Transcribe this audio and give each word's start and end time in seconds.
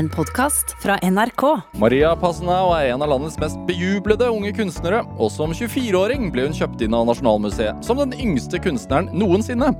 en 0.00 0.08
podkast 0.08 0.72
fra 0.80 0.96
NRK. 1.04 1.42
Maria 1.80 2.14
Passenau 2.16 2.70
er 2.72 2.94
en 2.94 3.02
av 3.04 3.10
landets 3.12 3.36
mest 3.40 3.58
bejublede 3.68 4.30
unge 4.32 4.52
kunstnere, 4.56 5.02
og 5.20 5.28
som 5.34 5.52
24-åring 5.52 6.30
ble 6.32 6.46
hun 6.46 6.56
kjøpt 6.56 6.84
inn 6.86 6.96
av 6.96 7.04
Nasjonalmuseet 7.10 7.84
som 7.84 8.00
den 8.00 8.14
yngste 8.16 8.62
kunstneren 8.64 9.10
noensinne. 9.12 9.74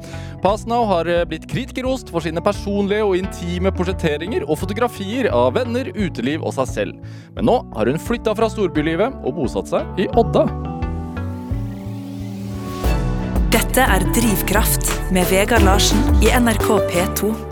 Passenau 0.45 0.83
har 0.91 1.09
eh, 1.09 1.25
blitt 1.29 1.48
kritikerrost 1.48 2.12
for 2.12 2.25
sine 2.25 2.43
personlige 2.45 3.06
og 3.06 3.17
intime 3.17 3.72
portretteringer 3.72 4.45
og 4.45 4.61
fotografier 4.61 5.30
av 5.33 5.54
venner, 5.56 5.88
uteliv 5.96 6.45
og 6.45 6.52
seg 6.59 6.68
selv. 6.75 7.12
Men 7.39 7.48
nå 7.48 7.57
har 7.79 7.89
hun 7.89 8.00
flytta 8.11 8.37
fra 8.37 8.50
storbylivet 8.52 9.23
og 9.25 9.39
bosatt 9.41 9.73
seg 9.73 10.05
i 10.05 10.11
Odda. 10.21 10.45
Dette 13.57 13.89
er 13.96 14.05
Drivkraft 14.12 14.93
med 15.16 15.32
Vegard 15.32 15.64
Larsen 15.64 16.21
i 16.21 16.29
NRK 16.37 16.68
P2. 16.93 17.50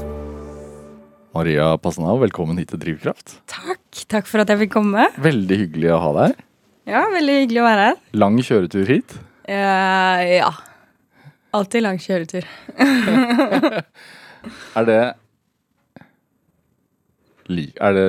Maria 1.39 1.77
Passanau, 1.79 2.17
velkommen 2.19 2.59
hit 2.59 2.73
til 2.73 2.81
Drivkraft. 2.83 3.37
Takk. 3.47 3.83
Takk 4.11 4.27
for 4.27 4.43
at 4.43 4.51
jeg 4.51 4.59
fikk 4.65 4.73
komme. 4.75 5.05
Veldig 5.23 5.59
hyggelig 5.61 5.93
å 5.95 5.99
ha 6.03 6.09
deg 6.17 6.25
her. 6.33 6.41
Ja, 6.89 7.03
Veldig 7.13 7.35
hyggelig 7.37 7.61
å 7.61 7.67
være 7.67 7.85
her. 7.85 8.01
Lang 8.19 8.39
kjøretur 8.43 8.91
hit. 8.91 9.15
Uh, 9.47 10.19
ja. 10.27 10.49
Alltid 11.55 11.85
lang 11.85 12.01
kjøretur. 12.03 12.49
Er 14.79 14.87
det 14.89 14.99
Er 17.49 17.95
det 17.97 18.05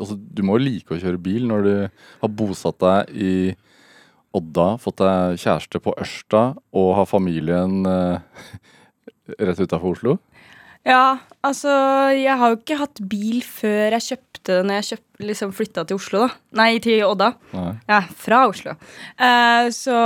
Altså, 0.00 0.16
du 0.18 0.42
må 0.46 0.58
jo 0.58 0.64
like 0.64 0.96
å 0.96 1.00
kjøre 1.00 1.22
bil 1.22 1.46
når 1.50 1.66
du 1.68 1.72
har 2.24 2.34
bosatt 2.40 2.80
deg 2.82 3.14
i 3.14 3.32
Odda, 4.36 4.72
fått 4.82 4.98
deg 5.02 5.38
kjæreste 5.42 5.82
på 5.82 5.94
Ørsta 5.98 6.42
og 6.78 6.90
har 6.98 7.06
familien 7.10 7.80
eh, 7.86 8.42
rett 9.38 9.62
utafor 9.62 9.94
Oslo? 9.96 10.18
Ja, 10.88 11.18
altså 11.44 11.68
Jeg 12.16 12.36
har 12.40 12.52
jo 12.54 12.56
ikke 12.56 12.78
hatt 12.80 13.00
bil 13.10 13.42
før 13.44 13.92
jeg 13.98 14.06
kjøpte 14.06 14.54
den 14.56 14.66
når 14.70 14.78
jeg 14.80 14.86
kjøpt, 14.94 15.24
liksom 15.28 15.50
flytta 15.52 15.82
til 15.86 15.98
Oslo. 16.00 16.22
da 16.26 16.30
Nei, 16.62 16.78
til 16.80 17.02
Odda. 17.04 17.34
Nei. 17.52 17.74
Ja, 17.90 18.00
fra 18.16 18.46
Oslo. 18.48 18.72
Eh, 19.20 19.68
så 19.76 19.96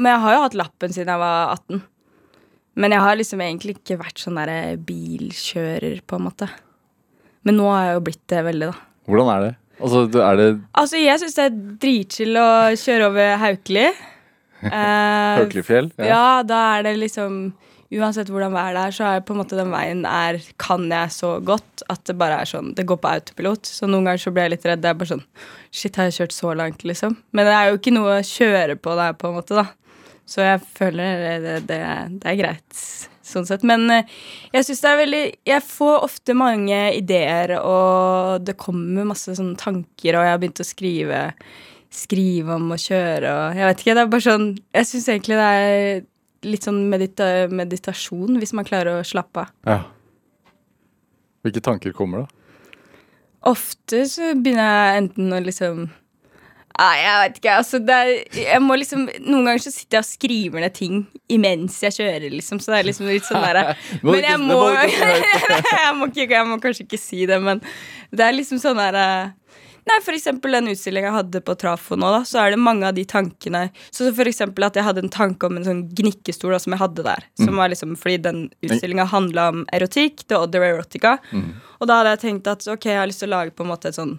Men 0.00 0.08
jeg 0.14 0.20
har 0.24 0.34
jo 0.36 0.42
hatt 0.46 0.56
lappen 0.56 0.94
siden 0.94 1.12
jeg 1.12 1.20
var 1.20 1.52
18. 1.58 1.82
Men 2.80 2.94
jeg 2.94 3.00
har 3.04 3.16
liksom 3.20 3.40
egentlig 3.44 3.74
ikke 3.76 3.98
vært 4.00 4.22
sånn 4.22 4.38
der 4.40 4.76
bilkjører, 4.88 6.00
på 6.08 6.16
en 6.16 6.24
måte. 6.30 6.48
Men 7.44 7.58
nå 7.58 7.66
har 7.68 7.84
jeg 7.90 7.96
jo 7.98 8.04
blitt 8.06 8.22
det 8.32 8.44
veldig, 8.46 8.70
da. 8.70 8.78
Hvordan 9.10 9.30
er 9.34 9.40
det? 9.44 9.50
Altså, 9.80 10.06
du- 10.12 10.20
er 10.22 10.36
det 10.36 10.60
Altså, 10.76 10.96
jeg 11.00 11.20
syns 11.20 11.34
det 11.34 11.44
er 11.44 11.58
dritchill 11.82 12.36
å 12.36 12.48
kjøre 12.76 13.06
over 13.10 13.36
Haukeli. 13.44 13.90
Eh, 14.60 15.40
Ja. 15.96 16.04
Ja. 16.04 16.42
da 16.42 16.56
er 16.78 16.82
det 16.84 16.96
liksom 17.00 17.54
Uansett 17.90 18.28
hvordan 18.30 18.52
været 18.54 18.78
er, 18.78 18.94
så 18.94 19.06
er 19.08 19.22
på 19.26 19.34
en 19.34 19.40
måte 19.40 19.56
den 19.58 19.72
veien 19.72 20.04
er 20.06 20.36
Kan 20.62 20.86
jeg 20.92 21.10
så 21.10 21.32
godt 21.42 21.82
at 21.90 22.04
det 22.06 22.14
bare 22.20 22.38
er 22.38 22.46
sånn 22.46 22.70
Det 22.78 22.86
går 22.86 23.00
på 23.02 23.10
autopilot. 23.10 23.66
Så 23.66 23.88
noen 23.90 24.06
ganger 24.06 24.22
så 24.22 24.30
blir 24.34 24.46
jeg 24.46 24.54
litt 24.54 24.66
redd. 24.68 24.82
Det 24.84 24.92
er 24.92 24.98
bare 25.00 25.10
sånn 25.10 25.24
Shit, 25.74 25.98
har 25.98 26.06
jeg 26.06 26.20
kjørt 26.20 26.36
så 26.36 26.54
langt, 26.58 26.84
liksom? 26.86 27.16
Men 27.34 27.48
det 27.48 27.54
er 27.56 27.70
jo 27.70 27.78
ikke 27.80 27.94
noe 27.94 28.18
å 28.20 28.26
kjøre 28.26 28.76
på 28.78 28.94
der, 28.98 29.14
på 29.18 29.30
en 29.30 29.36
måte, 29.38 29.58
da. 29.58 29.66
Så 30.30 30.42
jeg 30.42 30.60
føler 30.78 31.24
det, 31.42 31.54
det, 31.66 31.78
det 32.22 32.30
er 32.30 32.38
greit, 32.38 32.82
sånn 33.26 33.46
sett. 33.48 33.64
Men 33.66 33.86
eh, 33.94 34.12
jeg 34.54 34.66
syns 34.68 34.82
det 34.84 34.90
er 34.90 35.00
veldig 35.00 35.22
Jeg 35.50 35.66
får 35.66 36.06
ofte 36.06 36.36
mange 36.38 36.78
ideer, 36.94 37.56
og 37.58 38.46
det 38.46 38.58
kommer 38.58 39.10
masse 39.10 39.34
sånne 39.34 39.58
tanker, 39.58 40.14
og 40.14 40.26
jeg 40.26 40.34
har 40.36 40.40
begynt 40.42 40.62
å 40.62 40.68
skrive 40.68 41.24
skrive 41.90 42.54
om 42.54 42.70
å 42.70 42.78
kjøre 42.78 43.30
og 43.34 43.56
Jeg 43.58 43.66
vet 43.66 43.80
ikke, 43.82 43.94
det 43.98 44.02
er 44.04 44.10
bare 44.12 44.22
sånn 44.22 44.44
Jeg 44.76 44.86
syns 44.86 45.08
egentlig 45.10 45.38
det 45.40 45.46
er 45.50 46.04
litt 46.46 46.66
sånn 46.66 46.82
medita 46.90 47.48
meditasjon, 47.52 48.38
hvis 48.40 48.54
man 48.56 48.68
klarer 48.68 49.00
å 49.00 49.06
slappe 49.06 49.44
av. 49.44 49.54
Ja. 49.66 49.80
Hvilke 51.44 51.62
tanker 51.64 51.94
kommer 51.96 52.24
da? 52.24 52.36
Ofte 53.50 54.04
så 54.08 54.34
begynner 54.36 54.68
jeg 54.68 55.02
enten 55.04 55.32
å 55.32 55.40
liksom 55.40 55.88
Nei, 56.80 56.96
jeg 57.02 57.16
vet 57.20 57.38
ikke. 57.40 57.54
altså 57.60 57.78
er, 57.92 58.10
jeg 58.32 58.60
må 58.64 58.76
liksom, 58.78 59.02
Noen 59.26 59.48
ganger 59.48 59.62
så 59.64 59.72
sitter 59.72 59.98
jeg 59.98 60.04
og 60.04 60.08
skriver 60.08 60.62
ned 60.64 60.74
ting 60.76 61.02
imens 61.32 61.76
jeg 61.84 61.96
kjører, 61.98 62.28
liksom. 62.32 62.60
Så 62.62 62.72
det 62.72 62.78
er 62.78 62.86
liksom 62.88 63.10
litt 63.10 63.26
sånn 63.26 63.42
derre 63.44 63.74
Men 64.06 64.24
jeg 64.24 64.38
må, 64.40 64.60
jeg, 64.78 65.90
må 65.98 66.08
jeg 66.14 66.46
må 66.48 66.60
kanskje 66.62 66.86
ikke 66.86 67.00
si 67.00 67.26
det, 67.28 67.40
men 67.42 67.60
det 68.14 68.24
er 68.24 68.36
liksom 68.36 68.62
sånn 68.62 68.80
derre 68.80 69.04
Nei, 69.88 69.96
for 70.04 70.12
eksempel 70.12 70.52
den 70.52 70.68
utstillinga 70.72 71.08
jeg 71.08 71.16
hadde 71.16 71.40
på 71.46 71.54
Trafo 71.58 71.96
nå, 71.96 72.10
da, 72.12 72.20
så 72.28 72.42
er 72.42 72.50
det 72.52 72.58
mange 72.60 72.84
av 72.86 72.94
de 72.94 73.04
tankene 73.08 73.70
Så 73.90 74.10
for 74.14 74.28
eksempel 74.28 74.66
at 74.66 74.76
jeg 74.76 74.84
hadde 74.84 75.02
en 75.04 75.08
tanke 75.12 75.46
om 75.48 75.56
en 75.56 75.64
sånn 75.64 75.82
gnikkestol 75.96 76.52
da, 76.52 76.58
som 76.62 76.72
jeg 76.76 76.82
hadde 76.82 77.02
der. 77.06 77.24
Som 77.40 77.56
var 77.56 77.68
liksom, 77.72 77.96
Fordi 77.96 78.18
den 78.22 78.40
utstillinga 78.62 79.06
handla 79.10 79.48
om 79.54 79.62
erotikk, 79.72 80.26
the 80.28 80.36
other 80.38 80.60
erotica. 80.62 81.18
Og 81.80 81.86
da 81.88 82.00
hadde 82.00 82.10
jeg 82.16 82.20
tenkt 82.26 82.46
at 82.52 82.66
ok, 82.68 82.84
jeg 82.92 82.98
har 83.00 83.08
lyst 83.08 83.24
til 83.24 83.30
å 83.32 83.36
lage 83.38 83.54
på 83.56 83.64
en 83.64 83.72
måte 83.72 83.88
et 83.88 83.94
sånn 83.98 84.18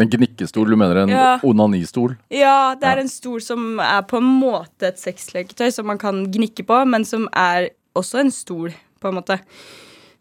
En 0.00 0.08
gnikkestol? 0.08 0.70
Du 0.70 0.76
mener 0.80 0.96
en 1.02 1.10
Ja. 1.12 1.38
onanistol? 1.44 2.16
Ja, 2.30 2.74
det 2.74 2.86
er 2.88 2.96
Ja. 2.96 3.02
en 3.02 3.08
stol 3.08 3.42
som 3.42 3.78
er 3.80 4.00
på 4.02 4.16
en 4.16 4.24
måte 4.40 4.86
et 4.88 4.96
sexleketøy 4.96 5.70
som 5.72 5.84
man 5.86 5.98
kan 5.98 6.24
gnikke 6.32 6.64
på, 6.64 6.86
men 6.88 7.04
som 7.04 7.28
er 7.34 7.68
også 7.94 8.20
en 8.20 8.30
stol, 8.30 8.70
på 9.00 9.08
en 9.08 9.14
måte. 9.20 9.40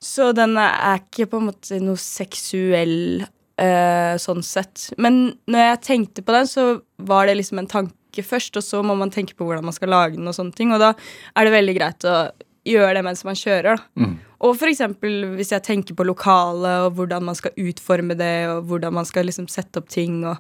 Så 0.02 0.34
den 0.36 0.58
er 0.58 1.00
ikke 1.00 1.30
på 1.30 1.38
en 1.40 1.48
måte 1.48 1.80
noe 1.82 1.96
seksuell 1.96 3.26
eh, 3.60 4.16
sånn 4.22 4.44
sett. 4.46 4.90
Men 5.02 5.34
når 5.50 5.66
jeg 5.66 5.82
tenkte 5.88 6.26
på 6.26 6.36
den, 6.36 6.48
så 6.50 6.68
var 7.10 7.28
det 7.28 7.38
liksom 7.40 7.62
en 7.62 7.70
tanke 7.70 8.24
først, 8.26 8.58
og 8.60 8.66
så 8.66 8.82
må 8.86 8.96
man 8.98 9.12
tenke 9.14 9.36
på 9.38 9.48
hvordan 9.48 9.68
man 9.68 9.76
skal 9.76 9.92
lage 9.94 10.18
den, 10.18 10.28
og 10.30 10.38
sånne 10.38 10.56
ting. 10.56 10.74
Og 10.76 10.82
da 10.82 10.94
er 11.36 11.48
det 11.48 11.56
veldig 11.56 11.76
greit 11.78 12.08
å 12.10 12.18
gjøre 12.70 12.98
det 12.98 13.06
mens 13.06 13.24
man 13.26 13.38
kjører, 13.38 13.78
da. 13.78 14.10
Og 14.40 14.56
for 14.56 14.72
eksempel 14.72 15.34
hvis 15.36 15.52
jeg 15.52 15.66
tenker 15.66 15.98
på 15.98 16.06
lokalet, 16.08 16.86
og 16.88 17.00
hvordan 17.00 17.26
man 17.28 17.36
skal 17.36 17.56
utforme 17.60 18.16
det, 18.20 18.48
og 18.52 18.70
hvordan 18.70 18.96
man 19.00 19.08
skal 19.08 19.28
liksom 19.28 19.50
sette 19.52 19.82
opp 19.82 19.90
ting, 19.92 20.22
og 20.28 20.38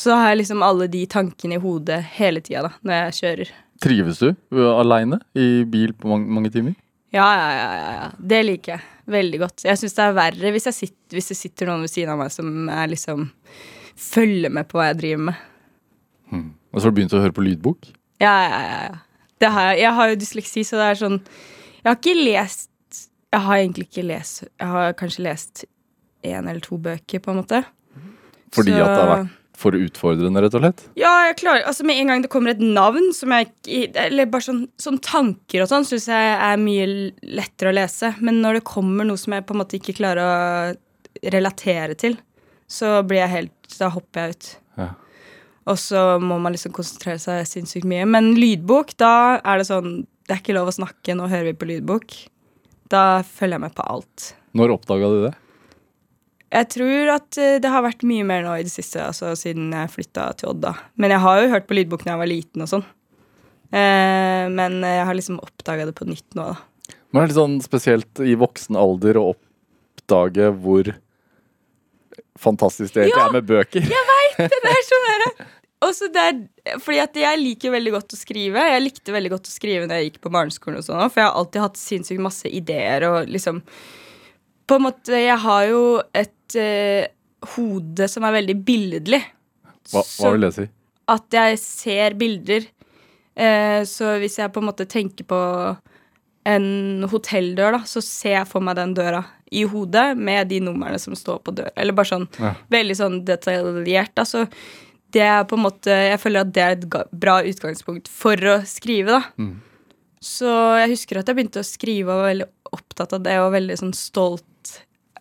så 0.00 0.16
har 0.16 0.32
jeg 0.32 0.42
liksom 0.42 0.64
alle 0.64 0.88
de 0.90 1.04
tankene 1.06 1.58
i 1.58 1.62
hodet 1.62 2.00
hele 2.16 2.40
tida 2.44 2.64
da, 2.68 2.72
når 2.82 2.98
jeg 2.98 3.18
kjører. 3.20 3.52
Trives 3.84 4.22
du 4.22 4.30
aleine 4.70 5.20
i 5.36 5.64
bil 5.68 5.92
på 5.98 6.08
mange, 6.08 6.30
mange 6.30 6.50
timer? 6.54 6.74
Ja, 7.14 7.26
ja, 7.36 7.48
ja, 7.54 7.70
ja, 7.78 7.92
ja. 7.98 8.10
Det 8.18 8.40
liker 8.46 8.76
jeg 8.76 8.93
veldig 9.10 9.40
godt. 9.42 9.64
Jeg 9.66 9.80
syns 9.80 9.96
det 9.96 10.04
er 10.04 10.16
verre 10.16 10.52
hvis, 10.54 10.68
sitter, 10.72 11.16
hvis 11.16 11.28
det 11.32 11.36
sitter 11.38 11.70
noen 11.70 11.84
ved 11.84 11.92
siden 11.92 12.12
av 12.14 12.20
meg 12.22 12.32
som 12.32 12.70
liksom 12.90 13.26
følger 13.94 14.50
med 14.50 14.68
på 14.70 14.78
hva 14.78 14.90
jeg 14.90 15.00
driver 15.02 15.26
med. 15.30 15.42
Og 16.74 16.80
så 16.80 16.86
har 16.88 16.94
du 16.94 16.96
begynt 16.98 17.14
å 17.14 17.20
høre 17.22 17.36
på 17.36 17.44
lydbok? 17.44 17.90
Ja, 18.22 18.32
ja, 18.48 18.60
ja. 18.64 18.78
ja. 18.88 19.28
Det 19.42 19.50
har 19.50 19.74
jeg 19.76 19.92
har 19.98 20.10
jo 20.12 20.18
dysleksi, 20.18 20.62
så 20.64 20.78
det 20.78 20.84
er 20.88 20.98
sånn 20.98 21.16
Jeg 21.18 21.88
har 21.88 21.96
ikke 21.98 22.14
lest 22.16 23.00
Jeg 23.34 23.42
har 23.44 23.58
egentlig 23.58 23.88
ikke 23.88 24.04
lest 24.06 24.44
Jeg 24.46 24.68
har 24.70 24.94
kanskje 24.98 25.24
lest 25.26 25.64
én 26.24 26.46
eller 26.48 26.62
to 26.64 26.78
bøker, 26.80 27.20
på 27.20 27.32
en 27.34 27.36
måte. 27.42 27.58
Fordi 28.54 28.70
Så- 28.72 28.80
at 28.80 28.86
det 28.88 29.00
har 29.02 29.10
vært 29.10 29.32
for 29.58 29.76
utfordrende, 29.78 30.42
rett 30.42 30.56
og 30.58 30.64
slett? 30.64 30.82
Ja, 30.98 31.12
jeg 31.28 31.36
klarer 31.38 31.66
Altså 31.68 31.86
Med 31.86 32.00
en 32.00 32.10
gang 32.10 32.24
det 32.24 32.30
kommer 32.32 32.54
et 32.54 32.62
navn 32.62 33.12
som 33.14 33.30
jeg 33.34 33.52
Eller 33.94 34.26
bare 34.30 34.42
sånn, 34.46 34.64
sånn 34.80 34.98
tanker 35.04 35.62
og 35.62 35.70
sånn, 35.70 35.86
syns 35.88 36.08
jeg 36.10 36.32
er 36.34 36.58
mye 36.60 36.88
lettere 37.22 37.70
å 37.70 37.76
lese. 37.76 38.14
Men 38.24 38.40
når 38.42 38.58
det 38.58 38.68
kommer 38.68 39.06
noe 39.06 39.20
som 39.20 39.36
jeg 39.36 39.46
på 39.46 39.54
en 39.54 39.62
måte 39.62 39.78
ikke 39.78 39.96
klarer 40.00 40.24
å 40.24 41.30
relatere 41.30 41.94
til, 41.98 42.18
så 42.66 42.98
blir 43.06 43.22
jeg 43.24 43.34
helt 43.38 43.78
Da 43.78 43.88
hopper 43.94 44.26
jeg 44.26 44.36
ut. 44.36 44.50
Ja. 44.80 44.90
Og 45.70 45.78
så 45.80 46.02
må 46.20 46.36
man 46.42 46.52
liksom 46.54 46.74
konsentrere 46.76 47.20
seg 47.22 47.46
sinnssykt 47.48 47.88
mye. 47.88 48.04
Men 48.08 48.34
lydbok, 48.36 48.96
da 49.00 49.40
er 49.40 49.62
det 49.62 49.68
sånn 49.70 50.02
Det 50.26 50.36
er 50.36 50.42
ikke 50.42 50.56
lov 50.56 50.70
å 50.72 50.76
snakke, 50.76 51.16
nå 51.16 51.28
hører 51.30 51.52
vi 51.52 51.58
på 51.60 51.68
lydbok. 51.68 52.18
Da 52.92 53.22
følger 53.24 53.58
jeg 53.58 53.64
med 53.66 53.74
på 53.76 53.86
alt. 53.94 54.34
Når 54.56 54.76
oppdaga 54.76 55.08
du 55.12 55.18
det? 55.26 55.34
Jeg 56.54 56.68
tror 56.70 57.10
at 57.16 57.38
eh, 57.42 57.56
det 57.62 57.70
har 57.72 57.82
vært 57.84 58.04
mye 58.06 58.24
mer 58.26 58.44
nå 58.46 58.52
i 58.60 58.66
det 58.66 58.72
siste, 58.72 59.02
altså 59.02 59.32
siden 59.38 59.72
jeg 59.74 59.90
flytta 59.90 60.28
til 60.38 60.52
Odda. 60.52 60.74
Men 61.00 61.14
jeg 61.16 61.22
har 61.24 61.40
jo 61.42 61.50
hørt 61.54 61.66
på 61.66 61.76
lydbok 61.78 62.04
da 62.06 62.12
jeg 62.14 62.22
var 62.22 62.30
liten 62.30 62.62
og 62.64 62.70
sånn. 62.70 62.84
Eh, 63.74 64.44
men 64.54 64.78
jeg 64.86 65.08
har 65.08 65.18
liksom 65.18 65.40
oppdaga 65.42 65.88
det 65.88 65.96
på 65.98 66.06
nytt 66.06 66.36
nå, 66.38 66.52
da. 66.52 66.94
Men 67.10 67.20
det 67.20 67.24
er 67.24 67.30
litt 67.32 67.40
sånn 67.40 67.58
spesielt 67.62 68.22
i 68.22 68.36
voksen 68.38 68.78
alder 68.78 69.18
å 69.20 69.28
oppdage 69.34 70.48
hvor 70.62 70.92
fantastisk 72.38 72.94
det 72.94 73.04
egentlig 73.04 73.20
Ja! 73.22 73.26
er 73.28 73.36
med 73.36 73.46
bøker. 73.50 73.90
Det 74.34 74.70
er 74.70 74.86
sånn 74.88 75.04
der. 75.10 75.26
Også 75.84 76.08
det 76.10 76.22
er, 76.26 76.78
fordi 76.82 76.98
at 77.02 77.18
jeg 77.18 77.38
liker 77.42 77.74
veldig 77.74 77.92
godt 77.94 78.14
å 78.16 78.18
skrive. 78.18 78.62
Jeg 78.72 78.82
likte 78.82 79.14
veldig 79.14 79.30
godt 79.34 79.50
å 79.50 79.52
skrive 79.52 79.86
da 79.90 79.98
jeg 80.00 80.08
gikk 80.12 80.22
på 80.24 80.32
barneskolen, 80.32 80.80
og 80.80 80.86
sånn, 80.86 81.02
for 81.12 81.20
jeg 81.20 81.28
har 81.28 81.36
alltid 81.38 81.62
hatt 81.62 81.78
sinnssykt 81.78 82.22
masse 82.24 82.50
ideer. 82.50 83.04
og 83.10 83.28
liksom 83.30 83.60
På 84.66 84.78
en 84.78 84.86
måte, 84.86 85.12
Jeg 85.12 85.36
har 85.38 85.66
jo 85.68 85.82
et 86.14 86.56
eh, 86.56 87.06
hode 87.56 88.08
som 88.08 88.24
er 88.24 88.32
veldig 88.40 88.56
billedlig. 88.64 89.20
Hva, 89.92 90.00
hva 90.02 90.30
vil 90.32 90.46
det 90.48 90.54
si? 90.56 90.68
at 91.12 91.34
jeg 91.36 91.58
ser 91.60 92.14
bilder. 92.16 92.64
Eh, 93.36 93.82
så 93.84 94.14
hvis 94.22 94.38
jeg 94.40 94.52
på 94.54 94.62
en 94.62 94.70
måte 94.70 94.86
tenker 94.88 95.26
på 95.28 95.40
en 96.48 97.04
hotelldør, 97.08 97.76
da, 97.78 97.80
så 97.88 98.00
ser 98.04 98.38
jeg 98.38 98.48
for 98.48 98.64
meg 98.64 98.76
den 98.78 98.94
døra 98.96 99.20
i 99.54 99.66
hodet 99.68 100.16
med 100.16 100.48
de 100.48 100.60
numrene 100.64 100.98
som 101.00 101.12
står 101.16 101.42
på 101.44 101.52
døra. 101.56 101.72
Eller 101.76 101.92
bare 101.96 102.08
sånn 102.08 102.24
Ja. 102.40 102.54
veldig 102.72 102.96
sånn 102.96 103.18
detaljert. 103.24 104.14
Da. 104.16 104.24
Så 104.24 104.46
det 105.12 105.22
er 105.22 105.44
på 105.44 105.56
en 105.56 105.62
måte 105.62 105.92
Jeg 105.92 106.18
føler 106.20 106.40
at 106.40 106.52
det 106.52 106.62
er 106.62 106.70
et 106.72 107.10
bra 107.12 107.42
utgangspunkt 107.42 108.08
for 108.08 108.36
å 108.36 108.56
skrive, 108.66 109.06
da. 109.20 109.22
Mm. 109.38 109.60
Så 110.24 110.48
jeg 110.80 110.90
husker 110.96 111.18
at 111.20 111.26
jeg 111.28 111.36
begynte 111.36 111.60
å 111.60 111.68
skrive 111.68 112.08
og 112.08 112.22
var 112.22 112.32
veldig 112.32 112.48
opptatt 112.72 113.12
av 113.12 113.22
det, 113.22 113.38
og 113.38 113.52
veldig 113.52 113.76
sånn 113.78 113.92
stolt 113.94 114.44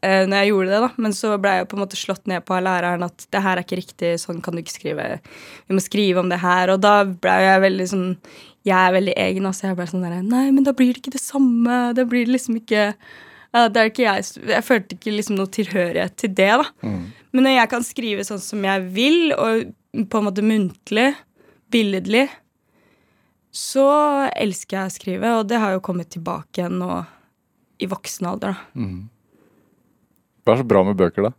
eh, 0.04 0.24
når 0.28 0.42
jeg 0.42 0.52
gjorde 0.52 0.72
det, 0.74 0.80
da. 0.84 0.90
Men 1.06 1.16
så 1.18 1.34
ble 1.42 1.56
jeg 1.58 1.68
på 1.72 1.78
en 1.78 1.84
måte 1.84 2.00
slått 2.00 2.30
ned 2.30 2.46
på 2.46 2.56
av 2.58 2.64
læreren 2.68 3.06
at 3.08 3.28
det 3.34 3.44
her 3.46 3.58
er 3.58 3.66
ikke 3.66 3.80
riktig, 3.80 4.14
sånn 4.22 4.42
kan 4.44 4.56
du 4.56 4.62
ikke 4.64 4.76
skrive. 4.76 5.08
Vi 5.68 5.78
må 5.78 5.84
skrive 5.84 6.24
om 6.24 6.32
det 6.32 6.42
her. 6.44 6.74
Og 6.74 6.82
da 6.84 6.96
ble 7.08 7.38
jeg 7.48 7.68
veldig 7.68 7.92
sånn 7.94 8.10
Jeg 8.64 8.80
er 8.80 8.94
veldig 8.96 9.14
egen, 9.20 9.46
altså. 9.50 9.68
Jeg 9.68 9.76
ble 9.76 9.88
sånn 9.90 10.06
der 10.06 10.22
Nei, 10.24 10.46
men 10.56 10.64
da 10.64 10.72
blir 10.72 10.94
det 10.94 11.02
ikke 11.02 11.18
det 11.18 11.24
samme. 11.24 11.80
Da 11.98 12.06
blir 12.08 12.28
det 12.28 12.38
liksom 12.38 12.62
ikke 12.62 12.94
det 13.54 13.78
er 13.78 13.90
ikke 13.92 14.02
jeg, 14.08 14.24
jeg 14.50 14.66
følte 14.66 14.96
ikke 14.96 15.12
liksom 15.14 15.36
noe 15.38 15.52
tilhørighet 15.54 16.16
til 16.18 16.32
det, 16.34 16.48
da. 16.58 16.64
Men 17.36 17.46
når 17.46 17.52
jeg 17.54 17.70
kan 17.70 17.84
skrive 17.86 18.24
sånn 18.26 18.40
som 18.42 18.64
jeg 18.66 18.88
vil, 18.96 19.20
og 19.38 20.08
på 20.10 20.18
en 20.18 20.26
måte 20.26 20.42
muntlig, 20.42 21.12
billedlig, 21.70 22.24
så 23.54 23.86
elsker 24.34 24.80
jeg 24.80 24.90
å 24.90 24.94
skrive, 24.96 25.34
og 25.38 25.46
det 25.52 25.60
har 25.62 25.76
jo 25.76 25.84
kommet 25.86 26.10
tilbake 26.16 26.64
igjen 26.64 26.80
nå 26.82 27.04
i 27.78 27.86
voksen 27.92 28.26
alder, 28.32 28.56
da. 28.58 28.82
Hva 30.44 30.56
er 30.56 30.62
så 30.62 30.68
bra 30.68 30.84
med 30.84 31.00
bøker, 31.00 31.30
da? 31.30 31.34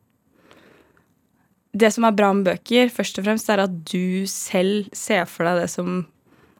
Det 1.75 1.91
som 1.91 2.07
er 2.07 2.17
bra 2.17 2.31
med 2.37 2.47
bøker, 2.49 2.91
først 2.95 3.19
og 3.19 3.27
fremst, 3.27 3.51
er 3.51 3.65
at 3.65 3.75
du 3.91 4.25
selv 4.31 4.89
ser 4.97 5.27
for 5.31 5.49
deg 5.49 5.65
det 5.65 5.71
som 5.73 6.05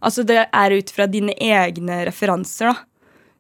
Altså, 0.05 0.21
det 0.29 0.37
er 0.37 0.75
ut 0.77 0.91
fra 0.93 1.07
dine 1.09 1.33
egne 1.41 2.03
referanser, 2.05 2.75
da. 2.75 2.75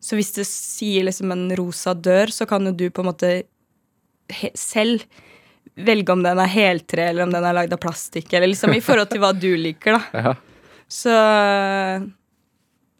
Så 0.00 0.16
hvis 0.16 0.30
det 0.32 0.46
sier 0.48 1.04
liksom 1.04 1.32
en 1.34 1.50
rosa 1.58 1.92
dør, 1.92 2.32
så 2.32 2.46
kan 2.48 2.64
jo 2.64 2.72
du 2.72 2.86
på 2.88 3.02
en 3.02 3.10
måte 3.10 3.32
selv 4.56 5.04
velge 5.74 6.12
om 6.12 6.22
den 6.24 6.40
er 6.40 6.48
heltre, 6.48 7.10
eller 7.10 7.26
om 7.26 7.34
den 7.34 7.44
er 7.44 7.56
lagd 7.56 7.76
av 7.76 7.82
plastikk, 7.82 8.32
eller 8.32 8.48
liksom 8.48 8.72
i 8.72 8.80
forhold 8.84 9.10
til 9.12 9.20
hva 9.20 9.34
du 9.36 9.50
liker, 9.60 9.98
da. 9.98 10.02
Ja. 10.24 10.34
Så 10.94 11.12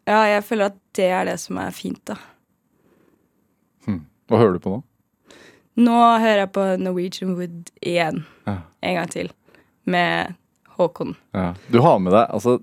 ja, 0.05 0.19
jeg 0.29 0.41
føler 0.45 0.71
at 0.71 0.77
det 0.97 1.05
er 1.13 1.27
det 1.29 1.35
som 1.41 1.57
er 1.61 1.73
fint, 1.73 2.01
da. 2.09 2.17
Hm. 3.85 4.01
Hva 4.29 4.41
hører 4.41 4.57
du 4.57 4.63
på 4.63 4.73
nå? 4.73 4.79
Nå 5.75 5.95
hører 6.23 6.45
jeg 6.45 6.51
på 6.55 6.65
Norwegian 6.79 7.33
Wood 7.35 7.71
igjen. 7.83 8.23
Ja. 8.47 8.59
En 8.85 8.99
gang 8.99 9.09
til. 9.11 9.31
Med 9.85 10.35
Håkon. 10.77 11.15
Ja. 11.35 11.49
Du 11.71 11.81
har 11.83 11.99
med 12.03 12.15
deg 12.15 12.31
Altså, 12.33 12.57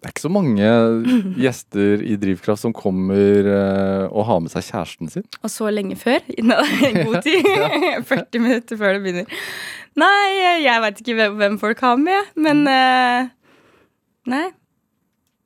det 0.00 0.08
er 0.08 0.14
ikke 0.14 0.24
så 0.24 0.32
mange 0.32 0.68
gjester 1.44 2.04
i 2.06 2.14
Drivkraft 2.20 2.62
som 2.62 2.74
kommer 2.76 3.50
eh, 3.54 4.06
og 4.08 4.24
har 4.30 4.40
med 4.44 4.54
seg 4.54 4.64
kjæresten 4.68 5.10
sin. 5.12 5.26
Og 5.42 5.52
så 5.52 5.72
lenge 5.74 5.98
før. 6.00 6.22
God 7.04 7.20
tid. 7.26 7.50
40 8.08 8.40
minutter 8.40 8.80
før 8.80 8.96
det 8.96 9.04
begynner. 9.04 9.42
Nei, 9.98 10.62
jeg 10.62 10.82
veit 10.84 11.02
ikke 11.02 11.18
hvem, 11.18 11.36
hvem 11.40 11.60
folk 11.60 11.82
har 11.82 11.98
med, 12.00 12.32
men 12.38 12.64
eh, 12.70 13.30
Nei. 14.30 14.46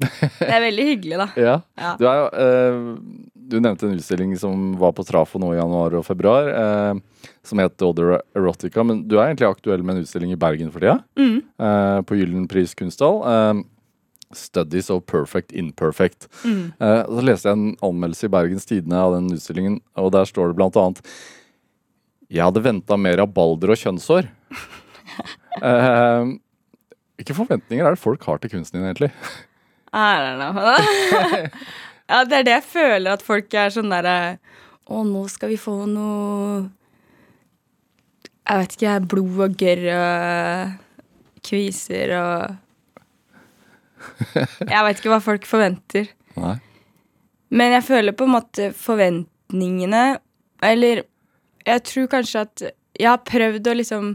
Det 0.04 0.50
er 0.50 0.60
veldig 0.60 0.84
hyggelig, 0.84 1.19
da. 1.20 1.26
Ja. 1.38 1.54
Ja. 1.78 1.92
Du, 1.96 2.04
er, 2.10 2.19
jo, 2.19 2.26
eh, 2.44 3.33
du 3.49 3.58
nevnte 3.61 3.87
en 3.87 3.99
utstilling 3.99 4.32
som 4.38 4.73
var 4.81 4.94
på 4.96 5.05
Trafo 5.05 5.38
nå 5.41 5.52
i 5.55 5.58
januar 5.58 5.94
og 5.99 6.06
februar, 6.06 6.49
eh, 6.49 7.29
som 7.44 7.61
het 7.61 7.82
Other 7.85 8.19
Erotica. 8.37 8.85
Men 8.85 9.05
du 9.08 9.19
er 9.19 9.29
egentlig 9.29 9.50
aktuell 9.50 9.85
med 9.85 9.96
en 9.96 10.06
utstilling 10.06 10.32
i 10.32 10.41
Bergen 10.41 10.73
for 10.73 10.85
tida? 10.85 10.99
Mm. 11.19 11.37
Eh, 11.58 12.00
på 12.08 12.19
Gyllenpris 12.19 12.75
kunsthall. 12.79 13.20
Eh, 13.29 13.62
Studies 14.35 14.91
of 14.91 15.05
Perfect 15.06 15.52
Imperfect. 15.52 16.29
Mm. 16.44 16.73
Eh, 16.81 17.02
så 17.06 17.25
leste 17.25 17.49
jeg 17.50 17.58
en 17.58 17.76
anmeldelse 17.82 18.26
i 18.26 18.32
Bergens 18.32 18.67
Tidende 18.67 18.99
av 18.99 19.14
den 19.14 19.31
utstillingen, 19.37 19.81
og 20.00 20.12
der 20.17 20.29
står 20.29 20.50
det 20.50 20.58
blant 20.58 20.79
annet 20.81 21.02
Jeg 22.32 22.43
hadde 22.43 22.64
venta 22.64 22.96
mer 22.99 23.20
av 23.23 23.35
balder 23.35 23.75
og 23.75 23.81
kjønnshår. 23.81 24.31
Eh, 25.62 26.25
hvilke 27.14 27.35
forventninger 27.37 27.87
er 27.87 27.94
det 27.94 28.00
folk 28.02 28.25
har 28.26 28.41
til 28.43 28.50
kunsten 28.50 28.81
din, 28.81 28.88
egentlig? 28.88 29.12
I 29.94 30.17
don't 30.19 30.41
know. 30.43 31.46
ja, 32.11 32.25
det 32.29 32.39
er 32.39 32.47
det 32.47 32.56
jeg 32.59 32.67
føler 32.69 33.15
at 33.17 33.25
folk 33.25 33.55
er 33.56 33.73
sånn 33.75 33.93
derre 33.93 34.37
Å, 34.85 35.01
nå 35.09 35.23
skal 35.33 35.49
vi 35.55 35.56
få 35.61 35.87
noe 35.89 36.67
Jeg 38.45 38.61
vet 38.61 38.77
ikke, 38.77 38.99
blod 39.15 39.41
og 39.47 39.56
gørr 39.62 39.87
og 39.95 40.75
kviser 41.45 42.12
og 42.19 42.61
Jeg 44.75 44.85
vet 44.85 44.99
ikke 45.01 45.12
hva 45.15 45.21
folk 45.25 45.47
forventer. 45.49 46.11
Nei. 46.37 46.59
Men 47.55 47.73
jeg 47.77 47.87
føler 47.87 48.17
på 48.17 48.27
en 48.27 48.35
måte 48.35 48.69
forventningene 48.77 50.03
Eller 50.65 51.05
jeg 51.65 51.85
tror 51.89 52.11
kanskje 52.12 52.43
at 52.45 52.65
jeg 52.95 53.09
har 53.09 53.23
prøvd 53.25 53.69
å 53.71 53.77
liksom 53.79 54.09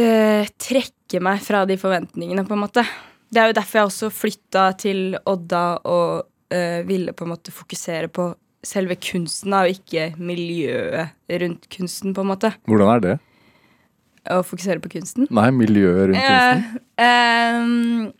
øh, 0.00 0.46
trekke 0.64 1.20
meg 1.22 1.42
fra 1.44 1.66
de 1.68 1.76
forventningene, 1.78 2.42
på 2.48 2.56
en 2.56 2.62
måte. 2.64 2.82
Det 3.32 3.40
er 3.40 3.48
jo 3.48 3.56
derfor 3.56 3.78
jeg 3.78 3.88
også 3.88 4.12
flytta 4.12 4.64
til 4.80 5.16
Odda 5.24 5.64
og 5.88 6.26
eh, 6.52 6.82
ville 6.88 7.14
på 7.16 7.24
en 7.24 7.32
måte 7.32 7.54
fokusere 7.54 8.10
på 8.12 8.32
selve 8.62 8.94
kunsten, 9.00 9.54
og 9.56 9.72
ikke 9.72 10.12
miljøet 10.22 11.16
rundt 11.42 11.66
kunsten, 11.72 12.14
på 12.14 12.22
en 12.22 12.30
måte. 12.30 12.52
Hvordan 12.68 12.92
er 12.92 13.00
det? 13.06 13.14
Å 14.30 14.42
fokusere 14.46 14.78
på 14.84 14.92
kunsten. 14.92 15.26
Nei, 15.34 15.48
miljøet 15.50 16.12
rundt 16.12 16.20
kunsten. 16.22 16.82
Eh, 16.94 17.06
ehm, 17.08 18.12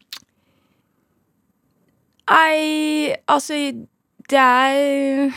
Nei, 2.33 3.13
altså 3.29 3.57
Det 4.31 4.39
er 4.39 5.33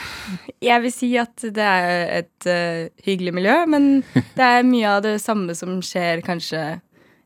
Jeg 0.63 0.81
vil 0.83 0.93
si 0.93 1.09
at 1.19 1.43
det 1.43 1.65
er 1.65 2.21
et 2.21 2.47
uh, 2.47 2.87
hyggelig 3.05 3.33
miljø, 3.35 3.55
men 3.67 4.03
det 4.37 4.45
er 4.45 4.67
mye 4.67 4.95
av 4.97 5.03
det 5.05 5.17
samme 5.21 5.55
som 5.57 5.77
skjer 5.83 6.23
kanskje 6.25 6.63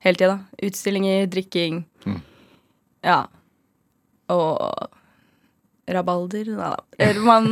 hele 0.03 0.19
tida. 0.19 0.39
Utstillinger, 0.63 1.27
drikking. 1.31 1.83
Ja. 3.05 3.23
Og 4.33 4.59
rabalder. 5.89 6.51
Nei 6.53 6.69
da. 6.69 6.75
Eller 7.01 7.25
Man 7.25 7.49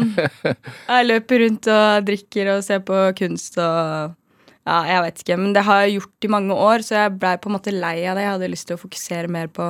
jeg 0.93 1.07
løper 1.07 1.43
rundt 1.45 1.69
og 1.73 2.07
drikker 2.07 2.53
og 2.55 2.63
ser 2.67 2.83
på 2.85 3.01
kunst 3.17 3.59
og 3.61 4.15
Ja, 4.67 4.81
jeg 4.83 5.03
vet 5.05 5.21
ikke. 5.23 5.35
Men 5.39 5.53
det 5.55 5.63
har 5.63 5.85
jeg 5.85 5.93
gjort 5.95 6.25
i 6.27 6.29
mange 6.33 6.55
år, 6.59 6.83
så 6.83 6.97
jeg 6.97 7.19
blei 7.21 7.37
på 7.39 7.47
en 7.47 7.53
måte 7.55 7.71
lei 7.71 8.01
av 8.03 8.17
det. 8.17 8.25
Jeg 8.25 8.33
hadde 8.33 8.49
lyst 8.51 8.67
til 8.67 8.75
å 8.75 8.81
fokusere 8.81 9.29
mer 9.31 9.47
på 9.47 9.69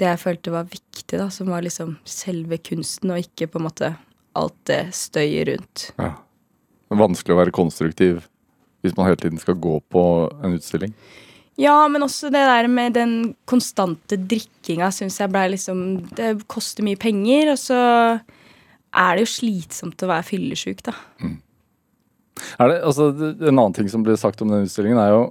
det 0.00 0.08
jeg 0.08 0.20
følte 0.22 0.54
var 0.54 0.70
viktig, 0.70 1.18
da, 1.20 1.26
som 1.30 1.50
var 1.52 1.62
liksom 1.66 1.98
selve 2.08 2.56
kunsten, 2.64 3.12
og 3.12 3.20
ikke 3.20 3.50
på 3.52 3.60
en 3.60 3.66
måte 3.66 3.90
alt 4.40 4.56
det 4.70 4.80
støyet 4.96 5.50
rundt. 5.50 5.84
Ja. 6.00 6.14
Vanskelig 6.94 7.34
å 7.34 7.40
være 7.42 7.54
konstruktiv 7.54 8.24
hvis 8.84 8.96
man 8.96 9.08
hele 9.08 9.20
tiden 9.20 9.40
skal 9.40 9.60
gå 9.60 9.76
på 9.92 10.02
en 10.44 10.56
utstilling. 10.56 10.96
Ja, 11.60 11.76
men 11.88 12.02
også 12.02 12.30
det 12.34 12.40
der 12.48 12.66
med 12.66 12.96
den 12.96 13.12
konstante 13.46 14.16
drikkinga 14.18 14.88
syns 14.94 15.20
jeg 15.20 15.30
blei 15.30 15.44
liksom 15.52 15.84
Det 16.16 16.32
koster 16.50 16.82
mye 16.86 16.98
penger, 16.98 17.52
og 17.52 17.58
så 17.62 17.78
er 18.94 19.14
det 19.14 19.22
jo 19.24 19.30
slitsomt 19.30 20.02
å 20.02 20.10
være 20.10 20.26
fyllesyk, 20.26 20.82
da. 20.86 20.94
Er 22.58 22.70
det, 22.70 22.76
altså, 22.82 23.08
en 23.14 23.54
annen 23.54 23.74
ting 23.76 23.88
som 23.90 24.02
ble 24.06 24.16
sagt 24.18 24.42
om 24.42 24.50
den 24.50 24.66
utstillingen, 24.66 24.98
er 24.98 25.10
jo 25.14 25.22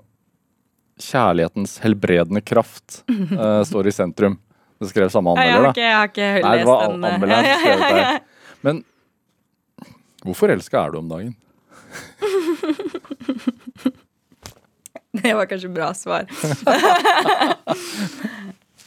kjærlighetens 1.03 1.77
helbredende 1.83 2.41
kraft 2.45 3.01
uh, 3.09 3.63
står 3.69 3.87
i 3.89 3.95
sentrum. 3.95 4.37
Det 4.79 4.89
skrev 4.91 5.11
samme 5.11 5.33
Jeg 5.39 5.53
anmelder, 5.55 5.59
har 5.59 5.63
da. 5.63 5.71
ikke, 5.71 5.87
jeg 5.87 5.95
har 5.95 6.07
ikke 6.11 6.47
Nei, 6.47 6.51
det 6.51 6.59
lest 6.59 6.69
var 6.69 6.79
den. 6.83 7.05
anmelderen 7.09 7.45
som 7.45 7.59
skrev 7.63 7.79
det. 7.83 8.03
ja. 8.03 8.19
Men 8.67 8.75
hvor 10.23 10.35
forelska 10.39 10.75
er 10.85 10.93
du 10.93 10.97
om 11.01 11.09
dagen? 11.11 11.33
Det 15.21 15.33
var 15.37 15.45
kanskje 15.45 15.69
bra 15.73 15.93
svar. 15.93 16.25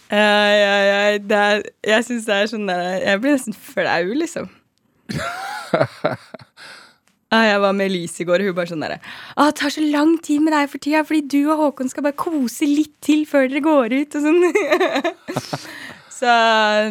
Ja, 0.06 0.18
ja, 0.87 1.18
det 1.18 1.35
er, 1.37 1.62
jeg 1.83 2.04
syns 2.06 2.26
det 2.28 2.35
er 2.37 2.47
sånn 2.47 2.68
der 2.68 3.00
Jeg 3.02 3.18
blir 3.25 3.33
nesten 3.35 3.56
flau, 3.59 4.04
liksom. 4.14 4.47
Ah, 7.35 7.42
jeg 7.42 7.59
var 7.59 7.73
med 7.75 7.88
Elise 7.90 8.23
i 8.23 8.26
går, 8.28 8.38
og 8.38 8.52
hun 8.52 8.54
bare 8.54 8.71
sånn 8.71 8.85
derre 8.85 9.00
ah, 9.35 9.49
Det 9.49 9.56
tar 9.59 9.73
så 9.75 9.83
lang 9.83 10.12
tid 10.23 10.45
med 10.47 10.54
deg 10.54 10.68
for 10.71 10.78
tida, 10.83 11.00
fordi 11.09 11.25
du 11.26 11.50
og 11.50 11.59
Håkon 11.59 11.90
skal 11.90 12.06
bare 12.06 12.14
kose 12.23 12.68
litt 12.71 12.95
til 13.02 13.25
før 13.26 13.49
dere 13.50 13.64
går 13.64 13.97
ut, 13.97 14.14
og 14.14 14.28
sånn. 14.28 15.40
så 16.21 16.37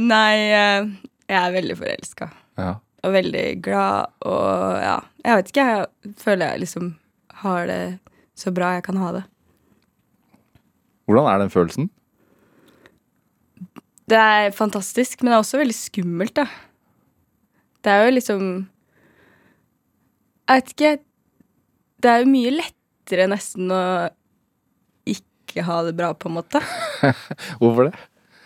nei, 0.03 0.35
eh, 0.51 0.89
jeg 1.31 1.39
er 1.39 1.55
veldig 1.55 1.77
forelska. 1.79 2.27
Ja. 2.59 2.73
Og 3.07 3.15
veldig 3.15 3.45
glad, 3.63 4.11
og 4.27 4.75
ja 4.81 4.97
Jeg 5.23 5.39
vet 5.39 5.53
ikke, 5.53 5.65
jeg 5.71 6.15
føler 6.19 6.51
jeg 6.51 6.65
liksom 6.65 6.91
har 7.45 7.71
det 7.71 7.81
så 8.35 8.51
bra 8.55 8.75
jeg 8.75 8.85
kan 8.87 8.99
ha 8.99 9.11
det. 9.15 9.23
Hvordan 11.05 11.29
er 11.31 11.43
den 11.43 11.53
følelsen? 11.53 11.89
Det 14.09 14.17
er 14.21 14.53
fantastisk, 14.53 15.21
men 15.21 15.31
det 15.31 15.37
er 15.37 15.43
også 15.43 15.61
veldig 15.61 15.77
skummelt, 15.77 16.35
da. 16.37 16.45
Det 17.85 17.93
er 17.93 18.05
jo 18.07 18.13
liksom 18.15 18.45
Jeg 20.49 20.57
vet 20.57 20.71
ikke 20.73 20.91
Det 22.01 22.09
er 22.09 22.23
jo 22.23 22.31
mye 22.31 22.53
lettere 22.55 23.27
nesten 23.29 23.69
å 23.69 23.81
ikke 25.05 25.61
ha 25.65 25.77
det 25.85 25.93
bra, 25.95 26.09
på 26.17 26.27
en 26.27 26.35
måte. 26.39 26.59
Hvorfor 27.61 27.87
det? 27.87 27.93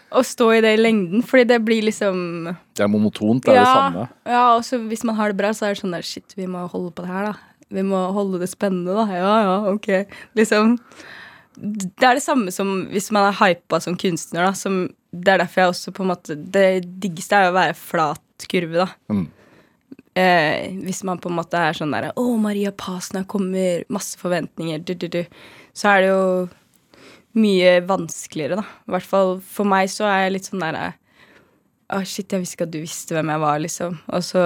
Å 0.09 0.21
stå 0.25 0.47
i 0.57 0.61
det 0.65 0.73
i 0.75 0.79
lengden, 0.81 1.23
fordi 1.25 1.45
det 1.51 1.59
blir 1.65 1.85
liksom 1.85 2.49
Det 2.49 2.83
er 2.83 2.91
monotont, 2.91 3.43
det 3.45 3.53
er 3.53 3.61
det 3.61 3.67
samme. 3.69 4.07
Ja, 4.27 4.43
og 4.57 4.89
hvis 4.91 5.05
man 5.07 5.17
har 5.19 5.31
det 5.31 5.39
bra, 5.39 5.51
så 5.55 5.67
er 5.67 5.75
det 5.75 5.81
sånn 5.81 5.95
der 5.95 6.05
Shit, 6.05 6.35
vi 6.37 6.47
må 6.49 6.65
holde 6.69 6.91
på 6.95 7.05
det 7.05 7.11
her, 7.13 7.29
da. 7.31 7.48
Vi 7.69 7.83
må 7.85 7.99
holde 8.15 8.39
det 8.41 8.49
spennende, 8.51 8.95
da. 8.97 9.05
Ja, 9.13 9.33
ja, 9.45 9.55
ok. 9.73 9.89
Liksom 10.39 10.77
Det 11.59 12.05
er 12.07 12.15
det 12.17 12.23
samme 12.23 12.51
som 12.55 12.85
hvis 12.89 13.11
man 13.11 13.27
er 13.29 13.35
hypa 13.39 13.79
som 13.83 13.97
kunstner, 13.99 14.47
da. 14.47 14.53
Som, 14.57 14.87
det 15.11 15.33
er 15.33 15.43
derfor 15.43 15.61
jeg 15.63 15.73
også 15.73 15.93
på 15.97 16.05
en 16.05 16.11
måte 16.13 16.37
Det 16.39 16.67
diggeste 17.03 17.35
er 17.37 17.47
jo 17.49 17.53
å 17.53 17.57
være 17.59 17.75
flat 17.77 18.47
kurve, 18.49 18.85
da. 18.85 18.87
Mm. 19.11 19.25
eh, 20.15 20.69
Hvis 20.85 21.03
man 21.07 21.19
på 21.21 21.29
en 21.29 21.37
måte 21.41 21.59
er 21.59 21.75
sånn 21.77 21.91
derre 21.93 22.13
Å, 22.15 22.25
Maria 22.41 22.71
Pasna 22.71 23.25
kommer, 23.27 23.83
masse 23.91 24.17
forventninger, 24.21 24.79
du, 24.85 24.93
du, 24.95 25.07
du. 25.19 25.23
Så 25.75 25.91
er 25.91 26.01
det 26.05 26.09
jo 26.13 26.23
mye 27.39 27.75
vanskeligere, 27.85 28.57
da. 28.63 28.65
I 28.87 28.95
hvert 28.95 29.05
fall 29.11 29.35
for 29.45 29.67
meg 29.69 29.91
så 29.93 30.07
er 30.09 30.23
jeg 30.25 30.37
litt 30.37 30.47
sånn 30.49 30.63
derre 30.65 30.93
Å, 31.93 31.99
shit, 32.05 32.31
jeg 32.31 32.41
visste 32.41 32.57
ikke 32.57 32.69
at 32.69 32.73
du 32.73 32.79
visste 32.81 33.15
hvem 33.17 33.29
jeg 33.33 33.41
var, 33.43 33.59
liksom. 33.61 33.99
Og 34.13 34.23
så 34.25 34.41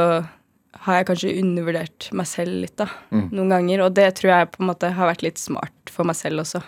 har 0.81 0.99
jeg 0.99 1.07
kanskje 1.07 1.35
undervurdert 1.39 2.07
meg 2.17 2.27
selv 2.27 2.63
litt, 2.63 2.75
da. 2.79 2.87
Noen 3.13 3.53
ganger. 3.53 3.85
Og 3.85 3.93
det 3.95 4.09
tror 4.17 4.31
jeg 4.33 4.49
på 4.55 4.63
en 4.63 4.71
måte 4.71 4.89
har 4.97 5.09
vært 5.09 5.23
litt 5.25 5.41
smart 5.41 5.93
for 5.93 6.07
meg 6.09 6.17
selv 6.19 6.43
også. 6.43 6.63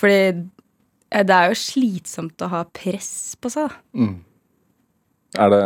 Fordi 0.00 0.20
eh, 0.30 1.24
det 1.26 1.36
er 1.36 1.52
jo 1.52 1.60
slitsomt 1.60 2.42
å 2.44 2.50
ha 2.54 2.64
press 2.74 3.36
på 3.40 3.52
seg, 3.52 3.70
da. 3.70 4.00
Mm. 4.00 4.18
Er 5.38 5.54
det 5.54 5.64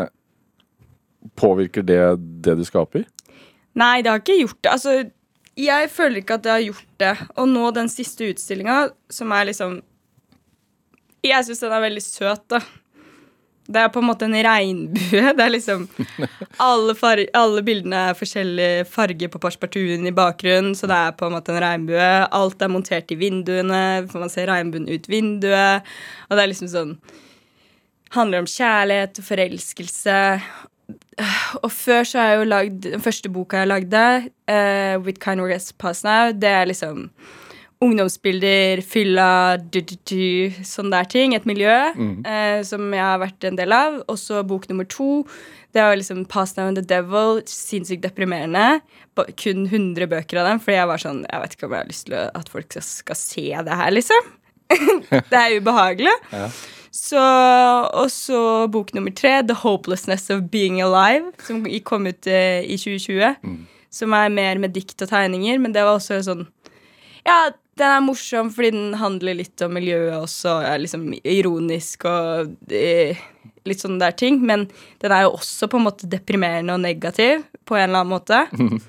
Påvirker 1.41 1.81
det 1.89 1.99
det 2.45 2.53
du 2.59 2.67
skaper? 2.69 3.07
Nei, 3.81 4.03
det 4.05 4.11
har 4.13 4.21
ikke 4.21 4.37
gjort 4.43 4.59
det. 4.61 4.73
Altså, 4.75 4.93
jeg 5.59 5.89
føler 5.91 6.21
ikke 6.21 6.37
at 6.37 6.45
det 6.45 6.53
har 6.53 6.65
gjort 6.67 6.91
det. 7.01 7.13
Og 7.41 7.49
nå 7.49 7.71
den 7.75 7.89
siste 7.91 8.29
utstillinga, 8.29 8.91
som 9.11 9.33
er 9.33 9.49
liksom 9.49 9.81
Jeg 11.25 11.47
syns 11.47 11.63
den 11.65 11.73
er 11.73 11.81
veldig 11.87 12.03
søt, 12.05 12.45
da. 12.53 12.61
Det 13.65 13.81
er 13.81 13.89
på 13.89 14.03
en 14.03 14.09
måte 14.11 14.27
en 14.27 14.37
regnbue. 14.45 15.23
Det 15.37 15.45
er 15.45 15.53
liksom 15.53 15.87
Alle, 16.61 16.95
far 16.99 17.23
alle 17.37 17.63
bildene 17.65 18.11
er 18.11 18.19
forskjellig 18.19 18.69
farge 18.91 19.31
på 19.33 19.41
passepartouten 19.41 20.07
i 20.09 20.15
bakgrunnen, 20.15 20.75
så 20.77 20.89
det 20.91 20.99
er 20.99 21.17
på 21.17 21.29
en 21.29 21.37
måte 21.37 21.55
en 21.55 21.63
regnbue. 21.65 22.11
Alt 22.29 22.63
er 22.63 22.73
montert 22.73 23.15
i 23.15 23.19
vinduene, 23.19 24.05
for 24.11 24.25
man 24.25 24.33
ser 24.33 24.51
regnbuen 24.53 24.89
ut 24.91 25.09
vinduet. 25.09 25.89
Og 26.29 26.37
det 26.37 26.45
er 26.45 26.53
liksom 26.53 26.73
sånn 26.73 26.97
Handler 28.15 28.45
om 28.45 28.47
kjærlighet 28.47 29.19
og 29.19 29.25
forelskelse. 29.27 30.19
Og 31.65 31.71
før 31.73 32.05
så 32.07 32.21
har 32.21 32.29
jeg 32.29 32.39
jo 32.39 32.51
lagd 32.51 32.87
Den 32.87 33.03
første 33.03 33.31
boka 33.33 33.63
jeg 33.63 33.71
lagde, 33.71 34.03
uh, 34.51 34.95
With 35.03 35.19
Kind 35.23 35.43
Regrets 35.43 35.73
Past 35.73 36.07
Now, 36.07 36.31
det 36.31 36.51
er 36.51 36.69
liksom 36.71 37.09
ungdomsbilder, 37.83 38.81
fylla, 38.87 39.57
du, 39.59 39.81
du, 39.81 39.97
du, 40.09 40.63
sånne 40.67 40.99
der 40.99 41.09
ting. 41.11 41.35
Et 41.37 41.49
miljø 41.49 41.73
eh, 41.73 42.61
som 42.67 42.87
jeg 42.95 43.03
har 43.03 43.21
vært 43.23 43.49
en 43.49 43.59
del 43.59 43.75
av. 43.75 44.01
Og 44.09 44.19
så 44.21 44.45
bok 44.47 44.69
nummer 44.71 44.89
to. 44.89 45.25
Det 45.75 45.83
var 45.83 45.99
liksom 45.99 46.25
Past 46.31 46.59
Now 46.59 46.71
and 46.71 46.79
the 46.79 46.85
Devil. 46.87 47.43
Sinnssykt 47.51 48.05
deprimerende. 48.07 48.81
Kun 49.41 49.67
100 49.67 50.09
bøker 50.11 50.41
av 50.41 50.49
dem, 50.51 50.63
fordi 50.63 50.79
jeg 50.79 50.91
var 50.91 51.03
sånn 51.03 51.21
Jeg 51.29 51.43
vet 51.43 51.53
ikke 51.55 51.67
om 51.69 51.75
jeg 51.75 51.85
har 51.85 51.91
lyst 51.91 52.09
til 52.09 52.17
at 52.23 52.49
folk 52.51 52.71
skal, 52.71 52.87
skal 52.87 53.21
se 53.21 53.45
det 53.69 53.83
her, 53.83 53.93
liksom. 53.95 54.33
det 55.31 55.39
er 55.41 55.59
ubehagelig. 55.61 56.15
Så, 56.95 57.19
og 57.19 58.07
så 58.15 58.41
bok 58.71 58.93
nummer 58.95 59.11
tre, 59.15 59.41
The 59.43 59.57
Hopelessness 59.65 60.31
of 60.31 60.47
Being 60.53 60.81
Alive, 60.83 61.33
som 61.43 61.65
kom 61.87 62.07
ut 62.07 62.29
eh, 62.31 62.63
i 62.63 62.79
2020. 62.79 63.35
Som 63.95 64.15
er 64.15 64.31
mer 64.35 64.59
med 64.63 64.75
dikt 64.75 65.03
og 65.03 65.11
tegninger, 65.11 65.59
men 65.63 65.75
det 65.75 65.83
var 65.87 65.99
også 65.99 66.23
sånn 66.27 66.47
Ja, 67.25 67.51
den 67.79 67.91
er 67.91 68.03
morsom 68.05 68.51
fordi 68.55 68.73
den 68.75 68.99
handler 69.01 69.39
litt 69.41 69.63
om 69.65 69.73
miljøet 69.75 70.17
også, 70.17 70.59
er 70.67 70.83
liksom 70.83 71.09
ironisk 71.21 72.07
og 72.09 72.55
eh, 72.71 73.19
litt 73.69 73.83
sånne 73.83 74.03
der 74.03 74.15
ting. 74.19 74.41
Men 74.47 74.69
den 75.03 75.15
er 75.15 75.27
jo 75.27 75.35
også 75.39 75.69
på 75.71 75.81
en 75.81 75.89
måte 75.89 76.11
deprimerende 76.11 76.77
og 76.77 76.85
negativ 76.85 77.43
på 77.67 77.79
en 77.79 77.89
eller 77.89 78.05
annen 78.05 78.15
måte. 78.15 78.45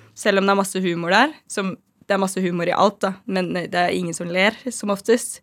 Selv 0.16 0.40
om 0.40 0.48
det 0.48 0.54
er 0.54 0.62
masse 0.62 0.84
humor 0.84 1.16
der. 1.16 1.34
Som, 1.52 1.74
det 2.06 2.16
er 2.16 2.22
masse 2.22 2.42
humor 2.44 2.70
i 2.70 2.76
alt, 2.76 3.00
da, 3.02 3.16
men 3.26 3.52
eh, 3.58 3.70
det 3.72 3.82
er 3.82 3.98
ingen 3.98 4.16
som 4.18 4.30
ler, 4.32 4.58
som 4.72 4.94
oftest. 4.94 5.42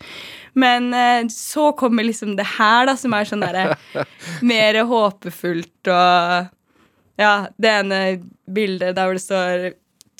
Men 0.55 0.93
eh, 0.95 1.27
så 1.33 1.71
kommer 1.79 2.07
liksom 2.07 2.37
det 2.39 2.47
her, 2.57 2.87
da, 2.89 2.97
som 2.99 3.15
er 3.17 3.29
sånn 3.29 3.43
derre 3.45 4.05
mer 4.53 4.83
håpefullt 4.89 5.93
og 5.93 6.59
Ja, 7.21 7.47
det 7.61 7.69
ene 7.69 7.97
bildet 8.51 8.97
der 8.97 9.05
hvor 9.05 9.19
det 9.19 9.23
står 9.23 9.67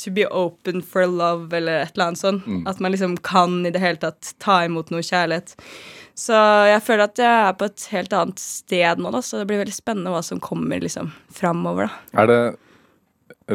To 0.03 0.11
be 0.11 0.25
open 0.27 0.83
for 0.83 1.07
love, 1.07 1.53
eller 1.55 1.85
et 1.85 1.95
eller 1.95 2.11
annet 2.11 2.19
sånt. 2.23 2.47
At 2.67 2.81
man 2.83 2.95
liksom 2.95 3.17
kan 3.23 3.61
i 3.67 3.71
det 3.71 3.83
hele 3.83 4.01
tatt 4.03 4.33
ta 4.43 4.65
imot 4.67 4.91
noe 4.91 5.05
kjærlighet. 5.07 5.55
Så 6.19 6.37
jeg 6.69 6.83
føler 6.85 7.07
at 7.07 7.21
jeg 7.23 7.31
er 7.49 7.55
på 7.57 7.69
et 7.71 7.87
helt 7.93 8.13
annet 8.13 8.43
sted 8.43 9.01
nå, 9.01 9.13
da, 9.15 9.23
så 9.25 9.41
det 9.41 9.49
blir 9.49 9.63
veldig 9.63 9.75
spennende 9.75 10.13
hva 10.13 10.21
som 10.27 10.43
kommer 10.43 10.83
liksom 10.83 11.13
framover, 11.33 11.89
da. 11.89 12.23
Er 12.23 12.29
det 12.29 12.41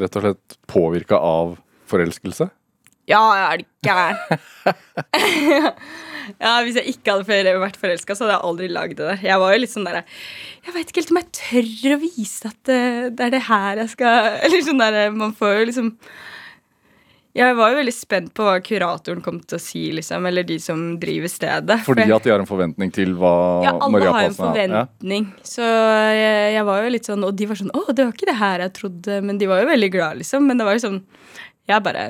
rett 0.02 0.18
og 0.18 0.26
slett 0.26 0.58
påvirka 0.72 1.20
av 1.22 1.58
forelskelse? 1.88 2.50
Ja, 3.08 3.22
er 3.54 3.62
det 3.62 3.68
gæren? 3.88 4.18
ja, 6.44 6.54
hvis 6.66 6.76
jeg 6.76 6.92
ikke 6.92 7.14
hadde 7.16 7.54
vært 7.62 7.80
forelska, 7.80 8.18
så 8.18 8.26
hadde 8.26 8.36
jeg 8.36 8.48
aldri 8.50 8.68
lagd 8.74 8.98
det 9.00 9.06
der. 9.14 9.22
Jeg 9.30 9.40
var 9.44 9.54
jo 9.54 9.62
litt 9.62 9.72
sånn 9.72 9.88
derre 9.88 10.02
Jeg 10.66 10.74
veit 10.76 10.90
ikke 10.90 11.04
helt 11.04 11.14
om 11.14 11.22
jeg 11.22 11.30
tør 11.40 11.96
å 11.96 12.00
vise 12.02 12.52
at 12.52 12.58
det, 12.68 12.82
det 13.16 13.28
er 13.28 13.36
det 13.38 13.44
her 13.48 13.84
jeg 13.84 13.94
skal 13.94 14.28
Eller 14.44 14.66
sånn 14.66 14.84
derre 14.84 15.06
Man 15.16 15.38
får 15.38 15.54
jo 15.56 15.70
liksom 15.72 15.94
Jeg 17.38 17.56
var 17.58 17.72
jo 17.72 17.78
veldig 17.78 17.94
spent 17.94 18.32
på 18.38 18.46
hva 18.48 18.56
kuratoren 18.66 19.22
kom 19.26 19.38
til 19.46 19.60
å 19.60 19.62
si, 19.62 19.84
liksom, 19.94 20.26
eller 20.26 20.46
de 20.48 20.58
som 20.62 20.80
driver 21.02 21.30
stedet. 21.32 21.80
Fordi 21.86 22.08
at 22.10 22.26
de 22.26 22.34
har 22.34 22.42
en 22.42 22.50
forventning 22.50 22.94
til 22.96 23.14
hva 23.20 23.34
ja, 23.66 23.76
alle 23.76 23.92
Maria 23.94 24.14
har 24.16 24.30
en 24.32 24.38
forventning. 24.38 25.28
ja. 25.38 25.46
Så 25.46 25.62
jeg, 25.64 26.56
jeg 26.56 26.66
var 26.68 26.82
jo 26.84 26.94
litt 26.96 27.10
sånn 27.10 27.26
Og 27.28 27.36
de 27.38 27.46
var 27.50 27.60
sånn 27.60 27.72
'Å, 27.74 27.84
det 27.94 28.06
var 28.08 28.16
ikke 28.16 28.32
det 28.32 28.40
her 28.42 28.66
jeg 28.66 28.74
trodde.' 28.80 29.22
Men 29.24 29.38
de 29.38 29.50
var 29.50 29.62
jo 29.62 29.70
veldig 29.70 29.92
glad, 29.94 30.18
liksom. 30.24 30.48
Men 30.50 30.58
det 30.58 30.66
var 30.68 30.78
jo 30.78 30.84
sånn 30.88 31.00
Jeg 31.70 31.84
bare 31.86 32.08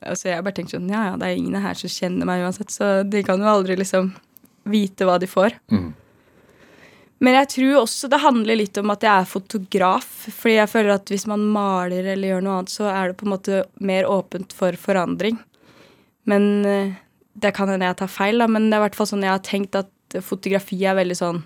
Altså, 0.00 0.30
jeg 0.30 0.44
bare 0.44 0.56
tenkte 0.56 0.78
sånn 0.78 0.88
Ja, 0.88 1.02
ja, 1.10 1.16
det 1.20 1.28
er 1.28 1.36
ingen 1.36 1.60
her 1.60 1.74
som 1.74 1.92
kjenner 1.92 2.28
meg 2.28 2.44
uansett, 2.46 2.70
så 2.72 3.02
de 3.04 3.22
kan 3.26 3.40
jo 3.42 3.50
aldri 3.50 3.76
liksom 3.76 4.14
vite 4.70 5.04
hva 5.08 5.18
de 5.20 5.26
får. 5.28 5.56
Mm. 5.72 5.90
Men 7.20 7.36
jeg 7.36 7.48
tror 7.52 7.82
også 7.82 8.08
det 8.08 8.22
handler 8.22 8.56
litt 8.56 8.78
om 8.80 8.90
at 8.94 9.02
jeg 9.04 9.12
er 9.12 9.28
fotograf. 9.28 10.08
Fordi 10.32 10.54
jeg 10.56 10.70
føler 10.72 10.94
at 10.94 11.10
hvis 11.12 11.26
man 11.28 11.42
maler 11.52 12.06
eller 12.14 12.32
gjør 12.32 12.44
noe 12.46 12.58
annet, 12.60 12.72
så 12.72 12.88
er 12.88 13.10
det 13.10 13.18
på 13.20 13.26
en 13.28 13.34
måte 13.34 13.62
mer 13.84 14.08
åpent 14.08 14.54
for 14.56 14.76
forandring. 14.80 15.36
Men 16.30 16.48
eh, 16.64 16.94
det 17.40 17.52
kan 17.56 17.68
hende 17.68 17.86
jeg 17.90 17.98
tar 18.00 18.12
feil, 18.12 18.40
da, 18.40 18.48
men 18.48 18.68
det 18.70 18.76
er 18.78 18.82
i 18.82 18.86
hvert 18.88 18.96
fall 18.98 19.08
sånn 19.10 19.26
jeg 19.26 19.34
har 19.34 19.44
tenkt 19.44 19.76
at 19.78 20.16
fotografi 20.26 20.80
er 20.88 20.96
veldig 20.98 21.14
sånn 21.16 21.44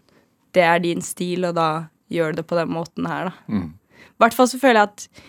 Det 0.54 0.62
er 0.62 0.78
din 0.80 1.02
stil, 1.02 1.44
og 1.48 1.56
da 1.58 1.68
gjør 2.14 2.32
du 2.32 2.38
det 2.40 2.46
på 2.46 2.56
den 2.56 2.70
måten 2.70 3.08
her, 3.10 3.32
da. 3.32 3.32
Mm. 3.50 3.72
I 4.14 4.22
hvert 4.22 4.36
fall 4.38 4.46
så 4.46 4.60
føler 4.62 4.78
jeg 4.78 4.92
at 4.92 5.24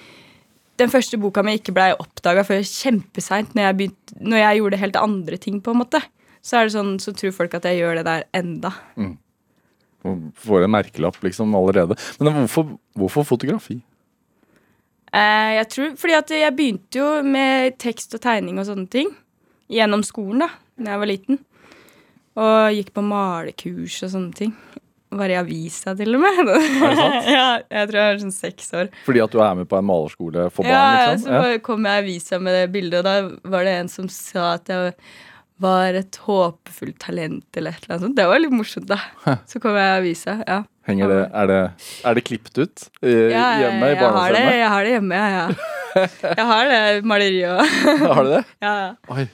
den 0.77 0.91
første 0.93 1.17
boka 1.17 1.41
mi 1.43 1.55
ikke 1.57 1.73
blei 1.73 1.87
oppdaga 1.97 2.43
før 2.45 2.61
kjempeseint, 2.61 3.55
når, 3.55 3.63
jeg 3.65 3.77
begynte- 3.79 4.17
når 4.21 4.37
jeg 4.43 4.59
gjorde 4.59 4.79
helt 4.83 4.99
andre 5.01 5.37
ting, 5.41 5.57
på 5.65 5.73
en 5.73 5.79
måte. 5.81 6.01
Så 6.45 6.59
er 6.59 6.67
det 6.67 6.75
sånn, 6.75 6.93
så 7.01 7.13
tror 7.17 7.33
folk 7.33 7.55
at 7.57 7.65
jeg 7.65 7.79
gjør 7.81 7.95
det 7.99 8.05
der 8.05 8.25
enda. 8.37 8.73
Og 8.99 9.17
Får 10.45 10.65
en 10.65 10.74
merkelapp 10.75 11.17
liksom 11.25 11.55
allerede. 11.57 11.97
Men 12.19 12.33
hvorfor, 12.41 12.75
hvorfor 13.00 13.27
fotografi? 13.35 13.79
Eh, 15.15 15.51
jeg 15.62 15.69
tror, 15.71 15.95
fordi 16.00 16.17
at 16.17 16.35
jeg 16.35 16.55
begynte 16.57 17.00
jo 17.00 17.09
med 17.24 17.77
tekst 17.81 18.13
og 18.17 18.24
tegning 18.24 18.59
og 18.59 18.67
sånne 18.67 18.89
ting 18.91 19.12
gjennom 19.71 20.03
skolen 20.05 20.43
da 20.45 20.51
da 20.75 20.95
jeg 20.95 21.01
var 21.01 21.09
liten. 21.09 21.43
Og 22.35 22.75
gikk 22.75 22.89
på 22.95 23.03
malekurs 23.05 24.01
og 24.03 24.12
sånne 24.12 24.35
ting. 24.35 24.55
Var 25.15 25.31
i 25.31 25.38
avisa, 25.39 25.93
til 25.95 26.17
og 26.17 26.24
med. 26.25 26.41
Er 26.50 26.50
det 26.50 26.97
sant? 27.00 27.29
ja, 27.31 27.45
jeg 27.62 27.89
tror 27.91 28.00
jeg 28.01 28.09
var 28.09 28.19
sånn 28.25 28.35
seks 28.35 28.74
år. 28.75 28.89
Fordi 29.05 29.21
at 29.24 29.35
du 29.35 29.39
er 29.39 29.53
med 29.62 29.69
på 29.71 29.79
en 29.79 29.88
malerskole 29.88 30.50
for 30.50 30.67
barn? 30.67 30.74
Ja, 30.75 31.13
liksom? 31.13 31.29
så 31.29 31.53
ja. 31.53 31.62
kom 31.63 31.88
jeg 31.88 31.95
i 31.95 32.03
avisa 32.03 32.41
med 32.41 32.57
det 32.59 32.65
bildet, 32.75 33.00
og 33.00 33.07
da 33.07 33.53
var 33.55 33.67
det 33.67 33.77
en 33.79 33.91
som 33.93 34.12
sa 34.12 34.50
at 34.57 34.74
jeg 34.74 34.91
var 35.62 35.95
et 35.95 36.17
håpefullt 36.25 36.97
talent, 37.00 37.45
eller 37.55 37.75
et 37.75 37.85
eller 37.85 37.95
annet 37.95 38.05
sånt. 38.07 38.17
Det 38.17 38.25
var 38.27 38.41
litt 38.41 38.55
morsomt, 38.55 38.89
da. 38.89 39.00
Så 39.50 39.62
kom 39.63 39.77
jeg 39.79 39.88
i 39.88 40.00
avisa, 40.01 40.39
ja. 40.43 40.62
Henger 40.85 41.09
det, 41.09 41.21
er, 41.25 41.47
det, 41.50 41.62
er 42.05 42.17
det 42.17 42.21
klippet 42.27 42.59
ut 42.62 42.83
I, 43.01 43.13
ja 43.33 43.45
hjemme 43.57 43.88
i 43.89 43.95
barndomshjemmet? 43.97 44.51
jeg 44.53 44.67
har 44.69 44.83
det 44.85 44.91
hjemme, 44.93 45.21
ja. 45.21 45.29
ja. 45.33 46.03
Jeg 46.21 46.45
har 46.51 46.69
det 46.69 46.81
maleriet 47.07 47.55
òg. 47.55 47.74
Har 48.17 48.27
du 48.27 48.29
det? 48.35 48.43
Ja, 48.62 48.74
ja. 48.83 48.91
Oi. 49.15 49.25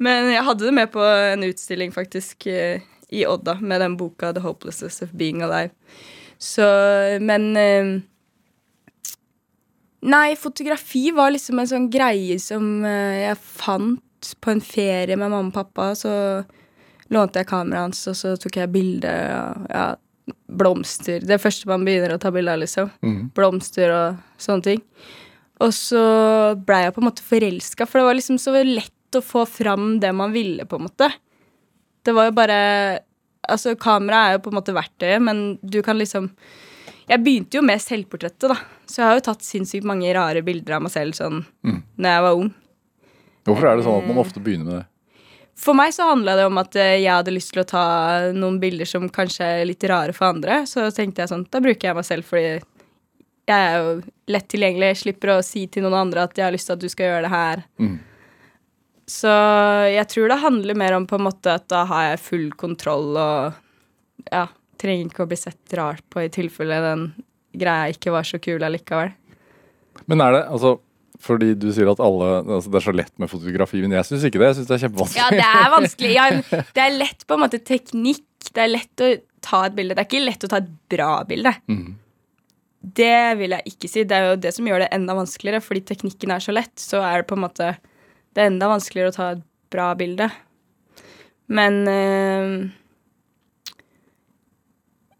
Men 0.00 0.30
jeg 0.32 0.44
hadde 0.46 0.68
det 0.68 0.74
med 0.76 0.92
på 0.92 1.02
en 1.02 1.46
utstilling 1.48 1.90
faktisk 1.92 2.46
eh, 2.48 2.84
i 3.10 3.24
Odda 3.28 3.56
med 3.60 3.82
den 3.82 3.96
boka 4.00 4.30
'The 4.32 4.44
Hopelessness 4.44 5.02
of 5.02 5.10
Being 5.16 5.42
Alive'. 5.42 5.72
Så, 6.38 6.64
men 7.20 7.56
eh, 7.56 7.90
Nei, 10.00 10.36
fotografi 10.36 11.10
var 11.12 11.34
liksom 11.34 11.58
en 11.60 11.68
sånn 11.68 11.90
greie 11.92 12.38
som 12.40 12.84
eh, 12.88 13.26
jeg 13.26 13.40
fant 13.40 14.00
på 14.40 14.50
en 14.52 14.60
ferie 14.64 15.16
med 15.16 15.30
mamma 15.30 15.48
og 15.48 15.54
pappa. 15.56 15.90
Så 15.98 16.12
lånte 17.10 17.40
jeg 17.42 17.48
kameraet 17.50 17.88
hans, 17.88 18.04
og 18.10 18.16
så 18.18 18.36
tok 18.40 18.60
jeg 18.60 18.72
bilde 18.74 19.10
av 19.10 19.66
ja, 19.70 19.86
blomster. 20.46 21.24
Det 21.26 21.40
første 21.42 21.68
man 21.70 21.84
begynner 21.86 22.14
å 22.14 22.20
ta 22.22 22.30
bilde 22.34 22.54
av, 22.54 22.62
liksom. 22.62 22.90
Mm. 23.02 23.20
Blomster 23.36 23.90
og 23.94 24.20
sånne 24.40 24.66
ting. 24.68 24.84
Og 25.60 25.74
så 25.76 26.02
blei 26.56 26.84
jeg 26.86 26.94
på 26.96 27.02
en 27.02 27.08
måte 27.10 27.26
forelska, 27.26 27.86
for 27.88 28.00
det 28.00 28.06
var 28.08 28.16
liksom 28.18 28.38
så 28.40 28.54
lett 28.64 29.18
å 29.18 29.24
få 29.24 29.42
fram 29.48 29.98
det 30.00 30.12
man 30.16 30.32
ville, 30.32 30.64
på 30.70 30.78
en 30.78 30.86
måte. 30.86 31.10
Det 32.06 32.16
var 32.16 32.30
jo 32.30 32.36
bare 32.36 32.58
Altså, 33.50 33.72
kamera 33.80 34.18
er 34.28 34.34
jo 34.36 34.42
på 34.44 34.50
en 34.52 34.56
måte 34.58 34.72
verktøyet, 34.76 35.22
men 35.24 35.38
du 35.64 35.80
kan 35.82 35.96
liksom 35.98 36.26
Jeg 37.08 37.22
begynte 37.24 37.56
jo 37.56 37.62
med 37.66 37.80
selvportrettet, 37.82 38.52
da. 38.52 38.56
Så 38.86 39.00
jeg 39.00 39.08
har 39.08 39.16
jo 39.16 39.24
tatt 39.26 39.42
sinnssykt 39.42 39.86
mange 39.88 40.12
rare 40.14 40.42
bilder 40.46 40.76
av 40.76 40.84
meg 40.84 40.92
selv 40.92 41.16
sånn 41.16 41.40
Mm. 41.64 41.82
når 41.98 42.08
jeg 42.14 42.22
var 42.22 42.36
ung. 42.38 42.50
Hvorfor 43.50 43.68
er 43.68 43.78
det 43.78 43.86
sånn 43.86 44.00
at 44.00 44.08
man 44.08 44.22
ofte 44.22 44.42
begynner 44.42 44.68
med 44.68 44.78
det? 44.78 44.86
For 45.60 45.76
meg 45.76 45.92
så 45.92 46.06
handla 46.08 46.38
det 46.38 46.46
om 46.48 46.58
at 46.60 46.76
eh, 46.78 46.96
jeg 47.02 47.12
hadde 47.12 47.34
lyst 47.34 47.52
til 47.52 47.62
å 47.62 47.68
ta 47.68 47.84
noen 48.32 48.60
bilder 48.62 48.88
som 48.88 49.08
kanskje 49.12 49.48
er 49.58 49.66
litt 49.68 49.84
rare 49.90 50.14
for 50.16 50.30
andre. 50.30 50.62
Så 50.70 50.86
tenkte 50.96 51.24
jeg 51.24 51.32
sånn, 51.32 51.44
da 51.52 51.60
bruker 51.60 51.90
jeg 51.90 51.98
meg 51.98 52.06
selv 52.08 52.28
fordi 52.28 52.60
jeg 53.50 53.66
er 53.66 53.80
jo 53.82 53.96
lett 54.30 54.46
tilgjengelig. 54.52 54.92
Jeg 54.92 55.00
slipper 55.02 55.34
å 55.34 55.42
si 55.44 55.66
til 55.68 55.84
noen 55.84 55.98
andre 55.98 56.24
at 56.24 56.38
jeg 56.38 56.46
har 56.46 56.54
lyst 56.54 56.70
til 56.70 56.78
at 56.78 56.84
du 56.84 56.88
skal 56.92 57.10
gjøre 57.10 57.26
det 57.26 57.32
her. 57.34 57.64
Mm. 57.82 57.98
Så 59.10 59.32
jeg 59.90 60.06
tror 60.12 60.30
det 60.30 60.42
handler 60.44 60.78
mer 60.78 60.96
om 60.96 61.08
på 61.10 61.18
en 61.18 61.26
måte 61.26 61.56
at 61.58 61.66
da 61.72 61.82
har 61.90 62.12
jeg 62.12 62.22
full 62.22 62.46
kontroll 62.54 63.10
og 63.18 64.28
ja, 64.30 64.44
trenger 64.80 65.10
ikke 65.10 65.26
å 65.26 65.30
bli 65.32 65.40
sett 65.40 65.74
rart 65.76 66.04
på 66.12 66.22
i 66.22 66.30
tilfelle 66.32 66.78
den 66.84 67.08
greia 67.58 67.90
ikke 67.90 68.14
var 68.14 68.28
så 68.28 68.38
kul 68.38 68.62
allikevel. 68.62 69.10
Men 70.06 70.22
er 70.22 70.36
det 70.36 70.44
altså 70.54 70.76
fordi 71.20 71.52
du 71.60 71.68
sier 71.74 71.90
at 71.90 72.00
alle 72.02 72.28
altså 72.40 72.70
Det 72.72 72.78
er 72.80 72.86
så 72.86 72.94
lett 72.96 73.12
med 73.20 73.30
fotografi, 73.30 73.82
men 73.84 73.94
jeg 73.98 74.08
syns 74.08 74.26
ikke 74.26 74.40
det. 74.40 74.50
Jeg 74.50 74.58
syns 74.60 74.68
det 74.70 74.76
er 74.76 74.84
kjempevanskelig. 74.86 75.20
Ja, 75.20 75.30
det 75.36 75.48
er 75.48 75.72
vanskelig. 75.74 76.12
Ja, 76.16 76.28
det 76.76 76.84
er 76.84 76.94
lett 76.96 77.26
på 77.28 77.36
en 77.36 77.42
måte 77.44 77.60
teknikk. 77.60 78.26
Det 78.50 78.62
er 78.64 78.72
lett 78.72 79.04
å 79.04 79.10
ta 79.44 79.64
et 79.68 79.76
bilde. 79.76 79.96
Det 79.96 80.04
er 80.04 80.08
ikke 80.08 80.22
lett 80.24 80.46
å 80.46 80.50
ta 80.52 80.62
et 80.62 80.70
bra 80.92 81.10
bilde. 81.28 81.52
Mm. 81.70 81.90
Det 83.00 83.20
vil 83.36 83.56
jeg 83.56 83.74
ikke 83.74 83.90
si. 83.92 84.06
Det 84.08 84.16
er 84.16 84.30
jo 84.30 84.40
det 84.40 84.54
som 84.56 84.68
gjør 84.68 84.84
det 84.84 84.90
enda 84.96 85.16
vanskeligere. 85.18 85.60
Fordi 85.64 85.84
teknikken 85.92 86.32
er 86.32 86.44
så 86.44 86.56
lett, 86.56 86.74
så 86.80 87.04
er 87.04 87.20
det 87.20 87.30
på 87.30 87.36
en 87.36 87.44
måte 87.44 87.74
Det 88.30 88.44
er 88.44 88.52
enda 88.52 88.70
vanskeligere 88.70 89.12
å 89.12 89.16
ta 89.16 89.30
et 89.34 89.44
bra 89.74 89.90
bilde. 89.98 90.30
Men 91.50 91.80
eh, 91.90 92.50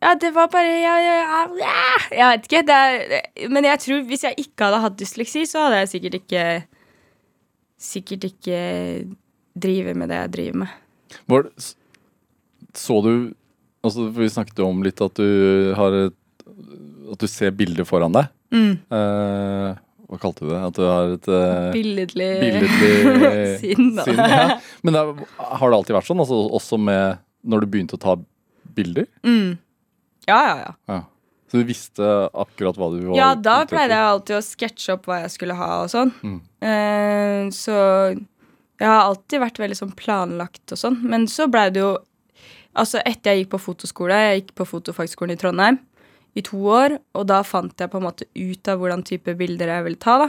Ja, 0.00 0.14
det 0.16 0.30
var 0.32 0.48
bare 0.48 0.68
ja, 0.80 0.94
ja, 1.04 1.16
ja, 1.60 1.72
Jeg 2.08 2.28
vet 2.30 2.46
ikke. 2.48 2.62
Det 2.68 2.76
er, 2.76 3.48
men 3.52 3.68
jeg 3.68 3.82
tror 3.82 4.06
hvis 4.08 4.24
jeg 4.24 4.46
ikke 4.46 4.68
hadde 4.68 4.84
hatt 4.86 4.96
dysleksi, 5.00 5.44
så 5.48 5.66
hadde 5.66 5.82
jeg 5.82 5.92
sikkert 5.94 6.20
ikke 6.22 6.44
Sikkert 7.80 8.24
ikke 8.28 8.56
drive 9.56 9.94
med 9.96 10.10
det 10.12 10.18
jeg 10.18 10.32
driver 10.34 10.58
med. 10.62 10.72
Var 11.32 11.46
det, 11.46 11.68
så 12.76 12.98
du 13.04 13.12
altså, 13.82 14.08
Vi 14.16 14.28
snakket 14.28 14.60
jo 14.60 14.68
om 14.68 14.82
litt 14.84 15.00
at 15.04 15.16
du 15.16 15.72
har 15.78 15.96
et, 16.02 16.18
At 17.12 17.24
du 17.24 17.28
ser 17.30 17.54
bilder 17.56 17.88
foran 17.88 18.16
deg. 18.16 18.28
Eh, 18.52 19.78
hva 20.10 20.18
kalte 20.18 20.44
du 20.44 20.50
det? 20.50 20.60
At 20.66 20.76
du 20.76 20.84
har 20.84 21.14
et 21.14 21.28
uh, 21.30 21.70
Billedlig 21.74 22.30
billedlig 22.42 23.58
sinn. 23.62 23.92
ja. 24.18 24.58
Men 24.82 24.96
det, 24.96 25.02
har 25.38 25.70
det 25.70 25.76
alltid 25.78 25.96
vært 25.96 26.08
sånn? 26.08 26.22
Altså, 26.22 26.38
også 26.58 26.80
med 26.82 27.20
når 27.46 27.62
du 27.62 27.70
begynte 27.70 27.96
å 27.96 28.02
ta 28.02 28.16
bilder? 28.76 29.06
Mm. 29.26 29.54
Ja, 30.28 30.40
ja, 30.46 30.56
ja. 30.64 30.74
Ja. 30.90 31.00
Så 31.50 31.58
du 31.58 31.66
visste 31.66 32.06
akkurat 32.30 32.76
hva 32.78 32.92
du 32.92 33.00
var 33.08 33.16
Ja, 33.18 33.30
da 33.34 33.64
pleide 33.66 33.96
jeg 33.96 34.06
alltid 34.06 34.36
å 34.36 34.44
sketsje 34.44 34.94
opp 34.94 35.08
hva 35.10 35.22
jeg 35.24 35.32
skulle 35.34 35.56
ha 35.58 35.70
og 35.82 35.88
sånn. 35.90 36.12
Mm. 36.22 36.36
Eh, 36.62 37.48
så 37.54 37.78
jeg 38.80 38.86
har 38.86 39.08
alltid 39.08 39.42
vært 39.42 39.58
veldig 39.60 39.78
sånn 39.80 39.96
planlagt 39.98 40.76
og 40.76 40.78
sånn. 40.78 41.00
Men 41.10 41.26
så 41.30 41.50
blei 41.50 41.68
det 41.74 41.84
jo 41.84 41.96
Altså, 42.70 43.00
etter 43.02 43.32
jeg 43.32 43.40
gikk 43.40 43.48
på 43.56 43.58
fotoskole, 43.64 44.14
jeg 44.14 44.36
gikk 44.36 44.52
på 44.60 44.64
fotofagskolen 44.70 45.34
i 45.34 45.40
Trondheim 45.40 45.80
i 46.38 46.42
to 46.46 46.60
år, 46.70 46.92
og 47.18 47.24
da 47.26 47.40
fant 47.42 47.74
jeg 47.82 47.90
på 47.90 47.98
en 47.98 48.04
måte 48.06 48.28
ut 48.38 48.70
av 48.70 48.78
hvordan 48.78 49.02
type 49.02 49.34
bilder 49.34 49.72
jeg 49.74 49.86
ville 49.88 49.98
ta, 49.98 50.14
da. 50.22 50.28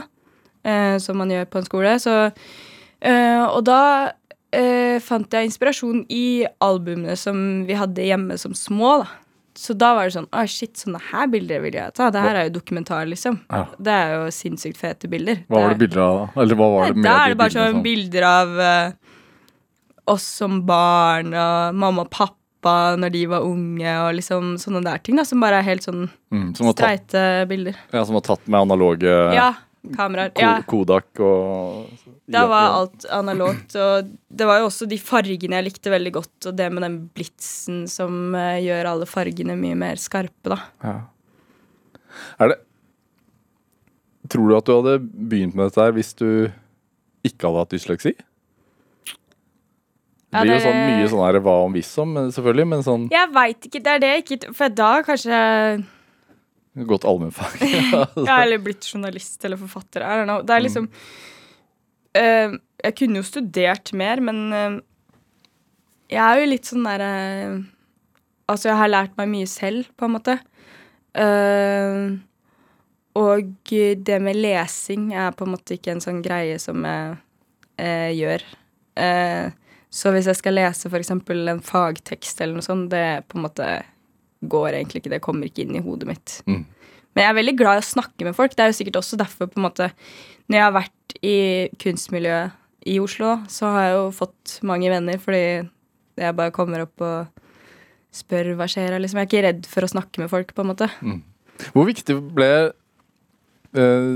Eh, 0.66 0.96
som 1.02 1.18
man 1.22 1.30
gjør 1.30 1.46
på 1.50 1.60
en 1.60 1.68
skole. 1.68 1.92
Så 2.02 2.16
eh, 2.26 3.42
Og 3.46 3.62
da 3.66 4.10
eh, 4.50 4.98
fant 5.02 5.38
jeg 5.38 5.52
inspirasjon 5.52 6.04
i 6.10 6.42
albumene 6.62 7.14
som 7.18 7.62
vi 7.68 7.78
hadde 7.78 8.10
hjemme 8.10 8.38
som 8.42 8.58
små, 8.58 8.96
da. 9.04 9.10
Så 9.54 9.74
da 9.76 9.90
var 9.94 10.08
det 10.08 10.14
sånn 10.14 10.28
Å, 10.32 10.42
shit, 10.48 10.72
sånne 10.80 10.98
her 11.10 11.26
bilder 11.28 11.60
vil 11.60 11.74
jeg 11.76 11.92
ta. 11.98 12.06
Det 12.14 12.20
her 12.24 12.38
er 12.40 12.46
jo 12.48 12.54
dokumentar, 12.54 13.04
liksom. 13.10 13.40
Ja. 13.52 13.66
Det 13.76 13.92
er 13.92 14.12
jo 14.16 14.30
sinnssykt 14.32 14.78
fete 14.80 15.10
bilder. 15.12 15.42
Hva 15.48 15.60
var 15.66 15.74
det 15.74 15.80
bilder 15.82 16.00
av? 16.06 16.20
Eller 16.40 16.56
hva 16.56 16.68
var 16.72 16.86
det 16.88 16.96
med 17.02 17.04
Da 17.04 17.16
er 17.26 17.34
det 17.34 17.40
bare 17.42 17.50
bildene 17.52 17.72
sånn 17.74 17.82
bilder 17.84 18.28
av 18.30 18.54
uh, 18.62 20.14
oss 20.14 20.24
som 20.40 20.62
barn 20.66 21.34
og 21.36 21.76
mamma 21.78 22.06
og 22.06 22.10
pappa 22.10 22.96
når 22.96 23.10
de 23.12 23.20
var 23.26 23.42
unge, 23.44 23.92
og 24.06 24.14
liksom 24.14 24.54
sånne 24.62 24.84
der 24.86 25.00
ting, 25.02 25.16
da, 25.18 25.24
som 25.26 25.40
bare 25.42 25.58
er 25.60 25.66
helt 25.66 25.82
sånn 25.82 26.04
mm, 26.30 26.52
tatt, 26.54 26.76
streite 26.78 27.22
bilder. 27.50 27.76
ja, 27.92 28.04
som 28.06 28.14
var 28.14 28.22
tatt 28.28 28.44
med 28.46 28.60
analoge 28.60 29.10
Ja, 29.34 29.48
kameraer. 29.96 30.30
ko 30.30 30.44
Ja, 30.44 30.52
Kodak 30.70 31.20
og 31.26 31.90
da 32.32 32.42
var 32.50 32.74
alt 32.78 33.06
analogt. 33.12 33.76
Og 33.78 34.10
det 34.32 34.48
var 34.48 34.60
jo 34.62 34.68
også 34.70 34.88
de 34.90 34.98
fargene 35.02 35.58
jeg 35.58 35.68
likte 35.68 35.92
veldig 35.92 36.12
godt, 36.18 36.48
og 36.50 36.58
det 36.58 36.68
med 36.72 36.86
den 36.86 36.98
blitsen 37.14 37.84
som 37.90 38.34
eh, 38.38 38.60
gjør 38.64 38.90
alle 38.94 39.08
fargene 39.10 39.56
mye 39.60 39.78
mer 39.78 40.00
skarpe, 40.00 40.54
da. 40.54 40.60
Ja. 40.84 40.98
Er 42.42 42.54
det 42.54 42.60
Tror 44.32 44.48
du 44.48 44.54
at 44.56 44.68
du 44.68 44.70
hadde 44.72 45.00
begynt 45.02 45.56
med 45.58 45.66
dette 45.66 45.82
her 45.82 45.92
hvis 45.96 46.12
du 46.16 46.28
ikke 47.26 47.48
hadde 47.48 47.64
hatt 47.64 47.72
dysleksi? 47.74 48.12
Det 50.32 50.44
blir 50.46 50.54
jo 50.56 50.62
sånn 50.64 50.78
mye 50.88 51.08
sånn 51.12 51.24
her 51.26 51.38
hva 51.44 51.56
om 51.66 51.74
hvis 51.76 51.90
om, 52.00 52.14
men 52.16 52.30
selvfølgelig, 52.32 52.68
men 52.70 52.84
sånn 52.86 53.02
Jeg 53.12 53.28
veit 53.34 53.66
ikke, 53.68 53.82
det 53.84 53.92
er 53.92 54.00
det 54.00 54.12
jeg 54.12 54.22
ikke 54.22 54.54
For 54.56 54.72
da 54.72 54.92
kanskje 55.04 55.40
Gått 56.88 57.04
allmennfag. 57.04 57.58
Ja, 58.28 58.38
eller 58.38 58.62
blitt 58.64 58.86
journalist 58.88 59.44
eller 59.44 59.60
forfatter. 59.60 60.00
I 60.00 60.22
don't 60.22 60.30
know. 60.30 60.40
Det 60.40 60.54
er 60.56 60.62
liksom 60.64 60.86
eh, 62.18 62.56
Jeg 62.82 62.96
kunne 62.98 63.20
jo 63.20 63.26
studert 63.26 63.92
mer, 63.94 64.20
men 64.24 64.40
uh, 64.52 64.80
jeg 66.12 66.22
er 66.22 66.40
jo 66.42 66.50
litt 66.50 66.68
sånn 66.68 66.88
derre 66.88 67.12
Altså, 68.50 68.68
jeg 68.68 68.80
har 68.80 68.90
lært 68.90 69.14
meg 69.16 69.30
mye 69.32 69.48
selv, 69.48 69.86
på 69.96 70.04
en 70.04 70.12
måte. 70.12 70.34
Eh, 71.16 72.10
og 73.16 73.70
det 73.70 74.18
med 74.20 74.36
lesing 74.36 75.06
er 75.14 75.30
på 75.32 75.46
en 75.46 75.54
måte 75.54 75.78
ikke 75.78 75.94
en 75.94 76.02
sånn 76.04 76.18
greie 76.24 76.58
som 76.60 76.84
jeg 76.84 78.18
gjør. 78.18 78.44
Så 79.92 80.12
hvis 80.12 80.28
jeg 80.28 80.40
skal 80.42 80.58
lese 80.58 80.90
f.eks. 80.90 81.14
en 81.14 81.64
fagtekst 81.64 82.42
eller 82.42 82.58
noe 82.58 82.66
sånt, 82.66 82.90
det 82.92 83.24
på 83.30 83.38
en 83.38 83.46
måte 83.46 83.70
går 84.42 84.68
egentlig 84.72 85.02
ikke. 85.02 85.12
Det 85.14 85.22
kommer 85.24 85.48
ikke 85.48 85.64
inn 85.64 85.76
i 85.78 85.82
hodet 85.84 86.08
mitt. 86.08 86.38
Mm. 86.48 86.64
Men 87.12 87.24
jeg 87.24 87.30
er 87.30 87.38
veldig 87.38 87.56
glad 87.58 87.78
i 87.78 87.82
å 87.82 87.90
snakke 87.90 88.26
med 88.26 88.36
folk. 88.36 88.54
Det 88.56 88.64
er 88.64 88.72
jo 88.72 88.78
sikkert 88.78 88.98
også 89.02 89.18
derfor 89.20 89.50
på 89.50 89.60
en 89.60 89.66
måte 89.66 89.90
Når 90.48 90.56
jeg 90.56 90.64
har 90.64 90.74
vært 90.74 91.16
i 91.22 91.36
kunstmiljøet 91.82 92.58
i 92.92 92.96
Oslo, 92.98 93.36
så 93.52 93.68
har 93.70 93.84
jeg 93.84 93.94
jo 93.94 94.06
fått 94.16 94.56
mange 94.66 94.88
venner 94.90 95.20
fordi 95.22 95.44
jeg 96.18 96.36
bare 96.36 96.52
kommer 96.54 96.82
opp 96.82 97.04
og 97.04 97.42
spør 98.12 98.52
hva 98.58 98.66
skjer. 98.68 98.96
Liksom. 99.00 99.20
Jeg 99.20 99.28
er 99.28 99.30
ikke 99.30 99.44
redd 99.46 99.68
for 99.70 99.86
å 99.86 99.90
snakke 99.92 100.22
med 100.22 100.32
folk, 100.32 100.50
på 100.52 100.64
en 100.64 100.70
måte. 100.72 100.88
Hvor 101.72 101.86
viktig 101.88 102.16
ble 102.34 102.50
eh, 103.78 104.10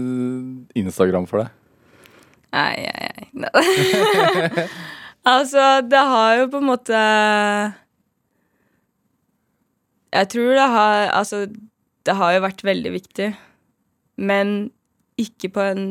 Instagram 0.82 1.28
for 1.30 1.44
deg? 1.44 1.54
Nei, 2.56 2.88
nei, 2.88 3.46
nei. 3.46 4.66
altså, 5.34 5.64
det 5.86 6.02
har 6.10 6.36
jo 6.40 6.46
på 6.52 6.60
en 6.62 6.68
måte 6.70 7.00
Jeg 10.14 10.28
tror 10.32 10.54
det 10.56 10.68
har 10.72 11.10
Altså, 11.18 11.42
det 12.06 12.16
har 12.16 12.36
jo 12.36 12.46
vært 12.46 12.64
veldig 12.66 12.94
viktig, 12.94 13.28
men 14.22 14.56
ikke 15.20 15.50
på 15.52 15.62
en 15.64 15.84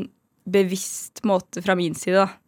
bevisst 0.45 1.23
måte 1.25 1.63
fra 1.65 1.75
min 1.77 1.95
side, 1.97 2.25
da. 2.25 2.41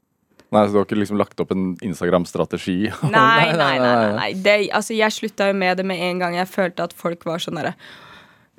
Nei, 0.54 0.64
så 0.64 0.72
Du 0.72 0.78
har 0.80 0.86
ikke 0.88 1.00
liksom 1.02 1.20
lagt 1.20 1.42
opp 1.44 1.52
en 1.52 1.74
Instagram-strategi? 1.84 2.78
Nei, 3.12 3.52
nei, 3.52 3.56
nei. 3.58 3.78
nei, 3.84 4.12
nei. 4.16 4.28
Det, 4.40 4.54
altså, 4.72 4.96
jeg 4.96 5.12
slutta 5.12 5.50
jo 5.50 5.58
med 5.60 5.76
det 5.80 5.84
med 5.88 6.00
en 6.00 6.22
gang 6.22 6.38
jeg 6.38 6.48
følte 6.48 6.86
at 6.88 6.96
folk 6.96 7.26
var 7.28 7.44
sånn 7.44 7.60
derre 7.60 7.76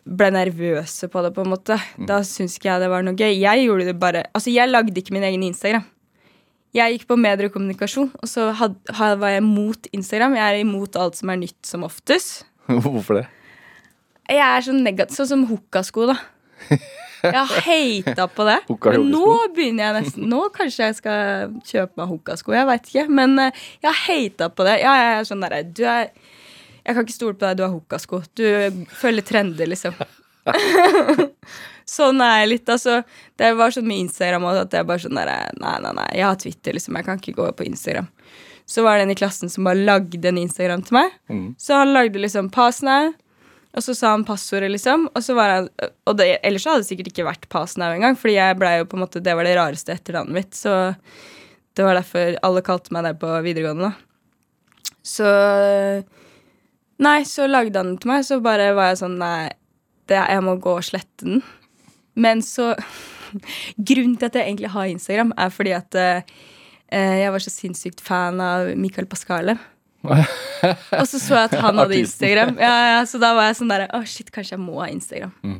ble 0.08 0.30
nervøse 0.32 1.08
på 1.12 1.22
det, 1.24 1.32
på 1.36 1.44
en 1.44 1.52
måte. 1.52 1.76
Da 2.08 2.22
syns 2.24 2.56
ikke 2.56 2.70
jeg 2.70 2.84
det 2.84 2.90
var 2.92 3.04
noe 3.04 3.16
gøy. 3.18 3.34
Jeg 3.36 3.64
gjorde 3.66 3.88
det 3.90 3.96
bare 4.00 4.26
Altså, 4.32 4.52
jeg 4.54 4.70
lagde 4.70 4.96
ikke 4.96 5.12
min 5.16 5.26
egen 5.28 5.44
Instagram. 5.44 5.84
Jeg 6.76 6.94
gikk 6.94 7.08
på 7.08 7.16
medier 7.16 7.48
og 7.48 7.54
kommunikasjon, 7.54 8.10
og 8.12 8.28
så 8.28 8.50
had, 8.56 8.76
had, 8.92 9.16
var 9.20 9.32
jeg 9.32 9.44
mot 9.44 9.88
Instagram. 9.96 10.36
Jeg 10.36 10.44
er 10.44 10.62
imot 10.64 10.96
alt 11.00 11.16
som 11.16 11.32
er 11.32 11.40
nytt, 11.40 11.58
som 11.64 11.86
oftest. 11.86 12.44
Hvorfor 12.68 13.22
det? 13.22 13.26
Jeg 14.28 14.44
er 14.44 14.64
sånn 14.64 14.82
negativ, 14.84 15.16
sånn 15.16 15.30
som 15.30 15.44
hukkasko, 15.48 16.08
da. 16.10 16.18
Jeg 17.22 17.34
har 17.34 17.62
hata 17.64 18.26
på 18.30 18.46
det. 18.46 18.58
Men 18.92 19.08
nå 19.10 19.30
begynner 19.54 19.88
jeg 19.88 19.94
nesten 19.96 20.28
Nå 20.30 20.42
kanskje 20.54 20.88
jeg 20.90 20.98
skal 21.00 21.54
kjøpe 21.66 21.98
meg 22.00 22.12
hukkasko. 22.12 22.54
Jeg 22.54 22.68
veit 22.68 22.90
ikke. 22.90 23.06
Men 23.20 23.38
eh, 23.42 23.64
jeg 23.82 23.88
har 23.88 24.02
hata 24.04 24.50
på 24.54 24.66
det. 24.68 24.76
Ja, 24.84 24.94
jeg 25.00 25.16
er 25.16 25.28
sånn 25.28 25.42
derre 25.44 25.62
Du 25.66 25.82
er 25.88 26.12
Jeg 26.12 26.94
kan 26.94 27.02
ikke 27.04 27.16
stole 27.16 27.38
på 27.38 27.46
deg, 27.46 27.58
du 27.58 27.64
har 27.66 27.74
hukkasko. 27.74 28.22
Du 28.38 28.46
følger 29.00 29.26
trender, 29.26 29.68
liksom. 29.68 29.96
sånn 31.98 32.22
er 32.24 32.42
jeg 32.42 32.52
litt. 32.54 32.70
Altså, 32.72 33.00
det 33.40 33.50
var 33.58 33.74
sånn 33.74 33.88
med 33.88 34.06
Instagram 34.06 34.46
også, 34.48 34.66
at 34.68 34.76
jeg 34.78 34.88
bare 34.88 35.04
sånn 35.04 35.18
derre 35.18 35.38
Nei, 35.60 35.74
nei, 35.84 35.94
nei. 36.00 36.10
Jeg 36.20 36.28
har 36.28 36.38
Twitter, 36.44 36.78
liksom. 36.78 37.00
Jeg 37.00 37.08
kan 37.08 37.20
ikke 37.20 37.36
gå 37.40 37.50
på 37.58 37.66
Instagram. 37.68 38.08
Så 38.68 38.84
var 38.84 38.98
det 38.98 39.06
en 39.06 39.14
i 39.14 39.18
klassen 39.18 39.52
som 39.52 39.64
bare 39.64 39.80
lagde 39.80 40.28
en 40.28 40.40
Instagram 40.40 40.84
til 40.84 40.98
meg. 40.98 41.12
Mm. 41.32 41.46
Så 41.60 41.76
han 41.80 41.94
lagde 41.96 42.20
liksom 42.20 42.50
Pasnau, 42.52 43.14
og 43.78 43.84
så 43.84 43.94
sa 43.94 44.10
han 44.10 44.26
passordet, 44.26 44.72
liksom. 44.74 45.06
Og 45.14 45.22
så 45.22 45.36
var 45.38 45.54
han 45.54 45.68
Og 46.08 46.16
det, 46.18 46.26
ellers 46.46 46.66
hadde 46.66 46.82
det 46.82 46.88
sikkert 46.90 47.12
ikke 47.12 47.28
vært 47.28 47.48
Pasnau 47.52 47.92
engang, 47.94 48.18
fordi 48.18 48.34
jeg 48.34 48.58
ble 48.58 48.72
jo 48.80 48.88
på 48.90 48.98
en 48.98 49.04
måte 49.04 49.22
Det 49.22 49.34
var 49.38 49.46
det 49.46 49.54
rareste 49.58 49.94
etternavnet 49.94 50.34
mitt, 50.34 50.58
så 50.58 50.94
det 51.78 51.84
var 51.86 51.94
derfor 51.94 52.34
alle 52.42 52.64
kalte 52.66 52.90
meg 52.90 53.04
det 53.06 53.12
på 53.22 53.28
videregående, 53.44 53.92
da. 53.92 54.88
Så 55.06 55.28
Nei, 56.98 57.20
så 57.30 57.46
lagde 57.46 57.78
han 57.78 57.92
den 57.92 58.00
til 58.02 58.10
meg, 58.10 58.24
så 58.26 58.40
bare 58.42 58.72
var 58.74 58.90
jeg 58.90 59.02
sånn 59.04 59.14
Nei, 59.20 59.46
det, 60.10 60.18
jeg 60.18 60.42
må 60.42 60.56
gå 60.58 60.74
og 60.80 60.86
slette 60.88 61.22
den. 61.22 61.44
Men 62.18 62.42
så 62.42 62.72
Grunnen 63.88 64.16
til 64.18 64.26
at 64.26 64.40
jeg 64.40 64.48
egentlig 64.48 64.72
har 64.74 64.90
Instagram, 64.90 65.34
er 65.38 65.54
fordi 65.54 65.74
at 65.76 65.98
eh, 66.02 66.38
jeg 67.22 67.30
var 67.34 67.44
så 67.44 67.52
sinnssykt 67.52 68.02
fan 68.02 68.40
av 68.42 68.72
Michael 68.80 69.06
Pascale. 69.06 69.58
Og 70.06 71.06
så 71.10 71.18
så 71.18 71.34
jeg 71.34 71.48
at 71.48 71.56
han 71.58 71.80
hadde 71.80 71.98
Instagram. 71.98 72.54
Ja, 72.62 72.76
ja, 72.92 73.00
så 73.08 73.20
da 73.22 73.32
var 73.36 73.50
jeg 73.50 73.58
sånn 73.60 73.72
der 73.72 73.88
Å, 73.94 74.02
shit, 74.06 74.30
kanskje 74.34 74.56
jeg 74.56 74.62
må 74.62 74.78
ha 74.82 74.88
Instagram. 74.92 75.34
Mm. 75.42 75.58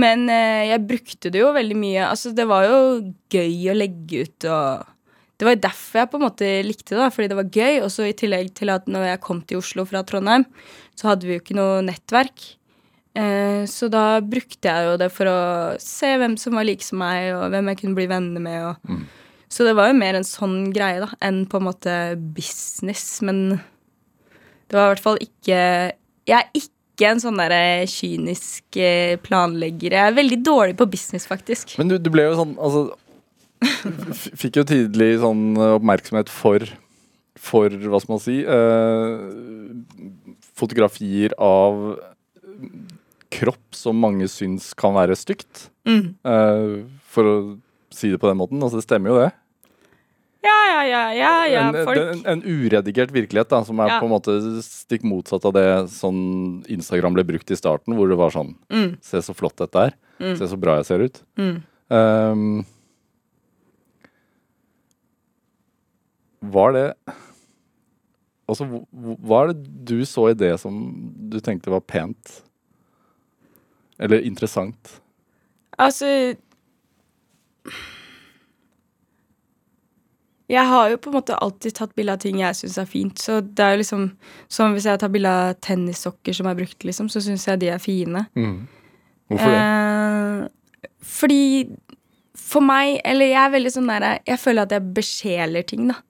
Men 0.00 0.28
eh, 0.30 0.70
jeg 0.70 0.86
brukte 0.86 1.32
det 1.32 1.42
jo 1.42 1.50
veldig 1.54 1.76
mye. 1.78 2.06
Altså, 2.06 2.32
det 2.36 2.46
var 2.48 2.68
jo 2.68 2.78
gøy 3.32 3.72
å 3.72 3.76
legge 3.76 4.24
ut 4.24 4.48
og 4.50 4.88
Det 5.40 5.46
var 5.48 5.54
jo 5.56 5.64
derfor 5.64 6.02
jeg 6.02 6.10
på 6.12 6.18
en 6.18 6.26
måte 6.26 6.48
likte 6.66 6.92
det, 6.92 7.00
da, 7.00 7.10
fordi 7.14 7.28
det 7.32 7.38
var 7.38 7.52
gøy. 7.58 7.82
Og 7.86 7.90
så 7.94 8.06
i 8.06 8.16
tillegg 8.16 8.52
til 8.58 8.72
at 8.74 8.88
når 8.90 9.06
jeg 9.08 9.24
kom 9.24 9.42
til 9.42 9.62
Oslo 9.62 9.86
fra 9.88 10.04
Trondheim, 10.06 10.44
så 10.98 11.12
hadde 11.12 11.26
vi 11.26 11.36
jo 11.36 11.42
ikke 11.42 11.56
noe 11.56 11.80
nettverk. 11.86 12.44
Eh, 13.18 13.64
så 13.66 13.88
da 13.90 14.20
brukte 14.22 14.70
jeg 14.70 14.86
jo 14.86 14.98
det 15.00 15.08
for 15.14 15.30
å 15.30 15.40
se 15.82 16.12
hvem 16.20 16.36
som 16.38 16.54
var 16.60 16.68
like 16.68 16.84
som 16.86 17.00
meg, 17.02 17.32
og 17.34 17.48
hvem 17.54 17.72
jeg 17.72 17.80
kunne 17.80 17.98
bli 17.98 18.06
venner 18.10 18.44
med. 18.44 18.68
Og. 18.68 19.00
Så 19.50 19.66
det 19.66 19.74
var 19.78 19.90
jo 19.90 19.98
mer 19.98 20.14
en 20.16 20.26
sånn 20.26 20.70
greie 20.74 21.00
da, 21.02 21.10
enn 21.26 21.42
på 21.50 21.58
en 21.58 21.66
måte 21.66 21.94
business. 22.36 23.18
Men 23.26 23.58
det 24.70 24.78
var 24.78 24.86
i 24.86 24.92
hvert 24.94 25.02
fall 25.02 25.18
ikke 25.24 25.58
Jeg 26.30 26.36
er 26.36 26.50
ikke 26.54 27.08
en 27.10 27.22
sånn 27.22 27.40
der 27.40 27.86
kynisk 27.90 28.78
eh, 28.78 29.16
planlegger. 29.24 29.96
Jeg 29.96 30.12
er 30.12 30.18
veldig 30.18 30.38
dårlig 30.46 30.76
på 30.78 30.86
business, 30.92 31.26
faktisk. 31.26 31.74
Men 31.80 31.90
du, 31.90 31.96
du 31.98 32.10
ble 32.12 32.28
jo 32.28 32.36
sånn 32.38 32.58
Altså 32.60 32.90
Fikk 34.40 34.60
jo 34.60 34.64
tidlig 34.68 35.18
sånn 35.20 35.50
eh, 35.56 35.74
oppmerksomhet 35.78 36.30
for 36.32 36.64
For, 37.40 37.72
hva 37.72 38.00
skal 38.00 38.14
man 38.14 38.22
si 38.22 38.38
eh, 38.44 40.38
Fotografier 40.60 41.34
av 41.40 41.98
kropp 43.30 43.76
som 43.76 43.96
mange 43.96 44.26
syns 44.28 44.72
kan 44.76 44.92
være 44.96 45.14
stygt. 45.16 45.68
Mm. 45.88 46.16
Eh, 46.26 46.72
for 47.08 47.28
å 47.30 47.34
si 47.94 48.10
det 48.10 48.18
på 48.20 48.28
den 48.28 48.40
måten. 48.40 48.60
Altså, 48.60 48.80
det 48.80 48.86
stemmer 48.88 49.12
jo 49.12 49.20
det. 49.22 49.30
Ja, 50.42 50.56
ja, 50.70 50.82
ja, 50.88 51.00
ja, 51.12 51.32
ja, 51.52 51.62
en, 51.68 51.84
folk 51.84 51.98
en, 52.00 52.20
en 52.32 52.42
uredigert 52.48 53.10
virkelighet 53.12 53.50
da, 53.52 53.58
som 53.66 53.78
er 53.84 53.88
Ja. 53.92 53.98
på 54.00 54.06
en 54.08 54.12
måte 54.14 54.36
stikk 54.64 55.02
motsatt 55.04 55.44
av 55.44 55.52
det 55.52 55.66
sånn 55.92 56.62
Instagram 56.72 57.12
ble 57.18 57.24
brukt 57.28 57.50
i 57.52 57.58
starten, 57.60 57.92
hvor 57.98 58.08
det 58.08 58.16
var 58.16 58.30
sånn 58.32 58.54
Mm. 58.72 58.94
Se 59.04 59.20
så 59.20 59.34
flott 59.36 59.56
dette 59.60 59.76
er. 59.90 59.94
Mm. 60.18 60.36
Se 60.38 60.48
så 60.48 60.56
bra 60.60 60.76
jeg 60.80 60.86
ser 60.88 61.04
ut. 61.04 61.22
Mm. 61.36 61.62
Um, 61.90 62.64
var 66.40 66.72
det 66.72 66.94
Altså, 68.50 68.64
hv- 68.66 68.86
hv- 68.90 69.18
hva 69.22 69.42
er 69.44 69.52
det 69.52 69.84
du 69.86 70.00
så 70.08 70.30
i 70.30 70.34
det 70.34 70.56
som 70.58 70.74
du 71.30 71.36
tenkte 71.38 71.70
var 71.70 71.80
pent? 71.86 72.40
Eller 74.00 74.24
interessant? 74.26 74.96
Altså 75.78 76.34
Jeg 80.50 80.66
har 80.66 80.88
jo 80.90 80.98
på 80.98 81.10
en 81.12 81.16
måte 81.20 81.36
alltid 81.38 81.76
tatt 81.78 81.92
bilde 81.94 82.16
av 82.16 82.22
ting 82.22 82.40
jeg 82.40 82.58
syns 82.58 82.78
er 82.82 82.88
fint. 82.90 83.20
Så 83.22 83.38
det 83.40 83.62
er 83.64 83.76
jo 83.76 83.82
liksom 83.84 84.06
Som 84.50 84.74
hvis 84.74 84.88
jeg 84.88 84.98
tar 84.98 85.12
bilde 85.12 85.30
av 85.30 85.54
tennissokker 85.62 86.34
som 86.36 86.48
er 86.50 86.58
brukt, 86.58 86.82
liksom, 86.86 87.10
så 87.12 87.22
syns 87.22 87.46
jeg 87.46 87.60
de 87.62 87.70
er 87.70 87.82
fine. 87.82 88.24
Hvorfor 89.30 89.54
det? 89.54 89.60
Eh, 89.60 90.90
fordi 91.06 91.44
for 92.34 92.64
meg 92.64 93.00
Eller 93.04 93.30
jeg 93.30 93.40
er 93.44 93.54
veldig 93.54 93.72
sånn 93.76 93.90
der 93.90 94.08
Jeg 94.26 94.40
føler 94.42 94.66
at 94.66 94.74
jeg 94.74 94.94
besjeler 94.96 95.66
ting, 95.66 95.88
da. 95.92 96.00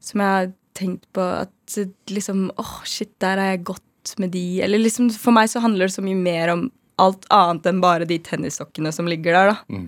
Som 0.00 0.24
jeg 0.24 0.36
har 0.38 0.52
tenkt 0.78 1.04
på 1.12 1.20
at 1.20 1.78
liksom 2.10 2.48
åh, 2.58 2.76
shit, 2.88 3.12
der 3.20 3.38
er 3.38 3.54
jeg 3.54 3.64
godt 3.68 4.14
med 4.18 4.32
de. 4.32 4.62
Eller 4.64 4.80
liksom 4.80 5.10
For 5.12 5.34
meg 5.36 5.50
så 5.52 5.60
handler 5.60 5.88
det 5.90 5.96
så 5.98 6.04
mye 6.04 6.16
mer 6.16 6.54
om 6.54 6.70
alt 7.00 7.24
annet 7.32 7.68
enn 7.68 7.80
bare 7.80 8.08
de 8.08 8.18
tennissokkene 8.20 8.92
som 8.92 9.08
ligger 9.08 9.36
der, 9.36 9.52
da. 9.54 9.56
Mm. 9.72 9.86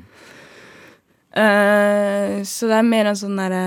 Eh, 1.32 2.42
så 2.44 2.68
det 2.68 2.78
er 2.78 2.88
mer 2.88 3.10
en 3.10 3.18
sånn 3.18 3.38
derre 3.40 3.62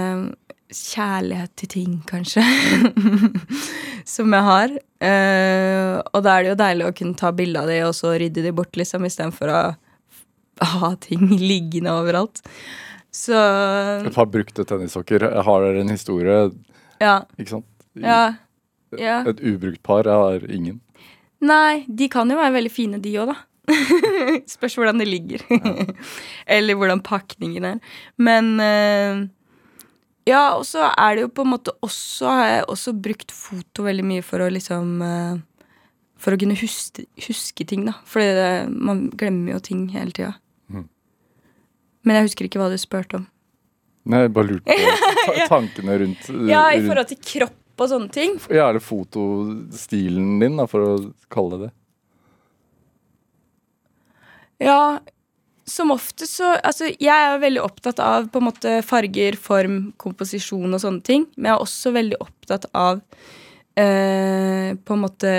kjærlighet 0.75 1.54
til 1.60 1.69
ting, 1.71 1.91
kanskje, 2.10 2.43
som 4.15 4.34
jeg 4.34 4.47
har. 4.47 4.73
Uh, 5.06 6.01
og 6.15 6.23
da 6.25 6.34
er 6.34 6.45
det 6.45 6.49
jo 6.49 6.58
deilig 6.60 6.88
å 6.88 6.95
kunne 6.97 7.19
ta 7.19 7.30
bilde 7.36 7.62
av 7.62 7.69
de 7.69 7.82
og 7.86 7.93
så 7.95 8.15
rydde 8.17 8.43
de 8.45 8.54
bort, 8.56 8.73
liksom, 8.80 9.06
istedenfor 9.08 9.51
å 9.54 9.62
ha 10.75 10.91
ting 11.04 11.28
liggende 11.39 11.93
overalt. 11.93 12.41
Så 13.15 13.36
Et 13.36 14.15
par 14.15 14.28
brukte 14.28 14.65
tennissokker. 14.67 15.23
Har 15.47 15.63
dere 15.63 15.86
en 15.86 15.93
historie? 15.93 16.49
ja. 16.99 17.21
Ikke 17.39 17.54
sant? 17.54 17.69
Ja. 17.95 18.36
ja. 18.99 19.21
Et 19.30 19.39
ubrukt 19.39 19.80
par 19.88 20.10
har 20.10 20.43
ingen. 20.51 20.82
Nei, 21.45 21.86
de 21.88 22.10
kan 22.12 22.28
jo 22.32 22.39
være 22.39 22.58
veldig 22.58 22.73
fine, 22.73 22.99
de 22.99 23.13
òg, 23.21 23.32
da. 23.32 23.38
Spørs 24.56 24.75
hvordan 24.78 25.01
det 25.01 25.08
ligger. 25.10 25.43
Eller 26.58 26.78
hvordan 26.78 27.01
pakningen 27.06 27.65
er. 27.73 27.82
Men 28.17 28.54
eh, 28.63 29.25
Ja, 30.30 30.56
og 30.58 30.65
så 30.65 30.88
er 30.91 31.15
det 31.15 31.25
jo 31.25 31.34
på 31.38 31.43
en 31.45 31.51
måte 31.54 31.73
også 31.86 32.32
Har 32.34 32.47
jeg 32.49 32.63
også 32.73 32.95
brukt 32.97 33.34
foto 33.36 33.86
veldig 33.86 34.06
mye 34.06 34.23
for 34.25 34.41
å 34.41 34.49
liksom 34.49 35.01
eh, 35.06 35.36
For 36.17 36.34
å 36.34 36.39
kunne 36.41 36.58
huske, 36.58 37.06
huske 37.28 37.67
ting, 37.67 37.86
da. 37.89 37.97
Fordi 38.10 38.65
man 38.71 39.08
glemmer 39.13 39.58
jo 39.58 39.62
ting 39.67 39.88
hele 39.93 40.15
tida. 40.15 40.34
Mm. 40.73 40.88
Men 42.06 42.19
jeg 42.19 42.30
husker 42.30 42.49
ikke 42.49 42.62
hva 42.62 42.71
du 42.73 42.78
spurte 42.82 43.19
om. 43.21 43.28
Nei, 44.06 44.25
jeg 44.25 44.34
bare 44.34 44.51
lurte 44.54 44.75
på 44.78 45.36
ta 45.41 45.47
tankene 45.49 45.99
rundt 46.01 46.28
Ja, 46.49 46.67
i 46.73 46.82
forhold 46.86 47.10
til 47.10 47.21
kropp 47.25 47.82
og 47.82 47.89
sånne 47.91 48.12
ting. 48.13 48.38
Ja, 48.54 48.69
eller 48.69 48.84
fotostilen 48.84 50.38
din, 50.39 50.58
da, 50.60 50.67
for 50.69 50.86
å 50.86 50.91
kalle 51.34 51.58
det 51.58 51.67
det. 51.67 51.73
Ja, 54.63 54.99
som 55.65 55.91
ofte 55.91 56.27
så 56.29 56.53
Altså, 56.63 56.91
jeg 57.01 57.11
er 57.11 57.41
veldig 57.41 57.63
opptatt 57.65 57.99
av 58.03 58.29
på 58.31 58.41
en 58.41 58.47
måte 58.49 58.77
farger, 58.85 59.37
form, 59.41 59.79
komposisjon 60.01 60.69
og 60.69 60.81
sånne 60.83 61.05
ting. 61.05 61.27
Men 61.35 61.51
jeg 61.51 61.57
er 61.57 61.67
også 61.67 61.93
veldig 61.95 62.19
opptatt 62.23 62.67
av 62.77 63.01
eh, 63.79 64.75
på 64.77 64.97
en 64.97 65.03
måte 65.03 65.35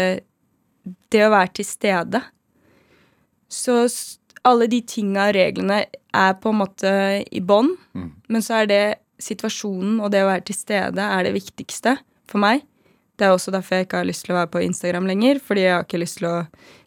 det 1.12 1.22
å 1.26 1.32
være 1.32 1.54
til 1.58 1.68
stede. 1.68 2.22
Så 3.48 3.84
alle 4.46 4.68
de 4.70 4.80
tinga 4.86 5.28
og 5.30 5.36
reglene 5.38 5.84
er 5.86 6.38
på 6.40 6.52
en 6.52 6.60
måte 6.60 6.92
i 7.26 7.42
bånn. 7.42 7.74
Mm. 7.94 8.10
Men 8.30 8.44
så 8.44 8.62
er 8.62 8.70
det 8.70 8.84
situasjonen 9.22 10.00
og 10.02 10.10
det 10.12 10.24
å 10.24 10.30
være 10.30 10.48
til 10.50 10.58
stede 10.58 11.02
er 11.02 11.26
det 11.26 11.36
viktigste 11.36 11.96
for 12.30 12.42
meg. 12.42 12.66
Det 13.16 13.24
er 13.24 13.32
også 13.32 13.52
derfor 13.54 13.78
jeg 13.78 13.86
ikke 13.86 14.02
har 14.02 14.08
lyst 14.08 14.26
til 14.26 14.34
å 14.34 14.40
være 14.42 14.52
på 14.52 14.62
Instagram 14.66 15.06
lenger. 15.08 15.40
Fordi 15.42 15.64
jeg 15.64 15.72
har 15.72 15.86
ikke 15.86 16.02
lyst 16.02 16.20
til 16.20 16.28
å 16.28 16.36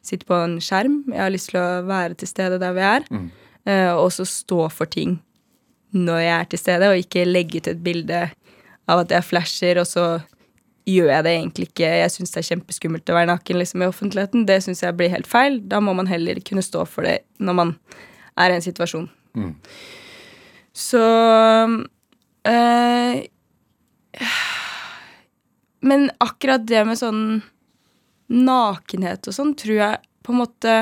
sitte 0.10 0.28
på 0.30 0.38
en 0.38 0.58
skjerm. 0.64 1.02
Jeg 1.12 1.22
har 1.22 1.34
lyst 1.34 1.52
til 1.54 1.62
å 1.62 1.84
være 1.88 2.18
til 2.20 2.30
stede 2.32 2.60
der 2.62 2.76
vi 2.76 2.86
er. 2.86 3.06
Mm. 3.10 3.30
eh, 3.66 3.92
og 3.94 4.10
også 4.10 4.28
stå 4.28 4.66
for 4.74 4.90
ting 4.90 5.20
når 5.96 6.20
jeg 6.22 6.34
er 6.36 6.50
til 6.50 6.62
stede, 6.62 6.90
og 6.90 7.00
ikke 7.02 7.26
legge 7.26 7.62
ut 7.62 7.70
et 7.72 7.80
bilde 7.82 8.26
av 8.90 9.04
at 9.04 9.14
jeg 9.14 9.26
flasher, 9.26 9.80
og 9.82 9.88
så 9.90 10.06
gjør 10.90 11.12
jeg 11.14 11.26
det 11.26 11.34
egentlig 11.34 11.68
ikke. 11.70 11.90
Jeg 12.02 12.14
syns 12.14 12.34
det 12.34 12.42
er 12.42 12.50
kjempeskummelt 12.50 13.12
å 13.12 13.18
være 13.18 13.30
naken 13.32 13.60
liksom, 13.62 13.84
i 13.84 13.90
offentligheten. 13.90 14.46
Det 14.50 14.60
syns 14.66 14.84
jeg 14.84 14.98
blir 14.98 15.14
helt 15.14 15.30
feil. 15.30 15.60
Da 15.70 15.82
må 15.84 15.94
man 15.98 16.10
heller 16.10 16.40
kunne 16.46 16.66
stå 16.66 16.86
for 16.90 17.08
det 17.08 17.20
når 17.42 17.58
man 17.58 17.74
er 18.40 18.54
i 18.54 18.58
en 18.58 18.66
situasjon. 18.66 19.10
Mm. 19.38 19.54
Så 20.74 21.04
øh, 22.50 23.16
Men 25.82 26.10
akkurat 26.20 26.66
det 26.68 26.84
med 26.88 27.00
sånn 27.00 27.24
nakenhet 28.30 29.28
og 29.28 29.36
sånn, 29.36 29.56
tror 29.58 29.78
jeg 29.80 30.02
på 30.26 30.34
en 30.34 30.42
måte 30.44 30.74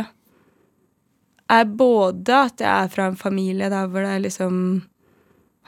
er 1.48 1.68
både 1.80 2.40
at 2.50 2.64
jeg 2.64 2.70
er 2.70 2.90
fra 2.92 3.08
en 3.08 3.20
familie 3.20 3.70
der 3.72 3.88
hvor 3.88 4.04
det 4.04 4.18
liksom 4.26 4.58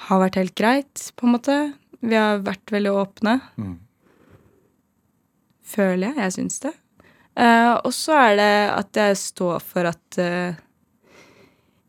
har 0.08 0.22
vært 0.24 0.40
helt 0.40 0.56
greit, 0.56 1.06
på 1.16 1.28
en 1.28 1.36
måte. 1.36 1.58
Vi 2.00 2.16
har 2.16 2.44
vært 2.46 2.72
veldig 2.72 2.92
åpne. 2.96 3.36
Mm. 3.60 3.76
Føler 5.70 6.10
jeg. 6.10 6.20
Jeg 6.24 6.36
syns 6.38 6.62
det. 6.64 6.74
Uh, 7.40 7.76
og 7.86 7.92
så 7.96 8.16
er 8.20 8.38
det 8.40 8.54
at 8.76 9.00
jeg 9.00 9.20
står 9.20 9.60
for 9.64 9.88
at 9.88 10.20
eh, 10.20 10.58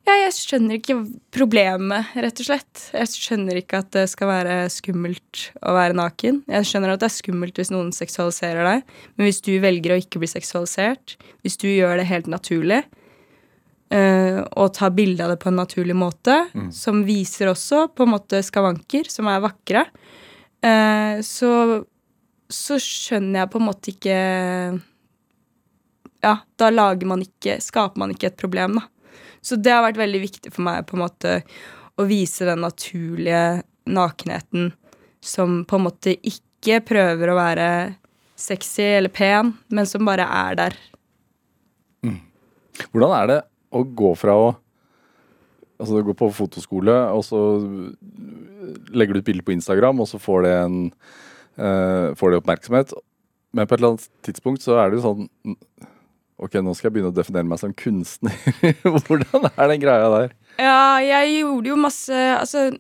Ja, 0.08 0.14
jeg 0.16 0.32
skjønner 0.34 0.78
ikke 0.78 0.96
problemet, 1.34 2.08
rett 2.18 2.40
og 2.42 2.46
slett. 2.48 2.80
Jeg 2.96 3.10
skjønner 3.12 3.58
ikke 3.60 3.82
at 3.82 3.90
det 3.94 4.06
skal 4.10 4.30
være 4.30 4.54
skummelt 4.72 5.42
å 5.62 5.74
være 5.76 5.94
naken. 5.98 6.40
Jeg 6.50 6.66
skjønner 6.66 6.94
at 6.94 7.02
det 7.02 7.10
er 7.10 7.14
skummelt 7.18 7.60
hvis 7.60 7.70
noen 7.70 7.92
seksualiserer 7.94 8.66
deg, 8.66 8.94
men 9.14 9.28
hvis 9.28 9.42
du 9.46 9.52
velger 9.62 9.94
å 9.94 10.00
ikke 10.00 10.22
bli 10.22 10.30
seksualisert, 10.32 11.14
hvis 11.44 11.60
du 11.60 11.68
gjør 11.68 12.00
det 12.00 12.08
helt 12.10 12.30
naturlig, 12.32 12.80
eh, 13.94 14.40
og 14.56 14.72
tar 14.74 14.90
bilde 14.96 15.22
av 15.26 15.34
det 15.34 15.40
på 15.44 15.52
en 15.52 15.60
naturlig 15.60 15.94
måte, 15.98 16.40
Mm. 16.54 16.72
som 16.72 17.04
viser 17.04 17.52
også 17.52 17.88
på 17.94 18.02
en 18.06 18.14
måte 18.16 18.42
skavanker 18.42 19.08
som 19.10 19.26
er 19.28 19.40
vakre, 19.40 19.86
eh, 20.62 21.20
så 21.22 21.84
så 22.50 22.80
skjønner 22.82 23.44
jeg 23.44 23.50
på 23.52 23.60
en 23.60 23.66
måte 23.68 23.92
ikke 23.94 24.82
Ja, 26.22 26.38
da 26.58 26.70
lager 26.70 27.06
man 27.06 27.22
ikke 27.22 27.60
Skaper 27.62 27.96
man 27.96 28.10
ikke 28.10 28.26
et 28.26 28.36
problem, 28.36 28.74
da. 28.74 28.82
Så 29.42 29.56
det 29.56 29.72
har 29.72 29.84
vært 29.86 30.00
veldig 30.00 30.20
viktig 30.22 30.52
for 30.52 30.66
meg 30.66 30.86
på 30.88 30.96
en 30.96 31.04
måte 31.04 31.40
å 32.00 32.06
vise 32.08 32.46
den 32.48 32.62
naturlige 32.64 33.62
nakenheten 33.90 34.70
som 35.24 35.62
på 35.68 35.78
en 35.78 35.86
måte 35.88 36.14
ikke 36.16 36.80
prøver 36.86 37.32
å 37.32 37.38
være 37.38 37.68
sexy 38.40 38.86
eller 38.96 39.12
pen, 39.12 39.54
men 39.68 39.88
som 39.88 40.06
bare 40.08 40.24
er 40.24 40.56
der. 40.60 40.78
Hvordan 42.88 43.14
er 43.16 43.30
det 43.30 43.38
å 43.76 43.84
gå 43.84 44.16
fra 44.18 44.36
å 44.38 44.50
Altså 45.80 45.96
du 45.96 46.04
går 46.04 46.16
på 46.20 46.26
fotoskole, 46.36 46.92
og 46.92 47.22
så 47.24 47.38
legger 48.92 49.16
du 49.16 49.22
ut 49.22 49.28
bilde 49.30 49.44
på 49.46 49.54
Instagram, 49.54 50.02
og 50.04 50.10
så 50.10 50.18
får 50.20 50.42
det 50.44 50.50
en 50.58 50.74
uh, 51.56 52.12
Får 52.20 52.34
det 52.34 52.40
oppmerksomhet. 52.42 52.92
Men 53.56 53.64
på 53.64 53.72
et 53.72 53.80
eller 53.80 53.94
annet 53.94 54.04
tidspunkt 54.26 54.60
så 54.60 54.76
er 54.76 54.90
det 54.90 54.98
jo 54.98 55.06
sånn 55.06 55.24
Ok, 56.40 56.56
nå 56.64 56.72
skal 56.76 56.88
jeg 56.88 56.94
begynne 56.96 57.12
å 57.12 57.16
definere 57.16 57.48
meg 57.48 57.60
som 57.60 57.74
kunstner. 57.76 58.36
Hvordan 59.06 59.50
er 59.50 59.72
den 59.74 59.82
greia 59.82 60.08
der? 60.14 60.32
Ja, 60.60 61.00
jeg 61.04 61.34
gjorde 61.40 61.70
jo 61.70 61.76
masse 61.80 62.16
Altså, 62.34 62.70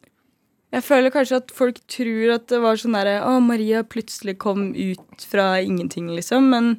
jeg 0.74 0.84
føler 0.84 1.12
kanskje 1.14 1.38
at 1.42 1.52
folk 1.54 1.78
tror 1.90 2.34
at 2.36 2.48
det 2.52 2.60
var 2.62 2.80
sånn 2.80 2.96
derre 2.96 3.20
Å, 3.26 3.36
Maria 3.44 3.82
plutselig 3.86 4.38
kom 4.42 4.70
ut 4.74 5.26
fra 5.30 5.52
ingenting, 5.60 6.10
liksom. 6.16 6.50
Men 6.52 6.74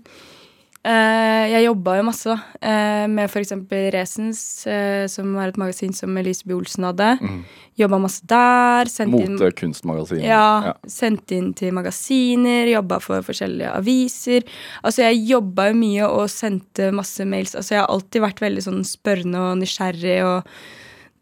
jeg 0.81 1.65
jobba 1.67 1.93
jo 1.99 2.05
masse, 2.07 2.25
da. 2.31 2.57
Eh, 2.65 3.07
med 3.11 3.29
eksempel 3.37 3.91
Resens, 3.93 4.65
eh, 4.65 5.05
som 5.05 5.35
er 5.37 5.51
et 5.51 5.59
magasin 5.61 5.93
som 5.93 6.17
Elisabeth 6.17 6.57
Olsen 6.57 6.87
hadde. 6.87 7.09
Mm. 7.21 7.43
Jobba 7.77 7.99
masse 8.01 8.25
der. 8.25 8.89
Motekunstmagasin. 9.11 10.23
Ja, 10.25 10.73
Sendt 10.89 11.31
inn 11.31 11.53
til 11.53 11.75
magasiner, 11.77 12.65
jobba 12.71 12.99
for 12.99 13.21
forskjellige 13.21 13.71
aviser. 13.77 14.45
Altså, 14.83 15.05
jeg 15.05 15.25
jobba 15.29 15.69
jo 15.69 15.79
mye 15.79 16.07
og 16.09 16.29
sendte 16.33 16.91
masse 16.91 17.25
mails. 17.25 17.53
Altså, 17.55 17.75
jeg 17.75 17.83
har 17.83 17.91
alltid 17.93 18.25
vært 18.25 18.41
veldig 18.41 18.63
sånn 18.65 18.81
spørrende 18.87 19.41
og 19.51 19.59
nysgjerrig 19.61 20.17
og 20.25 20.49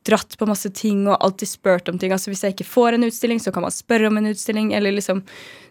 dratt 0.08 0.38
på 0.40 0.48
masse 0.48 0.72
ting 0.72 1.04
og 1.08 1.18
alltid 1.20 1.52
spurt 1.52 1.90
om 1.92 2.00
ting. 2.00 2.14
Altså, 2.16 2.32
hvis 2.32 2.46
jeg 2.46 2.56
ikke 2.56 2.70
får 2.70 2.96
en 2.96 3.08
utstilling, 3.10 3.42
så 3.44 3.52
kan 3.52 3.66
man 3.66 3.76
spørre 3.76 4.08
om 4.08 4.18
en 4.18 4.32
utstilling, 4.32 4.72
eller 4.74 4.96
liksom 4.96 5.24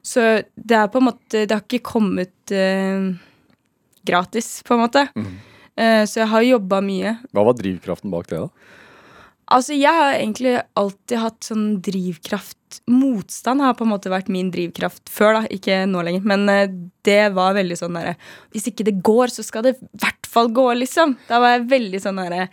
Så 0.03 0.45
det 0.55 0.77
er 0.77 0.87
på 0.87 1.01
en 1.01 1.09
måte 1.09 1.47
Det 1.47 1.51
har 1.51 1.65
ikke 1.65 1.83
kommet 1.83 2.53
eh, 2.55 3.17
gratis, 4.09 4.51
på 4.67 4.77
en 4.77 4.83
måte. 4.87 5.07
Eh, 5.79 6.03
så 6.09 6.25
jeg 6.25 6.31
har 6.33 6.47
jobba 6.49 6.83
mye. 6.85 7.17
Hva 7.37 7.45
var 7.47 7.59
drivkraften 7.59 8.11
bak 8.13 8.31
det, 8.33 8.41
da? 8.43 8.77
Altså, 9.49 9.73
jeg 9.73 9.95
har 9.97 10.13
egentlig 10.19 10.59
alltid 10.77 11.21
hatt 11.23 11.47
sånn 11.47 11.69
drivkraft 11.85 12.57
Motstand 12.85 13.63
har 13.65 13.73
på 13.79 13.87
en 13.87 13.93
måte 13.95 14.11
vært 14.13 14.27
min 14.29 14.51
drivkraft 14.53 15.09
før, 15.09 15.39
da. 15.39 15.41
Ikke 15.55 15.81
nå 15.89 16.03
lenger. 16.05 16.27
Men 16.29 16.43
eh, 16.53 16.75
det 17.09 17.31
var 17.37 17.57
veldig 17.57 17.79
sånn 17.81 17.97
derre 17.97 18.13
Hvis 18.53 18.69
ikke 18.69 18.85
det 18.85 18.99
går, 19.07 19.33
så 19.33 19.45
skal 19.47 19.65
det 19.65 19.73
i 19.79 19.89
hvert 20.03 20.29
fall 20.29 20.51
gå, 20.53 20.67
liksom. 20.83 21.15
Da 21.31 21.41
var 21.41 21.55
jeg 21.55 21.71
veldig 21.71 22.03
sånn 22.05 22.21
derre 22.21 22.51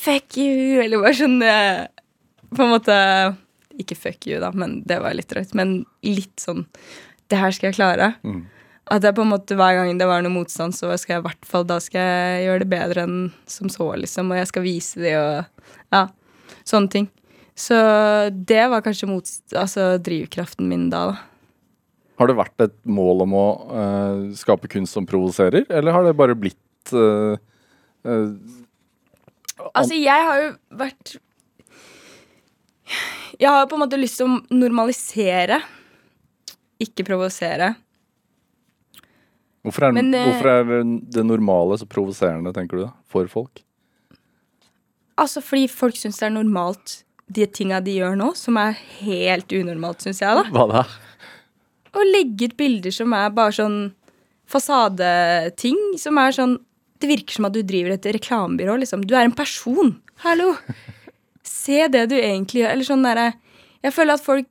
Fuck 0.00 0.38
you! 0.40 0.80
Eller 0.80 1.02
bare 1.02 1.18
sånn 1.18 1.36
eh, 1.44 1.82
På 2.54 2.64
en 2.64 2.72
måte 2.72 2.96
Ikke 3.82 3.98
fuck 3.98 4.24
you, 4.30 4.40
da, 4.40 4.48
men 4.56 4.80
det 4.88 5.02
var 5.04 5.18
litt 5.18 5.28
drøyt. 5.28 5.52
Men 5.58 5.82
litt 6.08 6.40
sånn 6.40 6.64
Det 7.28 7.42
her 7.42 7.52
skal 7.52 7.70
jeg 7.70 7.78
klare. 7.82 8.14
Mm. 8.24 8.46
At 8.90 9.04
jeg 9.06 9.14
på 9.14 9.22
en 9.22 9.30
måte 9.30 9.54
hver 9.54 9.76
gang 9.78 9.98
det 10.00 10.08
var 10.10 10.24
noe 10.24 10.34
motstand, 10.34 10.74
så 10.74 10.90
skal 10.98 11.16
jeg 11.16 11.22
i 11.22 11.26
hvert 11.28 11.46
fall 11.46 11.66
da 11.68 11.78
skal 11.82 12.02
jeg 12.02 12.46
gjøre 12.48 12.62
det 12.64 12.70
bedre 12.72 13.06
enn 13.06 13.18
som 13.50 13.70
så, 13.70 13.86
liksom. 14.02 14.32
Og 14.32 14.40
jeg 14.40 14.50
skal 14.50 14.66
vise 14.66 15.02
det 15.02 15.14
og 15.20 15.68
ja, 15.94 16.04
sånne 16.66 16.90
ting. 16.90 17.06
Så 17.54 17.76
det 18.32 18.62
var 18.72 18.82
kanskje 18.82 19.08
mot, 19.10 19.30
altså, 19.54 19.92
drivkraften 20.02 20.66
min 20.70 20.88
da, 20.90 21.10
da. 21.12 21.26
Har 22.20 22.28
det 22.28 22.36
vært 22.36 22.64
et 22.66 22.74
mål 22.84 23.24
om 23.24 23.34
å 23.36 23.46
uh, 23.70 24.24
skape 24.36 24.68
kunst 24.68 24.96
som 24.96 25.06
provoserer, 25.08 25.64
eller 25.72 25.94
har 25.94 26.04
det 26.04 26.16
bare 26.18 26.36
blitt 26.36 26.92
uh, 26.92 27.38
uh, 28.04 28.26
Altså, 29.70 29.94
jeg 29.96 30.24
har 30.24 30.38
jo 30.40 30.50
vært 30.80 31.14
Jeg 33.36 33.48
har 33.48 33.68
på 33.68 33.76
en 33.76 33.82
måte 33.84 34.00
lyst 34.00 34.20
til 34.20 34.28
å 34.28 34.40
normalisere, 34.52 35.60
ikke 36.80 37.06
provosere. 37.08 37.74
Hvorfor, 39.64 39.88
er, 39.88 39.92
Men, 39.96 40.14
eh, 40.14 40.28
hvorfor 40.28 40.50
er 40.52 40.84
det 41.16 41.26
normale 41.26 41.78
så 41.80 41.88
provoserende, 41.88 42.52
tenker 42.56 42.78
du, 42.78 42.84
da? 42.86 42.92
For 43.10 43.28
folk? 43.30 43.62
Altså 45.20 45.42
fordi 45.44 45.68
folk 45.68 45.98
syns 46.00 46.20
det 46.20 46.30
er 46.30 46.36
normalt, 46.38 47.02
de 47.30 47.46
tinga 47.46 47.80
de 47.84 47.98
gjør 47.98 48.16
nå, 48.18 48.32
som 48.38 48.56
er 48.58 48.78
helt 49.02 49.52
unormalt, 49.52 50.02
syns 50.02 50.22
jeg, 50.22 50.38
da. 50.38 50.46
Hva 50.54 50.66
da? 50.70 50.84
Å 51.90 52.06
legge 52.06 52.48
ut 52.48 52.56
bilder 52.58 52.94
som 52.94 53.12
er 53.16 53.32
bare 53.34 53.54
sånn 53.54 53.78
fasadeting, 54.50 55.78
som 55.98 56.18
er 56.22 56.34
sånn 56.34 56.58
Det 57.00 57.08
virker 57.08 57.32
som 57.32 57.46
at 57.48 57.54
du 57.54 57.62
driver 57.64 57.94
et 57.94 58.06
reklamebyrå, 58.12 58.74
liksom. 58.82 59.06
Du 59.08 59.14
er 59.16 59.24
en 59.24 59.32
person. 59.32 59.94
Hallo! 60.20 60.50
Se 61.48 61.86
det 61.88 62.02
du 62.10 62.16
egentlig 62.18 62.60
gjør. 62.60 62.74
Eller 62.74 62.84
sånn 62.84 63.06
derre 63.06 63.30
Jeg 63.80 63.94
føler 63.96 64.18
at 64.18 64.24
folk 64.24 64.50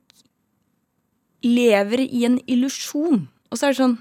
lever 1.46 2.02
i 2.02 2.24
en 2.26 2.40
illusjon. 2.50 3.28
Og 3.50 3.54
så 3.54 3.68
er 3.68 3.70
det 3.70 3.78
sånn 3.78 3.94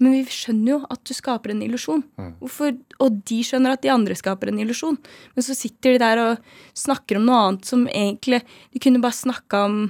Men 0.00 0.14
vi 0.16 0.22
skjønner 0.32 0.72
jo 0.72 0.78
at 0.88 1.00
du 1.04 1.12
skaper 1.12 1.52
en 1.52 1.62
illusjon. 1.64 2.02
Mm. 2.16 2.32
Og 2.40 3.16
de 3.28 3.40
skjønner 3.44 3.76
at 3.76 3.82
de 3.84 3.92
andre 3.92 4.16
skaper 4.16 4.48
en 4.50 4.60
illusjon. 4.62 4.96
Men 5.36 5.44
så 5.44 5.56
sitter 5.56 5.94
de 5.94 6.02
der 6.02 6.22
og 6.22 6.52
snakker 6.78 7.20
om 7.20 7.26
noe 7.28 7.40
annet 7.44 7.68
som 7.68 7.86
egentlig 7.88 8.40
De 8.72 8.80
kunne 8.82 9.02
bare 9.02 9.18
snakka 9.18 9.64
om 9.68 9.80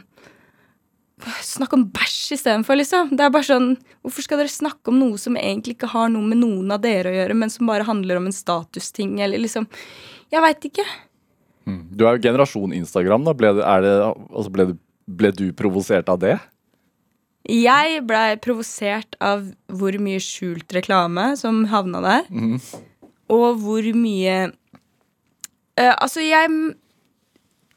Snakk 1.45 1.75
om 1.77 1.83
bæsj 1.93 2.33
istedenfor, 2.39 2.79
liksom. 2.81 3.11
Det 3.13 3.27
er 3.27 3.33
bare 3.33 3.45
sånn 3.45 3.75
Hvorfor 4.01 4.25
skal 4.25 4.41
dere 4.41 4.53
snakke 4.53 4.89
om 4.89 4.97
noe 5.03 5.19
som 5.21 5.37
egentlig 5.37 5.77
ikke 5.77 5.91
har 5.93 6.09
noe 6.09 6.25
med 6.25 6.41
noen 6.41 6.73
av 6.73 6.81
dere 6.81 7.13
å 7.13 7.17
gjøre, 7.19 7.37
men 7.37 7.53
som 7.53 7.69
bare 7.69 7.85
handler 7.85 8.17
om 8.17 8.31
en 8.31 8.35
statusting, 8.35 9.19
eller 9.21 9.43
liksom 9.43 9.69
Jeg 10.33 10.43
veit 10.47 10.65
ikke. 10.71 10.87
Mm. 11.69 11.83
Du 11.93 12.07
er 12.07 12.17
jo 12.17 12.25
generasjon 12.25 12.73
Instagram, 12.73 13.27
da. 13.29 13.35
Ble, 13.37 13.53
det, 13.59 13.67
det, 13.85 13.93
altså 14.09 14.55
ble, 14.55 14.67
ble 15.21 15.33
du 15.37 15.45
provosert 15.57 16.09
av 16.09 16.23
det? 16.23 16.39
Jeg 17.49 18.03
blei 18.05 18.37
provosert 18.43 19.17
av 19.25 19.47
hvor 19.73 19.97
mye 20.03 20.21
skjult 20.21 20.73
reklame 20.77 21.33
som 21.41 21.65
havna 21.73 22.03
der, 22.05 22.27
og 23.33 23.63
hvor 23.63 23.87
mye 23.97 24.51
uh, 25.81 25.95
Altså, 25.97 26.21
jeg 26.21 26.51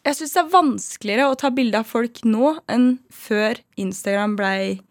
Jeg 0.03 0.15
syns 0.17 0.33
det 0.33 0.41
er 0.41 0.51
vanskeligere 0.51 1.29
å 1.31 1.37
ta 1.39 1.49
bilde 1.49 1.79
av 1.79 1.87
folk 1.87 2.19
nå 2.27 2.57
enn 2.67 2.97
før 3.07 3.61
Instagram 3.79 4.35
blei 4.35 4.81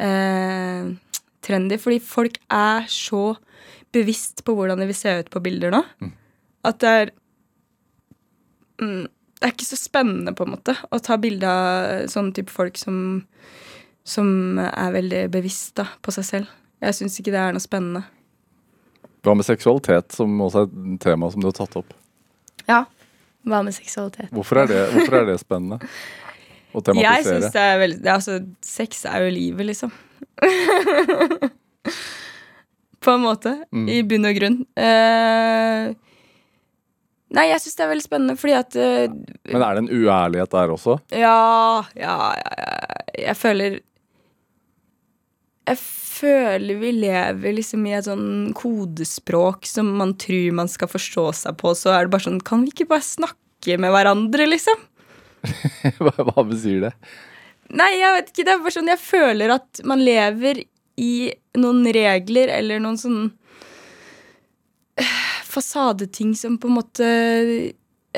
uh, 0.00 0.88
trendy, 1.44 1.76
fordi 1.76 2.00
folk 2.00 2.40
er 2.48 2.88
så 2.88 3.36
bevisst 3.92 4.40
på 4.44 4.54
hvordan 4.56 4.80
de 4.80 4.88
vil 4.88 4.96
se 4.96 5.12
ut 5.20 5.28
på 5.32 5.42
bilder 5.44 5.72
nå, 5.72 5.82
at 6.64 6.80
det 6.80 6.88
er 6.88 7.12
mm, 8.80 9.06
Det 9.38 9.46
er 9.46 9.52
ikke 9.52 9.68
så 9.68 9.76
spennende, 9.78 10.32
på 10.34 10.42
en 10.42 10.56
måte, 10.56 10.74
å 10.90 10.98
ta 10.98 11.14
bilde 11.20 11.46
av 11.46 12.08
sånne 12.10 12.34
type 12.34 12.50
folk 12.50 12.74
som 12.80 13.22
som 14.08 14.58
er 14.64 14.94
veldig 14.94 15.24
bevisst 15.32 15.76
da, 15.80 15.86
på 16.02 16.14
seg 16.14 16.26
selv. 16.26 16.54
Jeg 16.80 16.96
syns 16.96 17.18
ikke 17.20 17.34
det 17.34 17.40
er 17.42 17.56
noe 17.56 17.62
spennende. 17.62 18.04
Hva 19.26 19.34
med 19.34 19.46
seksualitet, 19.46 20.14
som 20.14 20.38
også 20.44 20.62
er 20.64 20.68
et 20.68 21.02
tema 21.02 21.28
som 21.32 21.42
du 21.42 21.48
har 21.50 21.56
tatt 21.58 21.74
opp? 21.80 21.92
Ja. 22.68 22.84
Hva 23.48 23.60
med 23.66 23.74
seksualitet? 23.76 24.30
Hvorfor 24.34 24.62
er 24.62 24.70
det, 24.70 24.80
hvorfor 24.94 25.20
er 25.20 25.28
det 25.28 25.38
spennende? 25.42 25.80
Å 26.68 26.82
Jeg 27.00 27.24
synes 27.24 27.46
syns 27.46 27.54
det 27.54 27.62
er 27.64 27.78
veldig 27.80 27.98
det, 28.02 28.08
er 28.10 28.14
Altså, 28.18 28.34
sex 28.64 29.06
er 29.08 29.24
jo 29.24 29.30
livet, 29.32 29.70
liksom. 29.70 29.94
På 33.04 33.14
en 33.14 33.24
måte. 33.24 33.54
Mm. 33.72 33.88
I 33.88 34.02
bunn 34.04 34.28
og 34.28 34.36
grunn. 34.36 34.58
Uh, 34.76 35.94
nei, 37.34 37.46
jeg 37.48 37.62
syns 37.64 37.78
det 37.78 37.86
er 37.86 37.92
veldig 37.94 38.04
spennende 38.04 38.36
fordi 38.38 38.56
at 38.58 38.76
uh, 38.76 39.06
Men 39.48 39.64
er 39.64 39.78
det 39.78 39.84
en 39.84 39.92
uærlighet 39.94 40.54
der 40.54 40.74
også? 40.76 40.98
Ja, 41.14 41.38
ja, 41.96 42.16
ja, 42.36 42.50
ja. 42.58 42.98
Jeg 43.18 43.36
føler 43.38 43.80
Jeg 45.68 45.80
føler 46.18 46.80
vi 46.80 46.92
lever 46.96 47.56
liksom 47.58 47.86
i 47.86 47.94
et 47.98 48.08
sånn 48.08 48.52
kodespråk 48.56 49.68
som 49.68 49.90
man 50.00 50.14
tror 50.18 50.56
man 50.58 50.70
skal 50.70 50.90
forstå 50.90 51.26
seg 51.44 51.58
på, 51.60 51.74
så 51.78 51.92
er 51.94 52.06
det 52.06 52.14
bare 52.14 52.26
sånn 52.26 52.40
Kan 52.44 52.64
vi 52.64 52.72
ikke 52.74 52.90
bare 52.94 53.06
snakke 53.06 53.78
med 53.80 53.92
hverandre, 53.94 54.48
liksom? 54.48 54.86
Hva, 56.02 56.14
hva 56.16 56.44
betyr 56.46 56.88
det? 56.88 56.92
Nei, 57.68 57.92
jeg 58.00 58.14
vet 58.16 58.30
ikke. 58.32 58.44
Det 58.46 58.52
er 58.52 58.62
bare 58.64 58.74
sånn 58.74 58.90
Jeg 58.90 59.02
føler 59.02 59.52
at 59.58 59.82
man 59.86 60.02
lever 60.02 60.62
i 60.98 61.30
noen 61.60 61.84
regler 61.94 62.50
eller 62.50 62.80
noen 62.82 62.96
sånn 62.98 63.18
eh, 64.98 65.18
fasadeting 65.46 66.32
som 66.38 66.56
på 66.58 66.70
en 66.70 66.78
måte 66.78 67.10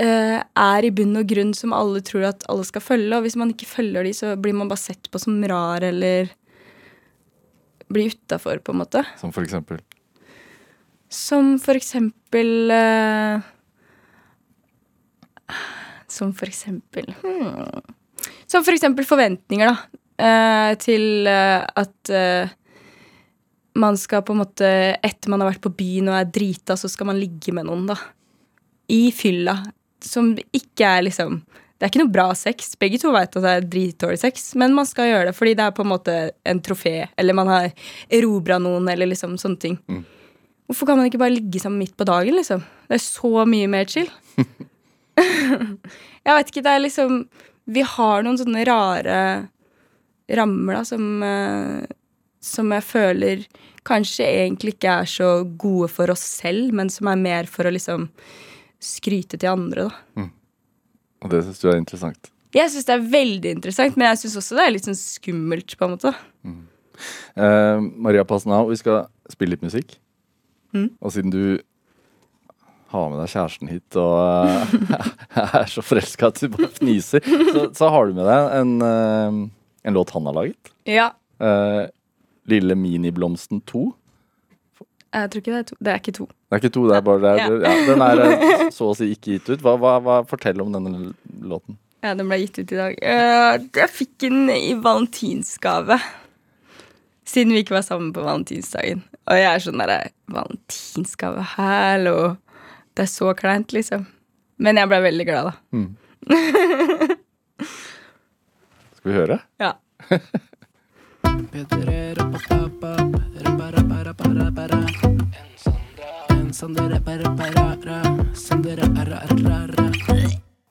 eh, 0.01 0.39
er 0.41 0.87
i 0.87 0.93
bunn 0.95 1.19
og 1.21 1.29
grunn 1.29 1.53
som 1.57 1.75
alle 1.77 2.01
tror 2.07 2.31
at 2.31 2.47
alle 2.49 2.65
skal 2.69 2.85
følge. 2.85 3.13
Og 3.19 3.27
hvis 3.27 3.37
man 3.41 3.53
ikke 3.53 3.69
følger 3.69 4.07
de, 4.07 4.15
så 4.17 4.33
blir 4.41 4.57
man 4.57 4.71
bare 4.71 4.85
sett 4.87 5.11
på 5.13 5.21
som 5.21 5.37
rar 5.51 5.85
eller 5.85 6.33
blir 7.93 8.13
utafor, 8.13 8.61
på 8.65 8.75
en 8.75 8.81
måte. 8.83 9.05
Som 9.21 9.33
for 9.35 9.47
eksempel? 9.47 9.81
Som 11.11 11.57
for 11.59 11.79
eksempel 11.79 12.71
uh, 12.71 13.43
Som 16.07 16.31
for 16.39 16.47
eksempel 16.47 17.11
hmm. 17.19 17.83
Som 18.47 18.63
for 18.63 18.77
eksempel 18.77 19.09
forventninger, 19.09 19.73
da. 19.73 19.99
Uh, 20.21 20.73
til 20.77 21.27
uh, 21.27 21.65
at 21.81 22.11
man 23.81 23.97
skal 23.97 24.21
på 24.27 24.35
en 24.35 24.43
måte 24.43 24.69
Etter 25.01 25.31
man 25.33 25.41
har 25.41 25.53
vært 25.53 25.63
på 25.65 25.73
byen 25.73 26.11
og 26.11 26.19
er 26.19 26.31
drita, 26.31 26.77
så 26.77 26.91
skal 26.91 27.09
man 27.11 27.21
ligge 27.21 27.55
med 27.57 27.69
noen, 27.69 27.87
da. 27.91 27.97
I 28.91 29.11
fylla. 29.15 29.57
Som 30.03 30.35
ikke 30.55 30.87
er 30.87 31.07
liksom 31.07 31.41
Det 31.81 31.87
er 31.87 31.93
ikke 31.95 32.03
noe 32.03 32.13
bra 32.13 32.27
sex. 32.37 32.75
Begge 32.77 33.01
to 33.01 33.11
vet 33.15 33.33
at 33.33 33.45
det 33.45 33.53
er 33.57 33.69
dritdårlig 33.73 34.21
sex, 34.21 34.51
men 34.61 34.75
man 34.77 34.89
skal 34.89 35.09
gjøre 35.09 35.31
det 35.31 35.37
fordi 35.39 35.55
det 35.57 35.65
er 35.65 35.77
på 35.77 35.85
en 35.87 35.93
måte 35.95 36.17
en 36.45 36.61
trofé, 36.61 36.95
eller 37.17 37.37
man 37.37 37.49
har 37.49 37.71
erobra 38.13 38.59
noen, 38.61 38.89
eller 38.93 39.09
liksom 39.09 39.39
sånne 39.41 39.63
ting. 39.63 39.79
Mm. 39.89 40.03
Hvorfor 40.69 40.91
kan 40.91 41.01
man 41.01 41.09
ikke 41.09 41.23
bare 41.23 41.35
ligge 41.35 41.63
sammen 41.63 41.81
midt 41.81 41.97
på 41.97 42.07
dagen, 42.07 42.37
liksom? 42.37 42.61
Det 42.87 42.99
er 42.99 43.03
så 43.03 43.47
mye 43.49 43.71
mer 43.73 43.89
chill. 43.89 44.11
jeg 45.17 46.37
vet 46.37 46.53
ikke, 46.53 46.63
det 46.65 46.75
er 46.75 46.85
liksom 46.85 47.17
Vi 47.71 47.83
har 47.85 48.23
noen 48.25 48.39
sånne 48.41 48.63
rare 48.69 49.17
rammer, 50.37 50.79
da, 50.79 50.85
som 50.87 51.25
eh, 51.27 51.89
som 52.41 52.73
jeg 52.73 52.87
føler 52.89 53.43
kanskje 53.89 54.25
egentlig 54.25 54.75
ikke 54.77 54.95
er 55.03 55.09
så 55.09 55.31
gode 55.61 55.91
for 55.93 56.13
oss 56.13 56.23
selv, 56.41 56.73
men 56.77 56.91
som 56.93 57.11
er 57.13 57.21
mer 57.21 57.49
for 57.51 57.69
å 57.69 57.73
liksom 57.75 58.09
skryte 58.81 59.37
til 59.37 59.53
andre, 59.53 59.89
da. 59.89 60.27
Og 61.21 61.33
det 61.33 61.43
syns 61.47 61.63
du 61.63 61.69
er 61.71 61.81
interessant. 61.81 62.31
Jeg 62.57 62.71
syns 62.73 62.89
det 62.89 62.95
er 62.97 63.09
veldig 63.13 63.55
interessant, 63.59 63.97
men 63.99 64.09
jeg 64.11 64.25
syns 64.25 64.39
også 64.41 64.59
det 64.59 64.67
er 64.67 64.73
litt 64.75 64.87
sånn 64.89 64.99
skummelt, 64.99 65.77
på 65.79 65.87
en 65.87 65.95
måte. 65.95 66.15
Eh, 67.39 67.83
Maria 68.07 68.25
Pasnau, 68.29 68.65
vi 68.71 68.79
skal 68.81 69.05
spille 69.31 69.55
litt 69.55 69.67
musikk. 69.67 69.95
Mm. 70.75 70.89
Og 70.99 71.15
siden 71.15 71.35
du 71.35 71.43
har 72.91 73.07
med 73.13 73.21
deg 73.23 73.31
kjæresten 73.31 73.71
hit 73.71 73.99
og 74.01 74.17
eh, 74.51 75.07
er 75.63 75.71
så 75.71 75.83
forelska 75.85 76.33
at 76.33 76.43
du 76.43 76.51
bare 76.57 76.71
fniser, 76.75 77.23
så, 77.23 77.69
så 77.77 77.91
har 77.95 78.11
du 78.11 78.19
med 78.19 78.27
deg 78.27 78.57
en, 78.59 78.75
eh, 78.83 79.39
en 79.87 79.99
låt 79.99 80.11
han 80.17 80.27
har 80.27 80.39
laget. 80.41 80.75
Ja. 80.91 81.13
Eh, 81.39 81.87
Lille 82.51 82.75
miniblomsten 82.75 83.63
2. 83.69 83.85
Jeg 85.15 85.31
tror 85.31 85.43
ikke 85.43 85.53
det 85.53 85.61
er 85.61 85.69
to. 85.69 85.77
Det 85.79 85.93
er 85.93 86.03
ikke 86.03 86.17
to. 86.19 86.27
Det 86.51 86.57
er 86.57 86.63
ikke 86.65 86.75
to, 86.75 86.89
det 86.91 86.97
er 86.97 87.03
bare 87.07 87.21
det 87.23 87.31
er, 87.31 87.53
ja. 87.63 87.75
Den 87.87 88.03
er 88.03 88.21
eh, 88.27 88.63
så 88.75 88.89
å 88.91 88.95
si 88.99 89.07
ikke 89.15 89.37
gitt 89.37 89.53
ut. 89.53 89.61
Hva, 89.63 89.77
hva, 89.79 89.93
hva, 90.03 90.17
fortell 90.27 90.59
om 90.65 90.73
denne 90.75 91.13
låten. 91.47 91.79
Ja, 92.03 92.17
den 92.19 92.27
ble 92.27 92.41
gitt 92.41 92.59
ut 92.59 92.73
i 92.75 92.79
dag. 92.81 92.97
Eh, 92.99 93.61
jeg 93.79 93.93
fikk 93.95 94.17
den 94.25 94.51
i 94.51 94.75
valentinsgave. 94.75 96.01
Siden 97.31 97.55
vi 97.55 97.63
ikke 97.63 97.77
var 97.77 97.87
sammen 97.87 98.11
på 98.17 98.25
valentinsdagen. 98.27 99.05
Og 99.31 99.39
jeg 99.39 99.47
er 99.47 99.63
sånn 99.63 99.79
derre 99.79 100.01
Valentinsgave, 100.31 101.45
hallo. 101.55 102.17
Det 102.99 103.07
er 103.07 103.11
så 103.11 103.31
kleint, 103.39 103.71
liksom. 103.75 104.09
Men 104.59 104.79
jeg 104.81 104.91
ble 104.91 104.99
veldig 105.07 105.27
glad, 105.29 105.53
da. 105.53 105.55
Skal 108.99 109.07
vi 109.07 109.15
høre? 109.17 109.39
Ja. 109.63 109.79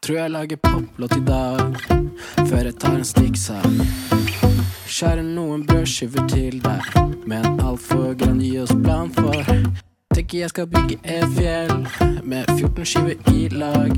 Tror 0.02 0.18
jeg 0.18 0.32
lager 0.32 0.58
poplåt 0.58 1.16
i 1.16 1.20
dag 1.24 1.78
Før 2.50 2.64
jeg 2.68 2.76
tar 2.82 2.96
en 2.98 3.06
stikksak 3.08 3.66
Skjærer 4.90 5.24
noen 5.24 5.64
brødskiver 5.70 6.28
til 6.28 6.60
deg 6.66 6.82
Med 7.24 7.46
en 7.46 7.62
alt 7.64 7.86
gi 7.88 8.16
grandios 8.20 8.74
plan 8.84 9.14
for. 9.16 9.40
Tenker 10.16 10.40
jeg 10.40 10.50
skal 10.50 10.68
bygge 10.68 11.00
et 11.04 11.30
fjell 11.38 11.88
Med 12.24 12.44
14 12.58 12.86
skiver 12.86 13.16
i 13.32 13.48
lag. 13.48 13.96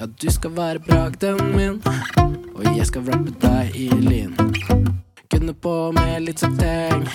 Ja, 0.00 0.06
du 0.22 0.30
skal 0.30 0.56
være 0.56 0.82
bragden 0.88 1.38
min 1.54 1.78
Og 2.56 2.66
jeg 2.76 2.86
skal 2.90 3.06
rappe 3.06 3.30
deg 3.46 3.78
i 3.78 3.88
lin. 3.94 4.34
Gunne 5.30 5.54
på 5.54 5.92
med 5.92 6.26
litt 6.26 6.42
sateng 6.42 7.06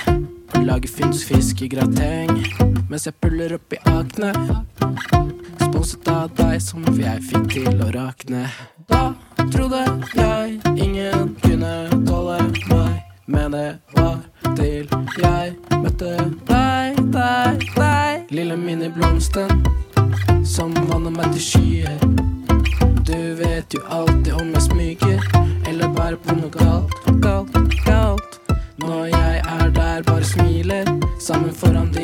Og 0.56 0.64
lage 0.64 0.88
fisk 0.88 1.62
i 1.62 1.68
grateng 1.68 2.75
Mens 2.90 3.06
jeg 3.08 3.16
puller 3.22 3.56
opp 3.58 3.74
i 3.74 3.80
akne. 3.90 4.32
Sponset 5.64 6.10
av 6.12 6.30
deg 6.38 6.60
som 6.62 6.86
jeg 7.00 7.24
fikk 7.30 7.48
til 7.56 7.82
å 7.82 7.88
rakne. 7.96 8.44
Da 8.90 9.14
trodde 9.54 9.82
jeg 10.14 10.60
ingen 10.76 11.34
kunne 11.42 11.74
tåle 12.06 12.38
meg 12.70 13.02
Men 13.26 13.56
det 13.56 13.70
var 13.96 14.20
til 14.54 14.86
jeg 15.18 15.56
møtte 15.82 16.12
deg, 16.46 17.00
deg, 17.16 17.66
deg 17.74 18.30
Lille 18.30 18.58
miniblomsten 18.60 19.66
som 20.46 20.74
vanner 20.86 21.10
meg 21.10 21.34
til 21.34 21.42
skyer. 21.42 21.98
Du 23.02 23.18
vet 23.42 23.74
jo 23.74 23.82
alltid 23.90 24.34
om 24.38 24.54
jeg 24.54 24.68
smyger 24.68 25.26
Eller 25.66 25.90
bare 25.98 26.22
på 26.22 26.38
noe 26.38 26.54
galt, 26.54 26.94
galt, 27.24 27.58
galt. 27.86 28.40
Når 28.78 29.06
jeg 29.10 29.42
er 29.42 29.70
der, 29.74 30.06
bare 30.06 30.24
smiler 30.24 30.96
Sammen 31.20 31.54
foran 31.54 31.95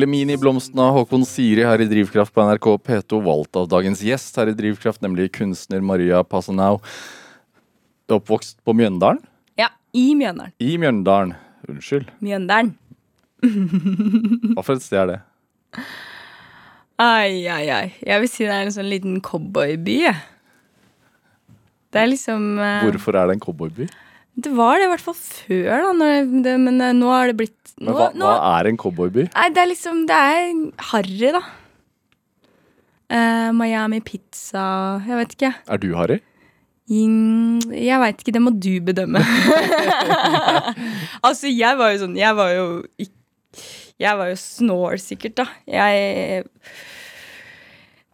fikk 0.00 0.06
Lille 0.06 0.06
Mini-blomsten 0.06 0.78
av 0.80 0.94
Håkon 0.94 1.24
Siri 1.26 1.62
her 1.64 1.80
i 1.80 1.86
Drivkraft 1.88 2.32
på 2.32 2.40
NRK 2.40 2.78
P2, 2.80 3.20
valgt 3.22 3.56
av 3.56 3.68
dagens 3.68 4.00
gjest 4.00 4.36
her 4.36 4.48
i 4.48 4.54
Drivkraft, 4.54 5.02
nemlig 5.02 5.32
kunstner 5.32 5.80
Maria 5.80 6.22
Passanau. 6.24 6.80
Du 8.06 8.14
er 8.14 8.20
oppvokst 8.20 8.58
på 8.64 8.72
Mjøndalen? 8.72 9.20
Ja, 9.58 9.68
i 9.92 10.14
Mjøndalen. 10.14 10.54
I 10.58 10.78
Mjøndalen. 10.78 11.34
Unnskyld. 11.68 12.08
Mjøndalen. 12.20 12.72
Hva 14.56 14.64
for 14.64 14.76
et 14.78 14.82
sted 14.82 15.02
er 15.02 15.10
det? 15.10 15.20
Ai, 17.00 17.46
ai, 17.48 17.68
ai. 17.68 17.92
Jeg 18.00 18.20
vil 18.22 18.30
si 18.30 18.46
det 18.46 18.56
er 18.56 18.64
en 18.64 18.72
sånn 18.72 18.88
liten 18.88 19.20
cowboyby. 19.20 20.00
Det 21.90 22.00
er 22.00 22.08
liksom 22.08 22.56
uh... 22.56 22.86
Hvorfor 22.86 23.18
er 23.20 23.28
det 23.28 23.36
en 23.36 23.44
cowboyby? 23.44 23.90
Det 24.38 24.52
var 24.54 24.78
det 24.78 24.86
i 24.86 24.90
hvert 24.92 25.02
fall 25.04 25.16
før, 25.18 25.86
da. 25.90 26.10
Det, 26.44 26.54
men 26.62 26.80
eh, 26.80 26.94
nå 26.96 27.10
har 27.10 27.30
det 27.30 27.38
blitt 27.40 27.72
nå, 27.80 27.94
hva, 27.96 28.10
nå, 28.14 28.28
hva 28.28 28.58
er 28.60 28.70
en 28.70 28.78
cowboyby? 28.80 29.26
Nei, 29.32 29.48
det 29.56 29.62
er 29.62 29.70
liksom 29.70 30.04
Det 30.08 30.16
er 30.16 30.50
harry, 30.92 31.30
da. 31.34 31.42
Uh, 33.10 33.50
Miami 33.56 33.98
pizza 34.06 34.62
Jeg 35.02 35.16
vet 35.18 35.32
ikke. 35.34 35.54
Er 35.66 35.80
du 35.82 35.88
Harry? 35.98 36.20
Jeg 36.90 37.98
veit 38.02 38.18
ikke, 38.18 38.34
det 38.34 38.42
må 38.42 38.50
du 38.50 38.80
bedømme. 38.82 39.20
altså, 41.26 41.46
jeg 41.46 41.78
var 41.78 41.92
jo 41.92 42.00
sånn 42.02 42.16
Jeg 42.18 42.34
var 42.34 42.50
jo 42.50 42.64
Jeg 44.00 44.18
var 44.18 44.32
jo 44.32 44.38
snål, 44.38 44.98
sikkert, 45.02 45.36
da. 45.38 45.46
Jeg 45.70 46.48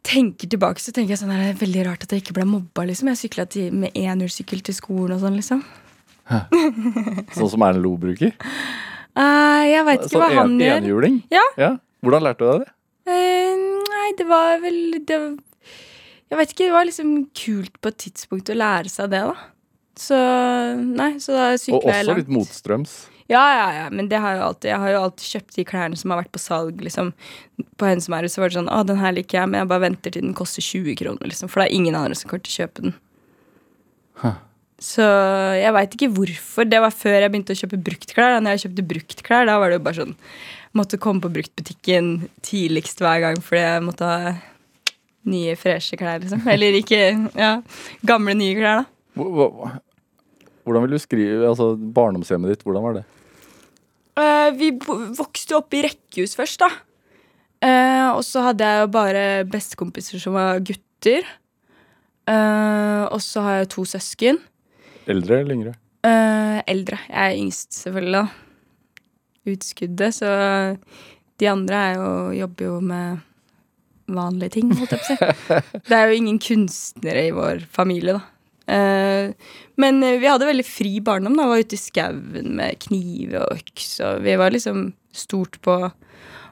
tenker 0.06 0.52
tilbake, 0.52 0.82
så 0.82 0.92
tenker 0.92 1.14
jeg 1.14 1.22
sånn 1.22 1.32
Det 1.32 1.54
er 1.54 1.64
veldig 1.64 1.86
rart 1.88 2.04
at 2.04 2.12
jeg 2.12 2.24
ikke 2.24 2.36
ble 2.36 2.48
mobba, 2.50 2.84
liksom. 2.88 3.08
Jeg 3.12 3.22
sykla 3.24 3.48
med 3.72 3.96
enhjulssykkel 3.96 4.60
til 4.68 4.76
skolen 4.76 5.16
og 5.16 5.24
sånn, 5.24 5.40
liksom. 5.40 5.64
Sånn 7.36 7.50
som 7.52 7.64
Erlend 7.66 7.84
Loe 7.84 8.00
bruker? 8.02 8.34
Uh, 9.16 9.62
jeg 9.64 9.84
veit 9.86 10.02
ikke 10.02 10.12
Sånn 10.12 10.22
hva 10.24 10.30
han 10.34 10.54
en, 10.54 10.60
gjør. 10.60 10.78
enhjuling? 10.82 11.18
Ja. 11.32 11.72
Hvordan 12.04 12.26
lærte 12.26 12.44
du 12.44 12.48
deg 12.50 12.64
det? 12.64 12.72
Uh, 13.06 13.82
nei, 13.86 14.06
det 14.18 14.26
var 14.28 14.56
vel 14.62 14.78
det, 15.08 15.18
Jeg 16.30 16.40
vet 16.40 16.54
ikke, 16.54 16.64
det 16.64 16.74
var 16.74 16.88
liksom 16.88 17.12
kult 17.38 17.76
på 17.80 17.92
et 17.92 18.00
tidspunkt 18.06 18.50
å 18.52 18.56
lære 18.58 18.92
seg 18.92 19.12
det, 19.14 19.22
da. 19.30 19.52
Så 19.96 20.16
nei, 20.76 21.14
så 21.22 21.32
da 21.32 21.44
Og 21.54 21.62
sykla 21.62 21.94
jeg 21.94 22.04
også 22.04 22.16
litt 22.18 22.32
motstrøms. 22.36 22.96
Ja, 23.26 23.42
ja, 23.56 23.68
ja, 23.74 23.86
men 23.90 24.06
det 24.10 24.20
har 24.22 24.36
jeg 24.36 24.42
alltid. 24.44 24.68
Jeg 24.70 24.78
har 24.78 24.92
jo 24.92 24.98
alltid 25.02 25.30
kjøpt 25.32 25.56
de 25.56 25.64
klærne 25.66 25.96
som 25.98 26.12
har 26.12 26.20
vært 26.20 26.34
på 26.34 26.42
salg, 26.42 26.82
liksom. 26.84 27.10
På 27.80 27.88
er 27.88 27.98
så 28.04 28.12
var 28.12 28.22
det 28.22 28.54
sånn 28.54 28.70
Å, 28.70 28.82
den 28.86 29.00
her 29.00 29.16
liker 29.16 29.40
jeg, 29.40 29.50
men 29.50 29.64
jeg 29.64 29.70
bare 29.72 29.82
venter 29.88 30.14
til 30.14 30.22
den 30.22 30.36
koster 30.36 30.62
20 30.62 30.94
kroner, 31.00 31.26
liksom. 31.32 31.50
For 31.50 31.62
det 31.62 31.70
er 31.70 31.78
ingen 31.80 31.98
andre 31.98 32.14
som 32.18 32.30
kommer 32.30 32.44
til 32.46 32.54
å 32.54 32.58
kjøpe 32.62 32.84
den. 32.84 32.94
Så 34.82 35.04
jeg 35.56 35.72
veit 35.72 35.94
ikke 35.96 36.10
hvorfor. 36.12 36.66
Det 36.68 36.80
var 36.84 36.92
før 36.92 37.16
jeg 37.22 37.32
begynte 37.32 37.54
å 37.54 37.60
kjøpe 37.62 37.80
bruktklær. 37.86 38.34
Da 38.34 38.42
når 38.44 38.56
jeg 38.56 38.66
kjøpte 38.66 38.88
bruktklær, 38.90 39.48
da 39.48 39.56
var 39.60 39.72
det 39.72 39.78
jo 39.78 39.86
bare 39.88 40.00
sånn 40.02 40.14
Måtte 40.76 40.98
komme 41.00 41.24
på 41.24 41.30
bruktbutikken 41.32 42.26
tidligst 42.44 42.98
hver 43.00 43.22
gang 43.22 43.38
fordi 43.40 43.62
jeg 43.62 43.84
måtte 43.86 44.08
ha 44.10 44.34
nye, 45.24 45.54
freshe 45.56 45.96
klær, 45.96 46.20
liksom. 46.20 46.42
Eller 46.52 46.76
ikke 46.76 46.98
ja, 47.32 47.54
gamle, 48.06 48.34
nye 48.36 48.56
klær, 48.58 48.82
da. 48.82 49.70
Hvordan 50.66 50.84
vil 50.84 50.96
du 50.96 51.00
skrive 51.00 51.48
altså, 51.48 51.70
barndomshjemmet 51.76 52.52
ditt? 52.52 52.66
Hvordan 52.66 52.84
var 52.84 52.98
det? 52.98 53.04
Uh, 54.16 54.50
vi 54.56 54.70
vokste 54.76 55.54
jo 55.54 55.62
opp 55.62 55.76
i 55.76 55.82
rekkehus 55.86 56.36
først, 56.36 56.60
da. 56.60 56.70
Uh, 57.64 58.18
og 58.18 58.22
så 58.26 58.44
hadde 58.50 58.68
jeg 58.68 58.84
jo 58.84 58.92
bare 58.92 59.24
bestekompiser 59.48 60.20
som 60.22 60.36
var 60.36 60.60
gutter. 60.60 61.24
Uh, 62.28 63.06
og 63.08 63.20
så 63.24 63.44
har 63.46 63.60
jeg 63.60 63.72
to 63.72 63.86
søsken. 63.88 64.42
Eldre 65.10 65.40
eller 65.42 65.54
yngre? 65.54 65.74
Eh, 66.06 66.58
eldre. 66.70 66.98
Jeg 67.08 67.32
er 67.32 67.40
yngst, 67.40 67.72
selvfølgelig, 67.78 68.22
da. 68.22 69.02
Utskuddet. 69.52 70.16
Så 70.16 70.30
de 71.40 71.50
andre 71.50 71.82
jo, 71.94 72.08
jobber 72.42 72.70
jo 72.70 72.78
med 72.84 73.24
vanlige 74.06 74.56
ting, 74.56 74.70
holdt 74.78 74.94
jeg 74.94 75.02
på 75.02 75.28
å 75.28 75.34
si. 75.34 75.60
Det 75.90 75.98
er 75.98 76.08
jo 76.10 76.18
ingen 76.20 76.40
kunstnere 76.42 77.26
i 77.28 77.34
vår 77.34 77.66
familie, 77.74 78.16
da. 78.18 78.32
Eh, 78.66 79.30
men 79.78 80.02
vi 80.02 80.26
hadde 80.26 80.48
veldig 80.48 80.66
fri 80.66 80.96
barndom. 81.04 81.36
da 81.38 81.46
Var 81.50 81.62
ute 81.62 81.78
i 81.78 81.80
skauen 81.80 82.56
med 82.58 82.80
kniv 82.82 83.36
og 83.38 83.60
øks. 83.60 83.92
Og 84.06 84.24
vi 84.26 84.34
var 84.40 84.54
liksom 84.54 84.88
stort 85.14 85.60
på 85.64 85.78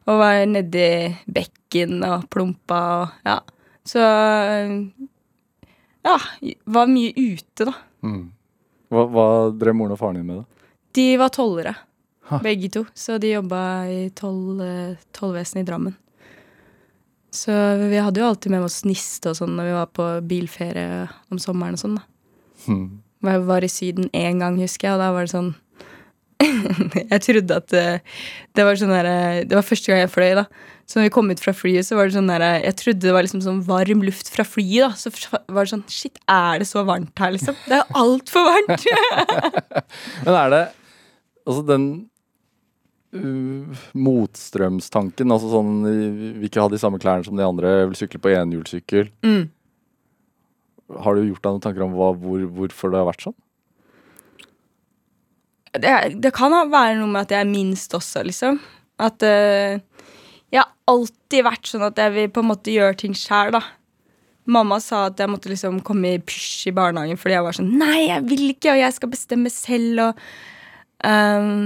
å 0.04 0.14
være 0.20 0.46
nedi 0.50 0.86
bekken 1.32 2.04
og 2.06 2.28
plumpa 2.32 2.80
og 3.00 3.26
ja. 3.26 3.40
Så 3.84 4.00
eh, 4.00 4.78
ja, 6.04 6.16
var 6.72 6.88
mye 6.88 7.12
ute, 7.16 7.66
da. 7.68 7.74
Mm. 8.04 8.24
Hva, 8.94 9.04
hva 9.10 9.26
drev 9.58 9.74
moren 9.76 9.96
og 9.96 10.00
faren 10.00 10.20
din 10.20 10.28
med, 10.30 10.42
da? 10.44 10.70
De 10.94 11.08
var 11.20 11.32
tollere, 11.34 11.74
Ha. 12.30 12.38
begge 12.40 12.70
to. 12.72 12.84
Så 12.96 13.18
de 13.20 13.34
jobba 13.34 13.60
i 13.90 14.08
toll, 14.16 14.60
eh, 14.64 14.96
tollvesenet 15.12 15.64
i 15.64 15.68
Drammen. 15.68 15.96
Så 17.34 17.50
vi 17.90 17.98
hadde 17.98 18.20
jo 18.22 18.28
alltid 18.30 18.52
med 18.54 18.62
oss 18.62 18.84
niste 18.86 19.32
og 19.32 19.36
sånn 19.40 19.56
når 19.58 19.66
vi 19.66 19.74
var 19.74 19.88
på 19.90 20.04
bilferie 20.30 21.08
om 21.34 21.40
sommeren 21.42 21.74
og 21.74 21.82
sånn. 21.82 21.96
da. 21.98 22.04
Hmm. 22.68 22.84
Jeg 23.24 23.42
var 23.48 23.64
i 23.66 23.70
Syden 23.72 24.06
én 24.14 24.38
gang, 24.38 24.56
husker 24.60 24.88
jeg, 24.88 24.94
og 24.94 25.00
da 25.02 25.10
var 25.16 25.26
det 25.26 25.32
sånn 25.34 25.54
Jeg 27.12 27.20
trodde 27.24 27.58
at 27.62 27.74
eh, 27.78 28.14
det 28.56 28.64
var 28.66 28.78
sånn 28.78 28.92
derre 28.92 29.44
Det 29.46 29.56
var 29.56 29.66
første 29.66 29.90
gang 29.90 30.02
jeg 30.02 30.12
fløy, 30.12 30.30
da. 30.40 30.44
Så 30.84 30.98
når 30.98 31.06
vi 31.06 31.12
kom 31.14 31.30
ut 31.30 31.40
fra 31.40 31.54
flyet, 31.56 31.86
så 31.86 31.98
var 31.98 32.08
det 32.08 32.16
sånn 32.16 32.30
derre 32.30 32.50
Jeg 32.64 32.78
trodde 32.80 33.06
det 33.06 33.14
var 33.16 33.26
liksom 33.26 33.44
sånn 33.44 33.60
varm 33.66 34.02
luft 34.04 34.30
fra 34.32 34.46
flyet, 34.46 34.84
da. 34.84 34.90
Så 34.98 35.12
var 35.30 35.64
det 35.64 35.72
sånn 35.74 35.84
Shit, 35.90 36.18
er 36.30 36.62
det 36.62 36.68
så 36.70 36.84
varmt 36.86 37.22
her, 37.22 37.34
liksom? 37.36 37.58
Det 37.68 37.78
er 37.78 38.00
altfor 38.00 38.48
varmt! 38.50 38.88
Men 40.26 40.40
er 40.40 40.54
det 40.54 40.64
Altså 41.44 41.60
den 41.68 41.88
uh, 43.12 43.82
motstrømstanken, 43.92 45.34
altså 45.34 45.50
sånn 45.52 45.74
vi 45.84 46.30
vil 46.38 46.48
ikke 46.48 46.62
ha 46.64 46.70
de 46.72 46.80
samme 46.80 47.00
klærne 47.02 47.26
som 47.26 47.36
de 47.36 47.44
andre, 47.44 47.74
vil 47.90 47.98
sykle 47.98 48.22
på 48.22 48.32
enhjulssykkel. 48.32 49.10
mm. 49.26 49.44
Har 51.04 51.16
du 51.16 51.24
gjort 51.24 51.40
deg 51.44 51.52
noen 51.52 51.64
tanker 51.64 51.84
om 51.84 51.94
hva, 51.96 52.10
hvor, 52.20 52.42
hvorfor 52.56 52.92
det 52.92 52.98
har 53.00 53.06
vært 53.08 53.24
sånn? 53.24 53.36
Det, 55.82 55.94
det 56.22 56.32
kan 56.36 56.54
være 56.70 56.98
noe 56.98 57.10
med 57.10 57.24
at 57.24 57.34
jeg 57.34 57.44
er 57.44 57.50
minst 57.50 57.94
også, 57.96 58.22
liksom. 58.26 58.60
At 59.02 59.24
uh, 59.26 59.80
jeg 60.54 60.60
har 60.60 60.70
alltid 60.90 61.46
vært 61.46 61.70
sånn 61.70 61.86
at 61.86 61.98
jeg 61.98 62.14
vil 62.14 62.30
på 62.34 62.44
en 62.44 62.50
måte 62.52 62.74
gjøre 62.74 62.98
ting 63.00 63.16
sjæl, 63.18 63.54
da. 63.56 63.62
Mamma 64.44 64.76
sa 64.82 65.06
at 65.08 65.20
jeg 65.20 65.30
måtte 65.32 65.48
liksom 65.48 65.80
komme 65.86 66.14
i 66.14 66.20
pysj 66.20 66.68
i 66.68 66.74
barnehagen 66.76 67.16
fordi 67.16 67.32
jeg 67.32 67.44
var 67.46 67.56
sånn 67.56 67.70
Nei, 67.80 68.10
jeg 68.10 68.26
vil 68.28 68.42
ikke, 68.50 68.74
og 68.74 68.80
jeg 68.82 68.92
skal 68.92 69.10
bestemme 69.14 69.52
selv, 69.52 70.02
og 70.04 71.08
ehm, 71.08 71.62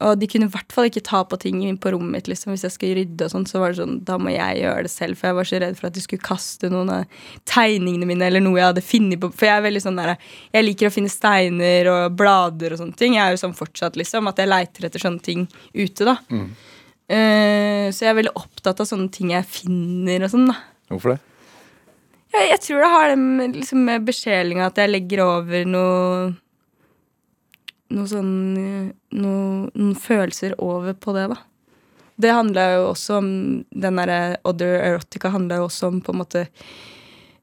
Og 0.00 0.16
de 0.16 0.28
kunne 0.32 0.46
i 0.48 0.52
hvert 0.52 0.72
fall 0.72 0.86
ikke 0.88 1.02
ta 1.04 1.20
på 1.28 1.36
ting 1.42 1.58
inn 1.66 1.76
på 1.80 1.92
rommet 1.92 2.14
mitt, 2.14 2.28
liksom. 2.30 2.54
Hvis 2.54 2.64
jeg 2.64 2.72
skulle 2.72 2.96
rydde 3.02 3.26
og 3.26 3.32
sånn, 3.34 3.44
så 3.48 3.60
var 3.60 3.72
det 3.72 3.82
sånn 3.82 3.98
Da 4.08 4.16
må 4.20 4.32
jeg 4.32 4.62
gjøre 4.62 4.86
det 4.86 4.92
selv, 4.92 5.18
for 5.20 5.28
jeg 5.28 5.36
var 5.36 5.48
så 5.50 5.60
redd 5.60 5.76
for 5.76 5.90
at 5.90 5.96
de 5.98 6.04
skulle 6.04 6.24
kaste 6.24 6.70
noen 6.72 6.92
av 6.94 7.20
tegningene 7.50 8.08
mine 8.08 8.28
eller 8.30 8.44
noe 8.44 8.56
jeg 8.56 8.70
hadde 8.70 8.84
finnet 8.86 9.20
på 9.20 9.30
For 9.34 9.50
jeg 9.50 9.60
er 9.60 9.66
veldig 9.68 9.84
sånn 9.84 10.00
der 10.00 10.14
Jeg 10.56 10.66
liker 10.66 10.88
å 10.88 10.94
finne 10.94 11.12
steiner 11.12 11.92
og 11.92 12.16
blader 12.16 12.74
og 12.74 12.80
sånne 12.80 12.96
ting. 12.96 13.18
Jeg 13.18 13.26
er 13.26 13.36
jo 13.36 13.42
sånn 13.44 13.56
fortsatt, 13.58 14.00
liksom, 14.00 14.30
at 14.30 14.40
jeg 14.40 14.50
leiter 14.50 14.88
etter 14.88 15.04
sånne 15.04 15.24
ting 15.24 15.46
ute, 15.76 16.08
da. 16.08 16.16
Eh, 17.10 17.86
så 17.90 18.04
jeg 18.06 18.12
er 18.12 18.20
veldig 18.20 18.36
opptatt 18.38 18.80
av 18.80 18.86
sånne 18.86 19.10
ting 19.12 19.32
jeg 19.34 19.48
finner 19.50 20.24
og 20.24 20.32
sånn, 20.32 20.46
da. 20.52 20.56
Hvorfor 20.92 21.16
det? 21.16 21.20
Jeg, 22.30 22.46
jeg 22.52 22.60
tror 22.62 22.84
det 22.84 22.90
har 22.92 23.08
det 23.10 23.16
med, 23.18 23.56
liksom, 23.58 23.80
med 23.88 24.04
besjelinga 24.06 24.68
at 24.70 24.78
jeg 24.78 24.92
legger 24.92 25.24
over 25.26 25.66
noe 25.66 26.30
Noe 27.90 28.06
sånn 28.06 28.30
noe, 28.54 29.70
Noen 29.74 29.94
følelser 29.98 30.54
over 30.62 30.94
på 30.94 31.14
det, 31.16 31.26
da. 31.32 31.38
Det 32.20 32.30
handla 32.36 32.66
jo 32.74 32.80
også 32.90 33.16
om 33.18 33.28
Den 33.72 33.96
derre 33.96 34.36
Other 34.44 34.76
Erotica 34.84 35.30
handla 35.32 35.56
jo 35.60 35.68
også 35.70 35.88
om 35.88 36.00
på 36.04 36.12
en 36.12 36.20
måte 36.20 36.46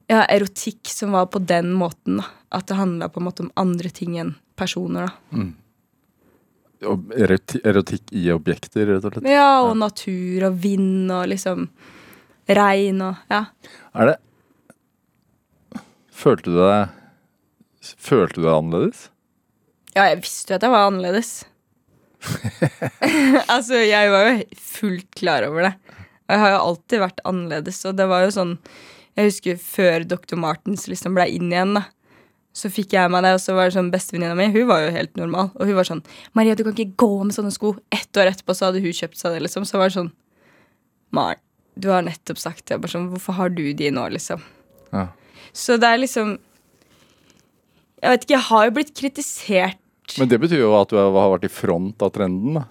Ja, 0.08 0.22
erotikk 0.24 0.88
som 0.88 1.12
var 1.12 1.26
på 1.32 1.40
den 1.44 1.72
måten, 1.76 2.22
da. 2.22 2.28
At 2.56 2.68
det 2.70 2.78
handla 2.78 3.10
på 3.12 3.20
en 3.20 3.26
måte 3.26 3.44
om 3.44 3.50
andre 3.60 3.90
ting 3.92 4.16
enn 4.20 4.36
personer, 4.56 5.10
da. 5.10 5.42
Og 6.88 7.10
Erotikk 7.12 8.12
i 8.14 8.28
objekter, 8.32 8.86
rett 8.86 9.04
og 9.04 9.12
slett? 9.16 9.28
Ja, 9.28 9.60
og 9.66 9.74
natur 9.76 10.46
og 10.48 10.60
vind 10.62 11.10
og 11.12 11.26
liksom 11.34 11.68
regn 12.48 13.02
og 13.04 13.16
Ja. 13.28 13.44
Er 13.94 14.12
det 14.12 14.16
Følte 16.18 16.50
du 16.50 16.56
deg 16.56 16.88
Følte 17.98 18.40
du 18.40 18.46
deg 18.46 18.54
annerledes? 18.54 19.08
Ja, 19.98 20.04
jeg 20.12 20.20
visste 20.22 20.54
jo 20.54 20.58
at 20.60 20.64
jeg 20.64 20.70
var 20.70 20.86
annerledes. 20.86 21.32
altså, 23.54 23.80
jeg 23.82 24.10
var 24.14 24.28
jo 24.28 24.62
fullt 24.62 25.08
klar 25.18 25.46
over 25.48 25.66
det. 25.66 25.74
Og 26.28 26.34
jeg 26.34 26.42
har 26.44 26.52
jo 26.52 26.64
alltid 26.68 27.02
vært 27.02 27.22
annerledes, 27.26 27.80
og 27.88 27.96
det 27.98 28.06
var 28.10 28.26
jo 28.26 28.34
sånn 28.34 28.54
Jeg 29.18 29.30
husker 29.32 29.56
før 29.58 30.04
Dr. 30.06 30.36
Martens 30.38 30.86
liksom 30.86 31.16
ble 31.16 31.24
inn 31.34 31.50
igjen, 31.50 31.74
da. 31.80 31.88
Så 32.54 32.70
fikk 32.70 32.94
jeg 32.94 33.10
meg 33.10 33.24
det, 33.26 33.32
og 33.34 33.42
så 33.42 33.54
var 33.56 33.68
det 33.68 33.76
sånn 33.76 33.90
bestevenninna 33.90 34.36
mi 34.38 34.48
Hun 34.54 34.68
var 34.70 34.84
jo 34.84 34.94
helt 34.94 35.18
normal. 35.18 35.50
Og 35.56 35.66
hun 35.66 35.78
var 35.78 35.88
sånn 35.88 36.04
'Maria, 36.34 36.54
du 36.54 36.62
kan 36.66 36.76
ikke 36.76 36.98
gå 37.02 37.10
med 37.24 37.34
sånne 37.34 37.54
sko.' 37.54 37.74
Ett 37.90 38.14
år 38.14 38.30
etterpå 38.30 38.54
så 38.54 38.68
hadde 38.68 38.82
hun 38.84 38.94
kjøpt 38.94 39.18
seg 39.18 39.34
det, 39.34 39.42
liksom. 39.46 39.66
Så 39.66 39.82
var 39.82 39.90
det 39.90 39.98
sånn 39.98 40.12
Maren, 41.10 41.42
du 41.74 41.88
har 41.90 42.02
nettopp 42.06 42.38
sagt 42.38 42.66
det. 42.66 42.78
Bare 42.78 42.92
sånn, 42.92 43.10
Hvorfor 43.10 43.34
har 43.34 43.48
du 43.50 43.72
de 43.72 43.90
nå, 43.90 44.06
liksom? 44.14 44.42
Ja. 44.92 45.08
Så 45.52 45.78
det 45.80 45.90
er 45.90 45.98
liksom 45.98 46.38
Jeg 47.98 48.10
vet 48.14 48.24
ikke, 48.24 48.36
jeg 48.38 48.48
har 48.52 48.64
jo 48.64 48.74
blitt 48.78 48.94
kritisert 48.94 49.82
Men 50.18 50.30
det 50.30 50.40
betyr 50.40 50.62
jo 50.62 50.72
at 50.78 50.90
du 50.90 50.96
har 50.96 51.12
vært 51.12 51.46
i 51.48 51.52
front 51.52 52.02
av 52.04 52.12
trenden, 52.14 52.60
da. 52.60 52.64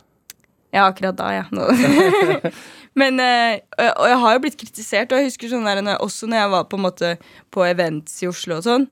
Ja, 0.73 0.87
akkurat 0.89 1.15
da, 1.17 1.29
ja. 1.31 1.45
Men, 2.97 3.19
eh, 3.21 3.59
og 3.77 4.07
jeg 4.09 4.19
har 4.23 4.35
jo 4.35 4.41
blitt 4.43 4.57
kritisert, 4.59 5.13
og 5.13 5.21
jeg 5.21 5.29
husker 5.29 5.51
sånn 5.51 5.67
der, 5.67 5.83
også 6.01 6.27
når 6.29 6.41
jeg 6.41 6.53
var 6.55 6.67
på 6.69 6.79
en 6.79 6.85
måte 6.87 7.13
på 7.53 7.63
events 7.67 8.17
i 8.25 8.29
Oslo 8.29 8.57
og 8.57 8.65
sånn, 8.65 8.87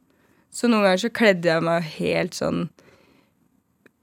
så 0.55 0.69
noen 0.69 0.85
ganger 0.85 1.03
så 1.03 1.11
kledde 1.11 1.49
jeg 1.49 1.65
meg 1.65 1.87
helt 1.97 2.37
sånn 2.37 2.67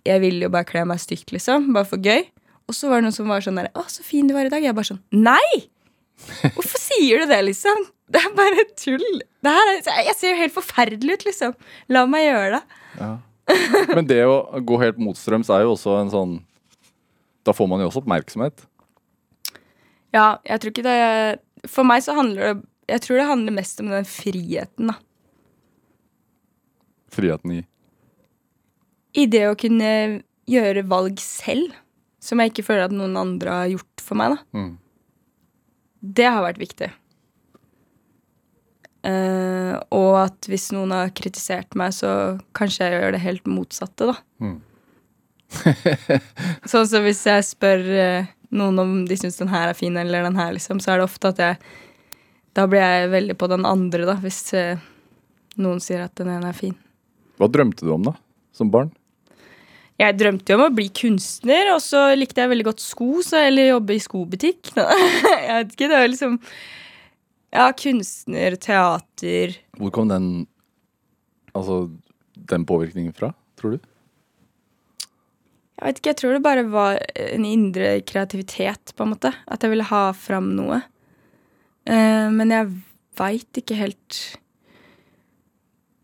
Jeg 0.05 0.21
ville 0.21 0.45
jo 0.45 0.51
bare 0.53 0.67
kle 0.69 0.83
meg 0.91 0.99
stygt, 1.01 1.31
liksom. 1.33 1.71
Bare 1.73 1.87
for 1.89 2.03
gøy. 2.03 2.27
Og 2.67 2.75
så 2.75 2.91
var 2.91 2.99
det 2.99 3.07
noen 3.07 3.15
som 3.15 3.31
var 3.31 3.45
sånn 3.45 3.61
der 3.61 3.71
'Å, 3.71 3.85
så 3.89 4.03
fin 4.03 4.27
du 4.27 4.35
var 4.35 4.45
i 4.45 4.51
dag.' 4.51 4.65
Jeg 4.67 4.75
bare 4.75 4.91
sånn 4.91 5.03
Nei! 5.15 5.71
Hvorfor 6.55 6.79
sier 6.83 7.23
du 7.23 7.31
det, 7.31 7.39
liksom? 7.47 7.87
Det 8.13 8.21
er 8.21 8.35
bare 8.37 8.67
tull. 8.77 9.23
Er, 9.47 9.71
jeg 10.07 10.15
ser 10.19 10.35
jo 10.35 10.41
helt 10.43 10.55
forferdelig 10.55 11.15
ut, 11.17 11.25
liksom. 11.31 11.55
La 11.89 12.05
meg 12.11 12.27
gjøre 12.27 12.59
det. 12.59 12.63
Men 13.97 14.09
det 14.09 14.23
å 14.27 14.61
gå 14.65 14.79
helt 14.83 15.01
motstrøms 15.03 15.51
er 15.53 15.65
jo 15.67 15.75
også 15.77 15.97
en 16.01 16.13
sånn 16.13 16.35
Da 17.47 17.55
får 17.57 17.69
man 17.71 17.83
jo 17.83 17.89
også 17.91 18.03
oppmerksomhet. 18.03 18.65
Ja, 20.15 20.39
jeg 20.47 20.63
tror 20.63 20.75
ikke 20.75 20.87
det 20.87 21.71
For 21.73 21.89
meg 21.89 22.05
så 22.05 22.17
handler 22.17 22.43
det 22.43 22.55
Jeg 22.93 23.05
tror 23.07 23.21
det 23.21 23.29
handler 23.31 23.57
mest 23.57 23.81
om 23.83 23.91
den 23.93 24.09
friheten, 24.09 24.93
da. 24.93 24.99
Friheten 27.13 27.59
i 27.59 27.63
I 29.23 29.27
det 29.29 29.45
å 29.51 29.59
kunne 29.59 29.89
gjøre 30.49 30.83
valg 30.89 31.21
selv, 31.21 31.75
som 32.23 32.41
jeg 32.41 32.51
ikke 32.51 32.65
føler 32.67 32.87
at 32.89 32.95
noen 32.97 33.15
andre 33.21 33.57
har 33.61 33.71
gjort 33.75 34.03
for 34.03 34.19
meg, 34.19 34.35
da. 34.35 34.57
Mm. 34.57 34.71
Det 36.19 36.27
har 36.27 36.43
vært 36.43 36.61
viktig. 36.63 36.89
Eh, 39.03 39.75
og 39.91 40.13
at 40.21 40.47
hvis 40.51 40.69
noen 40.75 40.95
har 40.95 41.11
kritisert 41.17 41.75
meg, 41.79 41.95
så 41.97 42.39
kanskje 42.55 42.87
jeg 42.87 43.01
gjør 43.01 43.17
det 43.17 43.23
helt 43.25 43.51
motsatte, 43.51 44.13
da. 44.13 44.15
Mm. 44.43 44.61
sånn 46.71 46.87
som 46.89 47.05
hvis 47.05 47.25
jeg 47.29 47.45
spør 47.45 47.83
uh, 47.93 48.31
noen 48.57 48.79
om 48.81 48.93
de 49.05 49.19
syns 49.21 49.37
den 49.37 49.51
her 49.53 49.73
er 49.73 49.77
fin, 49.77 49.99
eller 50.01 50.25
den 50.25 50.39
her, 50.39 50.55
liksom, 50.55 50.81
så 50.81 50.95
er 50.95 51.03
det 51.03 51.11
ofte 51.11 51.33
at 51.35 51.43
jeg 51.43 51.59
Da 52.57 52.67
blir 52.69 52.81
jeg 52.81 53.11
veldig 53.13 53.37
på 53.41 53.49
den 53.49 53.67
andre, 53.69 54.07
da, 54.09 54.17
hvis 54.21 54.41
uh, 54.57 54.81
noen 55.61 55.81
sier 55.81 56.07
at 56.07 56.17
den 56.21 56.31
ene 56.33 56.51
er 56.53 56.57
fin. 56.57 56.75
Hva 57.41 57.49
drømte 57.49 57.85
du 57.85 57.95
om, 57.95 58.11
da? 58.11 58.13
Som 58.53 58.71
barn? 58.73 58.93
Jeg 60.01 60.17
drømte 60.19 60.53
jo 60.53 60.59
om 60.59 60.67
å 60.67 60.75
bli 60.75 60.89
kunstner, 60.95 61.73
og 61.75 61.81
så 61.85 62.11
likte 62.17 62.43
jeg 62.43 62.53
veldig 62.53 62.67
godt 62.71 62.83
sko, 62.85 63.09
så 63.25 63.43
eller 63.47 63.71
jobbe 63.71 63.97
i 63.97 64.03
skobutikk. 64.03 64.73
jeg 64.77 65.49
vet 65.49 65.75
ikke, 65.75 65.89
det 65.89 65.99
var 65.99 66.11
liksom 66.11 66.39
Ja, 67.53 67.69
kunstner, 67.77 68.57
teater 68.57 69.57
Hvor 69.77 69.93
kom 69.93 70.09
den 70.09 70.29
Altså, 71.53 71.91
den 72.49 72.65
påvirkningen 72.65 73.13
fra, 73.13 73.35
tror 73.61 73.75
du? 73.77 73.89
Jeg 75.77 75.85
vet 75.85 75.99
ikke, 75.99 76.13
jeg 76.15 76.19
tror 76.21 76.33
det 76.33 76.45
bare 76.47 76.63
var 76.71 77.01
en 77.21 77.45
indre 77.45 77.91
kreativitet, 78.09 78.95
på 78.97 79.05
en 79.05 79.11
måte. 79.13 79.33
At 79.45 79.61
jeg 79.61 79.73
ville 79.75 79.85
ha 79.85 80.03
fram 80.17 80.53
noe. 80.57 80.79
Uh, 81.85 82.31
men 82.33 82.55
jeg 82.55 82.71
veit 83.21 83.61
ikke 83.61 83.77
helt 83.77 84.21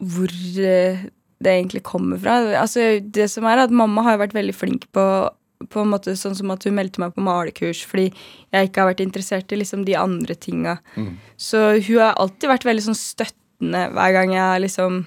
hvor 0.03 0.29
uh, 0.29 1.07
det 1.39 1.55
egentlig 1.55 1.85
kommer 1.87 2.21
fra. 2.21 2.41
Altså, 2.59 2.99
det 3.01 3.31
som 3.33 3.47
er 3.49 3.65
at 3.65 3.73
Mamma 3.73 4.05
har 4.05 4.21
vært 4.21 4.37
veldig 4.37 4.57
flink 4.59 4.85
på 4.93 5.07
på 5.67 5.83
en 5.83 5.91
måte 5.91 6.15
sånn 6.17 6.37
som 6.39 6.53
at 6.55 6.65
hun 6.69 6.77
meldte 6.77 7.03
meg 7.03 7.17
på 7.17 7.25
malekurs 7.25 7.81
fordi 7.89 8.07
jeg 8.55 8.69
ikke 8.69 8.83
har 8.83 8.93
vært 8.93 9.03
interessert 9.03 9.53
i 9.53 9.59
liksom 9.59 9.83
de 9.89 9.97
andre 9.99 10.37
tinga. 10.39 10.79
Mm. 10.95 11.17
Så 11.37 11.65
hun 11.81 11.99
har 11.99 12.15
alltid 12.15 12.53
vært 12.53 12.67
veldig 12.69 12.87
sånn 12.89 12.99
støttende 12.99 13.89
hver 13.97 14.15
gang 14.15 14.35
jeg 14.37 14.45
har 14.45 14.63
liksom 14.63 15.03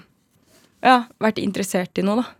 ja, 0.82 0.96
vært 1.22 1.40
interessert 1.40 1.98
i 1.98 2.04
noe, 2.06 2.22
da. 2.22 2.30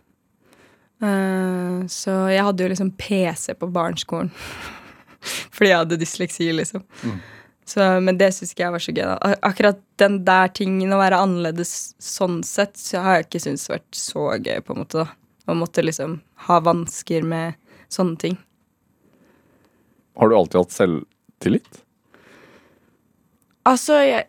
Uh, 1.03 1.83
så 1.91 2.13
jeg 2.31 2.45
hadde 2.45 2.63
jo 2.63 2.71
liksom 2.71 2.93
PC 2.99 3.57
på 3.59 3.69
barneskolen. 3.73 4.31
fordi 5.55 5.71
jeg 5.71 5.79
hadde 5.81 5.99
dysleksi, 6.01 6.51
liksom. 6.55 6.83
Mm. 7.03 7.17
Så, 7.65 7.85
men 8.03 8.19
det 8.19 8.33
syns 8.35 8.51
ikke 8.51 8.65
jeg 8.65 8.75
var 8.75 8.83
så 8.83 8.93
gøy. 8.93 9.03
da. 9.07 9.33
Akkurat 9.47 9.81
den 10.01 10.19
der 10.27 10.51
tingen, 10.55 10.93
å 10.93 10.99
være 10.99 11.21
annerledes 11.23 11.93
sånn 12.01 12.41
sett, 12.47 12.75
så 12.79 13.03
har 13.03 13.19
jeg 13.19 13.29
ikke 13.29 13.43
syntes 13.45 13.69
vært 13.71 13.97
så 13.97 14.27
gøy, 14.35 14.59
på 14.63 14.75
en 14.75 14.83
måte. 14.83 15.05
da. 15.05 15.19
Å 15.47 15.55
måtte 15.57 15.83
liksom 15.83 16.19
ha 16.47 16.59
vansker 16.63 17.25
med 17.27 17.55
sånne 17.93 18.17
ting. 18.21 18.37
Har 20.19 20.29
du 20.29 20.35
alltid 20.37 20.59
hatt 20.61 20.75
selvtillit? 20.75 21.79
Altså, 23.65 24.01
jeg 24.03 24.27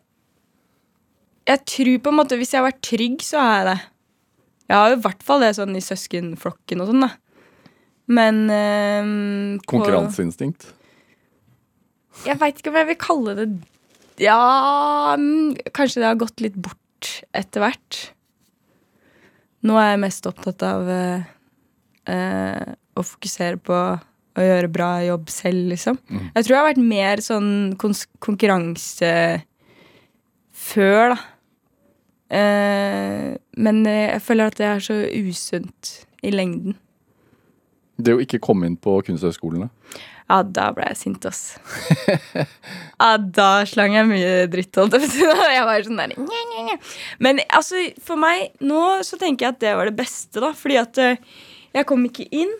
Jeg 1.46 1.60
tror 1.68 1.98
på 2.00 2.08
en 2.12 2.16
måte 2.16 2.36
Hvis 2.40 2.54
jeg 2.54 2.62
har 2.62 2.70
vært 2.70 2.84
trygg, 2.86 3.18
så 3.26 3.40
har 3.42 3.56
jeg 3.58 3.66
det. 3.72 3.80
Jeg 4.70 4.76
har 4.78 4.88
jo 4.92 4.96
i 4.96 5.02
hvert 5.04 5.22
fall 5.26 5.42
det 5.44 5.50
sånn 5.58 5.76
i 5.76 5.82
søskenflokken 5.84 6.80
og 6.80 6.88
sånn, 6.88 7.02
da. 7.04 7.10
Men 8.08 8.38
øh, 8.48 9.10
på- 9.60 9.74
Konkurranseinstinkt? 9.74 10.70
Jeg 12.24 12.38
veit 12.40 12.56
ikke 12.62 12.70
om 12.72 12.78
jeg 12.80 12.86
vil 12.92 13.00
kalle 13.00 13.34
det. 13.36 13.46
Ja 14.22 15.16
Kanskje 15.74 16.00
det 16.00 16.06
har 16.08 16.20
gått 16.20 16.40
litt 16.40 16.54
bort 16.56 17.10
etter 17.34 17.60
hvert. 17.64 17.98
Nå 19.64 19.76
er 19.80 19.90
jeg 19.94 20.02
mest 20.04 20.26
opptatt 20.28 20.62
av 20.64 20.88
eh, 20.88 21.24
eh, 22.12 22.72
å 22.94 23.04
fokusere 23.06 23.60
på 23.62 23.78
å 24.34 24.46
gjøre 24.48 24.70
bra 24.72 24.90
jobb 25.04 25.28
selv, 25.30 25.68
liksom. 25.70 25.98
Mm. 26.10 26.24
Jeg 26.34 26.44
tror 26.46 26.54
jeg 26.54 26.60
har 26.60 26.70
vært 26.70 26.88
mer 26.94 27.22
sånn 27.22 27.52
konkurranse 27.78 29.12
før, 30.64 31.14
da. 31.14 31.20
Eh, 32.34 33.28
men 33.62 33.84
jeg 33.86 34.22
føler 34.24 34.50
at 34.50 34.58
det 34.58 34.66
er 34.66 34.82
så 34.82 34.96
usunt 35.06 35.92
i 36.24 36.32
lengden. 36.34 36.78
Det 37.94 38.16
å 38.16 38.22
ikke 38.22 38.42
komme 38.42 38.66
inn 38.66 38.78
på 38.80 38.96
kunsthøgskolene? 39.06 39.68
Ja, 40.24 40.40
da 40.42 40.70
ble 40.74 40.86
jeg 40.88 40.98
sint, 40.98 41.26
ass. 41.28 41.58
ja, 42.40 43.10
da 43.20 43.48
slang 43.68 43.94
jeg 43.94 44.08
mye 44.08 44.46
dritt, 44.50 44.72
holdt 44.80 44.96
jeg 44.96 45.10
på. 45.12 45.34
Jeg 45.54 45.66
var 45.68 45.84
sånn 45.84 46.00
der 46.00 46.14
nye, 46.14 46.24
nye, 46.24 46.64
nye. 46.70 46.78
Men 47.22 47.42
altså, 47.44 47.82
for 48.02 48.18
meg 48.18 48.56
nå 48.64 48.80
så 49.06 49.18
tenker 49.20 49.46
jeg 49.46 49.54
at 49.54 49.60
det 49.62 49.74
var 49.76 49.90
det 49.90 49.98
beste, 49.98 50.40
da. 50.42 50.50
Fordi 50.56 50.78
at 50.80 51.00
eh, 51.02 51.20
jeg 51.76 51.86
kom 51.90 52.02
ikke 52.08 52.26
inn. 52.34 52.50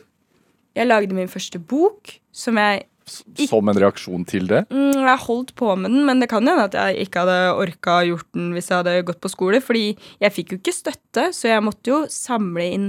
Jeg 0.74 0.88
lagde 0.90 1.14
min 1.14 1.30
første 1.30 1.60
bok, 1.62 2.16
som 2.34 2.58
jeg 2.58 2.84
ikke, 3.04 3.46
Som 3.50 3.68
en 3.68 3.76
reaksjon 3.76 4.22
til 4.26 4.46
det? 4.48 4.62
mm, 4.72 4.96
Jeg 5.04 5.18
holdt 5.26 5.54
på 5.54 5.74
med 5.76 5.92
den, 5.92 6.06
men 6.08 6.20
det 6.22 6.28
kan 6.30 6.46
hende 6.46 6.64
at 6.64 6.72
jeg 6.72 7.04
ikke 7.06 7.20
hadde 7.24 7.54
orka 7.60 7.98
gjort 8.08 8.26
den 8.32 8.52
hvis 8.56 8.70
jeg 8.70 8.78
hadde 8.80 9.02
gått 9.04 9.20
på 9.20 9.28
skole. 9.28 9.60
Fordi 9.60 9.96
jeg 10.22 10.32
fikk 10.32 10.54
jo 10.54 10.58
ikke 10.62 10.72
støtte, 10.72 11.26
så 11.36 11.50
jeg 11.52 11.62
måtte 11.66 11.92
jo 11.92 11.98
samle 12.08 12.64
inn 12.64 12.86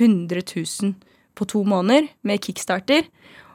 100 0.00 0.42
000 0.82 0.94
på 1.38 1.46
to 1.48 1.62
måneder 1.64 2.08
med 2.26 2.42
kickstarter. 2.42 3.06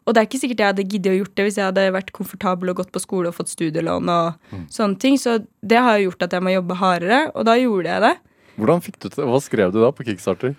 Og 0.07 0.15
det 0.15 0.21
er 0.21 0.27
ikke 0.29 0.39
sikkert 0.39 0.61
jeg 0.63 0.71
hadde 0.71 0.87
giddet 0.87 1.11
å 1.11 1.17
gjort 1.19 1.35
det 1.35 1.45
hvis 1.49 1.57
jeg 1.59 1.67
hadde 1.67 1.83
vært 1.91 2.13
komfortabel 2.15 2.71
og 2.71 2.77
gått 2.79 2.93
på 2.95 3.01
skole 3.03 3.27
og 3.27 3.35
fått 3.35 3.51
studielån 3.51 4.07
og 4.07 4.53
sånne 4.71 4.97
ting. 5.03 5.17
Så 5.19 5.41
det 5.61 5.81
har 5.83 5.99
jo 5.99 6.07
gjort 6.07 6.23
at 6.29 6.37
jeg 6.37 6.45
må 6.47 6.55
jobbe 6.55 6.79
hardere, 6.79 7.19
og 7.35 7.43
da 7.49 7.57
gjorde 7.59 7.91
jeg 7.91 8.05
det. 8.07 8.13
Hvordan 8.57 8.81
fikk 8.81 8.95
du 9.03 9.09
til 9.11 9.27
Hva 9.27 9.41
skrev 9.43 9.75
du 9.75 9.81
da 9.83 9.91
på 9.91 10.07
Kickstarter? 10.07 10.55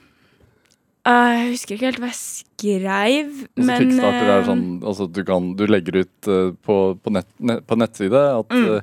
Eh, 1.09 1.33
jeg 1.39 1.51
husker 1.55 1.77
ikke 1.77 1.89
helt 1.89 2.01
hva 2.03 2.11
jeg 2.11 2.19
skrev, 2.21 3.29
Altså, 3.47 3.65
men 3.65 3.83
Kickstarter 3.85 4.29
er 4.29 4.35
eh, 4.43 4.47
sånn 4.49 4.65
altså, 4.83 5.07
du, 5.09 5.21
kan, 5.25 5.53
du 5.57 5.65
legger 5.71 6.03
ut 6.03 6.29
uh, 6.29 6.51
på, 6.67 6.77
på, 7.01 7.13
nett, 7.15 7.29
net, 7.41 7.65
på 7.71 7.79
nettside 7.81 8.23
at 8.35 8.53
Mm. 8.53 8.83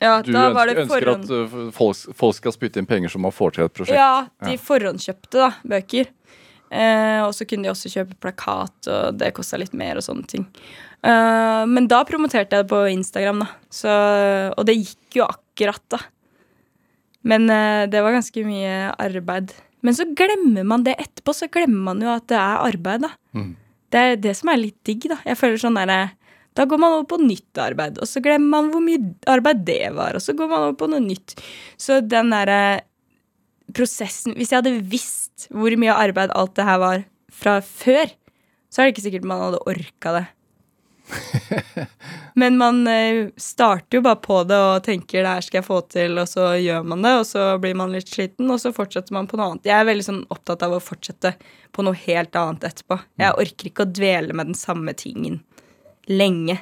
ja, 0.00 0.14
du 0.24 0.32
da 0.32 0.46
var 0.56 0.72
ønsker, 0.72 1.04
det 1.04 1.12
ønsker 1.12 1.12
at 1.12 1.52
uh, 1.52 1.70
folk, 1.76 2.16
folk 2.16 2.38
skal 2.40 2.56
spytte 2.56 2.80
inn 2.82 2.88
penger 2.90 3.12
som 3.12 3.22
man 3.22 3.34
får 3.36 3.54
til 3.58 3.68
et 3.68 3.76
prosjekt. 3.76 4.00
Ja, 4.00 4.26
de 4.42 4.56
Ja. 4.56 4.62
forhåndskjøpte 4.66 5.44
da, 5.44 5.50
bøker. 5.74 6.10
Eh, 6.70 7.20
og 7.26 7.34
så 7.34 7.44
kunne 7.50 7.66
de 7.66 7.72
også 7.72 7.90
kjøpe 7.90 8.14
plakat, 8.22 8.86
og 8.88 9.16
det 9.18 9.32
kosta 9.34 9.58
litt 9.58 9.74
mer 9.74 9.98
og 9.98 10.04
sånne 10.06 10.26
ting. 10.30 10.44
Eh, 11.02 11.62
men 11.66 11.88
da 11.90 12.04
promoterte 12.06 12.54
jeg 12.56 12.64
det 12.64 12.70
på 12.70 12.84
Instagram, 12.92 13.42
da. 13.42 13.48
Så, 13.74 13.90
og 14.54 14.66
det 14.68 14.76
gikk 14.78 15.18
jo 15.18 15.26
akkurat, 15.26 15.82
da. 15.90 15.98
Men 17.26 17.50
det 17.90 18.00
var 18.00 18.14
ganske 18.14 18.46
mye 18.46 18.94
arbeid. 19.02 19.50
Men 19.86 19.96
så 19.96 20.06
glemmer 20.16 20.66
man 20.66 20.84
det 20.86 20.96
etterpå, 21.00 21.34
så 21.36 21.48
glemmer 21.52 21.92
man 21.92 22.02
jo 22.04 22.10
at 22.12 22.26
det 22.30 22.38
er 22.38 22.64
arbeid, 22.68 23.06
da. 23.06 23.12
Mm. 23.36 23.52
Det 23.90 24.00
er 24.00 24.18
det 24.22 24.34
som 24.38 24.52
er 24.52 24.60
litt 24.60 24.78
digg, 24.86 25.08
da. 25.10 25.18
Jeg 25.26 25.38
føler 25.40 25.60
sånn 25.60 25.78
derre 25.80 26.00
Da 26.58 26.66
går 26.66 26.80
man 26.82 26.96
over 26.96 27.06
på 27.12 27.20
nytt 27.22 27.58
arbeid, 27.62 28.00
og 28.02 28.08
så 28.10 28.22
glemmer 28.22 28.50
man 28.56 28.70
hvor 28.72 28.82
mye 28.84 29.00
arbeid 29.30 29.62
det 29.68 29.92
var, 29.96 30.18
og 30.18 30.24
så 30.24 30.34
går 30.36 30.50
man 30.50 30.64
over 30.66 30.76
på 30.80 30.88
noe 30.90 31.02
nytt. 31.04 31.36
Så 31.78 32.00
den 32.02 32.32
derre 32.34 32.82
prosessen 33.70 34.34
Hvis 34.34 34.50
jeg 34.50 34.58
hadde 34.58 34.80
visst 34.90 35.44
hvor 35.54 35.70
mye 35.78 35.94
arbeid 35.94 36.32
alt 36.34 36.56
det 36.58 36.66
her 36.66 36.80
var 36.82 37.04
fra 37.30 37.60
før, 37.62 38.10
så 38.70 38.82
er 38.82 38.88
det 38.88 38.96
ikke 38.96 39.04
sikkert 39.06 39.28
man 39.30 39.44
hadde 39.44 39.62
orka 39.70 40.14
det. 40.18 40.24
Men 42.40 42.56
man 42.60 42.86
eh, 42.86 43.28
starter 43.36 43.98
jo 43.98 44.02
bare 44.04 44.20
på 44.22 44.40
det 44.48 44.58
og 44.58 44.84
tenker 44.86 45.22
det 45.24 45.34
her 45.34 45.44
skal 45.44 45.60
jeg 45.60 45.66
få 45.66 45.80
til, 45.90 46.18
og 46.22 46.28
så 46.30 46.50
gjør 46.60 46.86
man 46.92 47.04
det, 47.06 47.14
og 47.20 47.26
så 47.28 47.46
blir 47.62 47.76
man 47.78 47.94
litt 47.94 48.10
sliten, 48.10 48.50
og 48.50 48.60
så 48.62 48.72
fortsetter 48.76 49.16
man 49.16 49.28
på 49.30 49.38
noe 49.38 49.52
annet. 49.52 49.68
Jeg 49.70 49.76
er 49.76 49.88
veldig 49.90 50.06
sånn 50.06 50.22
opptatt 50.32 50.64
av 50.66 50.76
å 50.76 50.82
fortsette 50.84 51.34
på 51.74 51.84
noe 51.86 51.98
helt 52.06 52.36
annet 52.38 52.66
etterpå. 52.70 53.00
Jeg 53.20 53.38
orker 53.44 53.70
ikke 53.70 53.86
å 53.86 53.94
dvele 54.00 54.36
med 54.36 54.52
den 54.52 54.58
samme 54.58 54.94
tingen 54.98 55.40
lenge. 56.10 56.60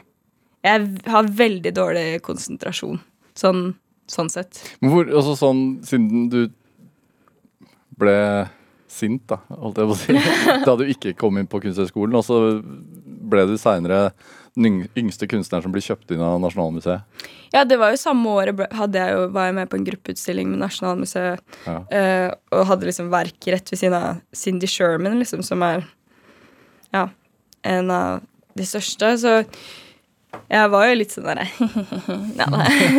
Jeg 0.66 0.86
har 1.06 1.34
veldig 1.38 1.72
dårlig 1.76 2.06
konsentrasjon, 2.26 2.98
sånn, 3.38 3.66
sånn 4.10 4.30
sett. 4.32 4.60
Men 4.82 4.92
hvor, 4.92 5.08
altså 5.08 5.36
sånn, 5.38 5.66
siden 5.86 6.28
du 6.32 6.40
ble 7.98 8.16
sint, 8.88 9.22
da, 9.28 9.40
holdt 9.52 9.78
jeg 9.80 9.88
på 9.90 9.94
å 9.94 10.00
si, 10.00 10.16
da 10.66 10.74
du 10.78 10.84
ikke 10.88 11.14
kom 11.18 11.38
inn 11.38 11.48
på 11.50 11.60
Kunsthøgskolen, 11.62 12.16
og 12.18 12.24
så 12.26 12.40
ble 13.28 13.44
du 13.50 13.56
seinere 13.60 14.08
den 14.58 14.78
yngste 14.98 15.28
kunstneren 15.30 15.64
som 15.64 15.74
blir 15.74 15.84
kjøpt 15.84 16.12
inn 16.14 16.22
av 16.24 16.38
Nasjonalmuseet. 16.42 17.26
Ja, 17.54 17.64
det 17.64 17.78
var 17.80 17.94
jo 17.94 18.00
samme 18.00 18.32
året 18.36 18.60
hadde 18.76 19.00
jeg 19.00 19.14
jo, 19.14 19.26
var 19.32 19.48
jeg 19.48 19.56
med 19.56 19.70
på 19.70 19.78
en 19.78 19.86
gruppeutstilling 19.86 20.50
med 20.52 20.62
Nasjonalmuseet. 20.64 21.58
Ja. 21.64 21.76
Uh, 21.92 22.30
og 22.56 22.66
hadde 22.72 22.88
liksom 22.90 23.12
verk 23.12 23.50
rett 23.54 23.72
ved 23.72 23.80
siden 23.80 23.96
av 23.98 24.22
Cindy 24.36 24.68
Sherman, 24.70 25.18
liksom, 25.22 25.44
som 25.46 25.62
er 25.66 25.86
ja, 26.94 27.08
en 27.68 27.92
av 27.94 28.24
de 28.58 28.66
største. 28.66 29.12
Så 29.22 29.36
jeg 30.52 30.72
var 30.72 30.88
jo 30.88 30.98
litt 30.98 31.14
sånn 31.14 31.28
derre 31.28 31.46
ja. 32.40 32.48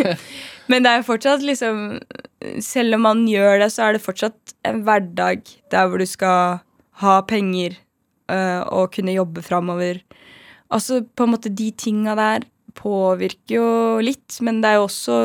Men 0.70 0.86
det 0.86 0.90
er 0.90 1.02
jo 1.02 1.06
fortsatt 1.12 1.44
liksom 1.46 2.00
Selv 2.66 2.98
om 2.98 3.04
man 3.06 3.22
gjør 3.30 3.60
det, 3.62 3.68
så 3.74 3.86
er 3.86 3.96
det 3.96 4.02
fortsatt 4.02 4.56
en 4.66 4.82
hverdag 4.88 5.46
der 5.74 5.90
hvor 5.90 6.02
du 6.02 6.08
skal 6.10 6.64
ha 7.04 7.16
penger 7.30 7.78
uh, 8.32 8.66
og 8.68 8.92
kunne 8.96 9.16
jobbe 9.16 9.44
framover. 9.46 10.02
Altså, 10.70 11.02
på 11.04 11.26
en 11.26 11.34
måte, 11.34 11.50
de 11.50 11.72
tinga 11.74 12.16
der 12.20 12.46
påvirker 12.78 13.56
jo 13.56 13.70
litt, 14.04 14.38
men 14.46 14.62
det 14.62 14.70
er 14.72 14.80
jo 14.80 14.86
også 14.88 15.16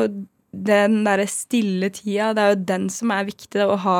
den 0.55 1.03
derre 1.05 1.27
stille 1.29 1.89
tida, 1.93 2.31
det 2.35 2.43
er 2.43 2.53
jo 2.53 2.65
den 2.71 2.87
som 2.93 3.11
er 3.13 3.27
viktig 3.27 3.63
å 3.65 3.75
ha 3.83 3.97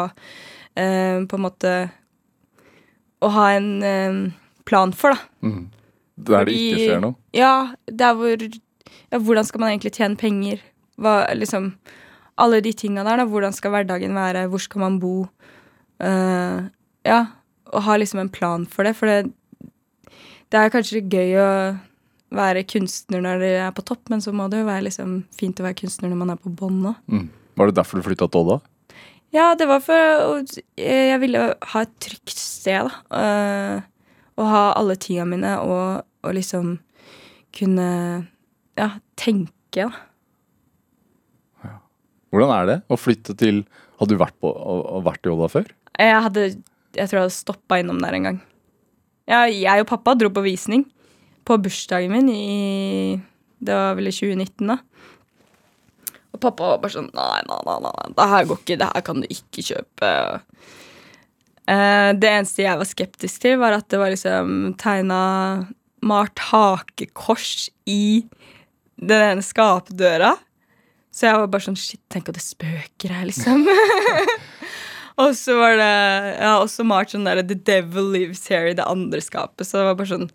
eh, 0.79 1.19
På 1.27 1.35
en 1.35 1.43
måte 1.43 1.73
Å 3.19 3.31
ha 3.35 3.47
en 3.57 3.69
eh, 3.83 4.19
plan 4.67 4.93
for, 4.95 5.15
da. 5.15 5.45
Mm. 5.45 5.65
Der 6.15 6.47
det 6.47 6.55
ikke 6.55 6.79
skjer 6.79 7.03
noe. 7.03 7.19
Ja, 7.35 7.75
der 7.91 8.15
hvor 8.15 8.47
Ja, 9.11 9.19
hvordan 9.19 9.47
skal 9.47 9.63
man 9.63 9.73
egentlig 9.73 9.95
tjene 9.97 10.19
penger? 10.19 10.63
Hva, 10.95 11.25
liksom 11.35 11.73
Alle 12.39 12.61
de 12.63 12.71
tinga 12.73 13.03
der, 13.03 13.19
da. 13.19 13.27
Hvordan 13.29 13.55
skal 13.55 13.75
hverdagen 13.75 14.15
være? 14.15 14.47
Hvor 14.51 14.63
skal 14.63 14.85
man 14.85 14.99
bo? 15.03 15.15
Uh, 16.03 16.67
ja. 17.07 17.25
Å 17.75 17.81
ha 17.83 17.97
liksom 17.99 18.21
en 18.23 18.31
plan 18.31 18.65
for 18.69 18.87
det. 18.87 18.95
For 18.95 19.11
det, 19.11 19.33
det 20.55 20.61
er 20.61 20.71
kanskje 20.71 21.01
gøy 21.03 21.33
å 21.41 21.49
være 22.35 22.63
kunstner 22.67 23.23
når 23.23 23.41
du 23.41 23.47
er 23.49 23.73
på 23.75 23.83
topp, 23.85 24.07
men 24.11 24.23
så 24.23 24.31
må 24.35 24.47
det 24.51 24.61
jo 24.61 24.69
være 24.69 24.85
liksom 24.87 25.17
fint 25.35 25.59
å 25.59 25.65
være 25.65 25.77
kunstner 25.81 26.11
når 26.11 26.21
man 26.21 26.31
er 26.31 26.39
på 26.39 26.51
bånn 26.51 26.79
òg. 26.93 27.01
Mm. 27.11 27.27
Var 27.59 27.69
det 27.69 27.77
derfor 27.77 27.99
du 27.99 28.05
flytta 28.07 28.27
til 28.31 28.45
Odda? 28.45 28.57
Ja, 29.35 29.49
det 29.59 29.67
var 29.67 29.81
for 29.83 30.45
Jeg 30.79 31.19
ville 31.19 31.43
ha 31.59 31.83
et 31.83 31.93
trygt 32.03 32.39
sted, 32.39 32.87
da. 32.87 33.19
Eh, 33.19 33.83
og 34.35 34.47
ha 34.51 34.63
alle 34.75 34.95
tinga 34.99 35.27
mine 35.27 35.53
og, 35.63 36.07
og 36.23 36.35
liksom 36.35 36.77
kunne 37.55 37.87
ja, 38.79 38.89
tenke, 39.19 39.87
da. 39.87 39.91
Hvordan 42.31 42.51
er 42.51 42.67
det 42.67 42.79
å 42.91 42.99
flytte 42.99 43.35
til 43.39 43.63
Hadde 43.95 44.11
du 44.11 44.19
vært, 44.19 44.35
på, 44.43 44.49
vært 45.05 45.23
i 45.23 45.31
Odda 45.31 45.47
før? 45.47 45.69
Jeg 45.95 46.23
hadde 46.25 46.41
Jeg 46.49 47.07
tror 47.07 47.19
jeg 47.19 47.23
hadde 47.27 47.35
stoppa 47.35 47.79
innom 47.79 48.01
der 48.03 48.17
en 48.17 48.27
gang. 48.27 48.39
Ja, 49.29 49.45
jeg 49.49 49.81
og 49.81 49.89
pappa 49.89 50.13
dro 50.17 50.29
på 50.33 50.43
visning 50.45 50.85
på 51.45 51.57
bursdagen 51.61 52.13
min 52.13 52.29
i 52.29 53.21
Det 53.61 53.73
var 53.73 53.95
vel 53.97 54.09
i 54.09 54.13
2019, 54.13 54.69
da. 54.69 54.79
Og 56.35 56.41
pappa 56.43 56.73
var 56.73 56.81
bare 56.83 56.95
sånn 56.97 57.11
Nei, 57.15 57.39
nei, 57.47 57.59
nei, 57.67 57.77
nei, 57.85 58.09
det 58.17 58.27
her 58.33 58.49
går 58.49 58.61
ikke. 58.61 58.79
Det 58.81 58.89
her 58.91 59.05
kan 59.07 59.21
du 59.23 59.27
ikke 59.31 59.63
kjøpe. 59.69 60.11
Eh, 61.71 62.09
det 62.19 62.31
eneste 62.31 62.65
jeg 62.65 62.81
var 62.81 62.89
skeptisk 62.89 63.45
til, 63.45 63.59
var 63.61 63.77
at 63.77 63.87
det 63.89 64.01
var 64.01 64.13
liksom 64.13 64.75
tegna 64.81 65.21
malt 66.05 66.41
hakekors 66.51 67.69
i 67.89 68.25
den 69.01 69.23
ene 69.31 69.45
skapdøra. 69.45 70.35
Så 71.15 71.29
jeg 71.29 71.39
var 71.39 71.47
bare 71.47 71.63
sånn 71.63 71.79
Shit, 71.79 72.01
tenk 72.11 72.29
at 72.29 72.37
det 72.37 72.43
spøker 72.43 73.15
her, 73.15 73.25
liksom. 73.29 73.63
og 75.21 75.35
så 75.39 75.55
var 75.55 75.77
det 75.79 75.89
har 76.41 76.59
også 76.59 76.83
malt 76.87 77.13
sånn 77.13 77.27
der 77.27 77.43
The 77.43 77.55
Devil 77.55 78.11
Lives 78.11 78.45
Here 78.51 78.73
i 78.73 78.77
det 78.77 78.83
andre 78.83 79.21
skapet. 79.23 79.63
Så 79.67 79.79
det 79.79 79.87
var 79.87 79.99
bare 79.99 80.11
sånn 80.11 80.29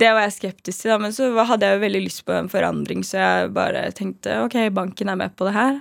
Det 0.00 0.10
var 0.12 0.26
jeg 0.26 0.36
skeptisk 0.36 0.82
til, 0.82 0.90
da. 0.92 0.98
Men 1.00 1.12
så 1.16 1.30
hadde 1.48 1.68
jeg 1.68 1.78
jo 1.78 1.84
veldig 1.86 2.02
lyst 2.04 2.24
på 2.28 2.34
en 2.36 2.50
forandring, 2.52 3.04
så 3.04 3.16
jeg 3.16 3.54
bare 3.56 3.86
tenkte 3.96 4.42
ok, 4.44 4.58
banken 4.76 5.08
er 5.08 5.16
med 5.20 5.36
på 5.36 5.48
det 5.48 5.54
her. 5.56 5.80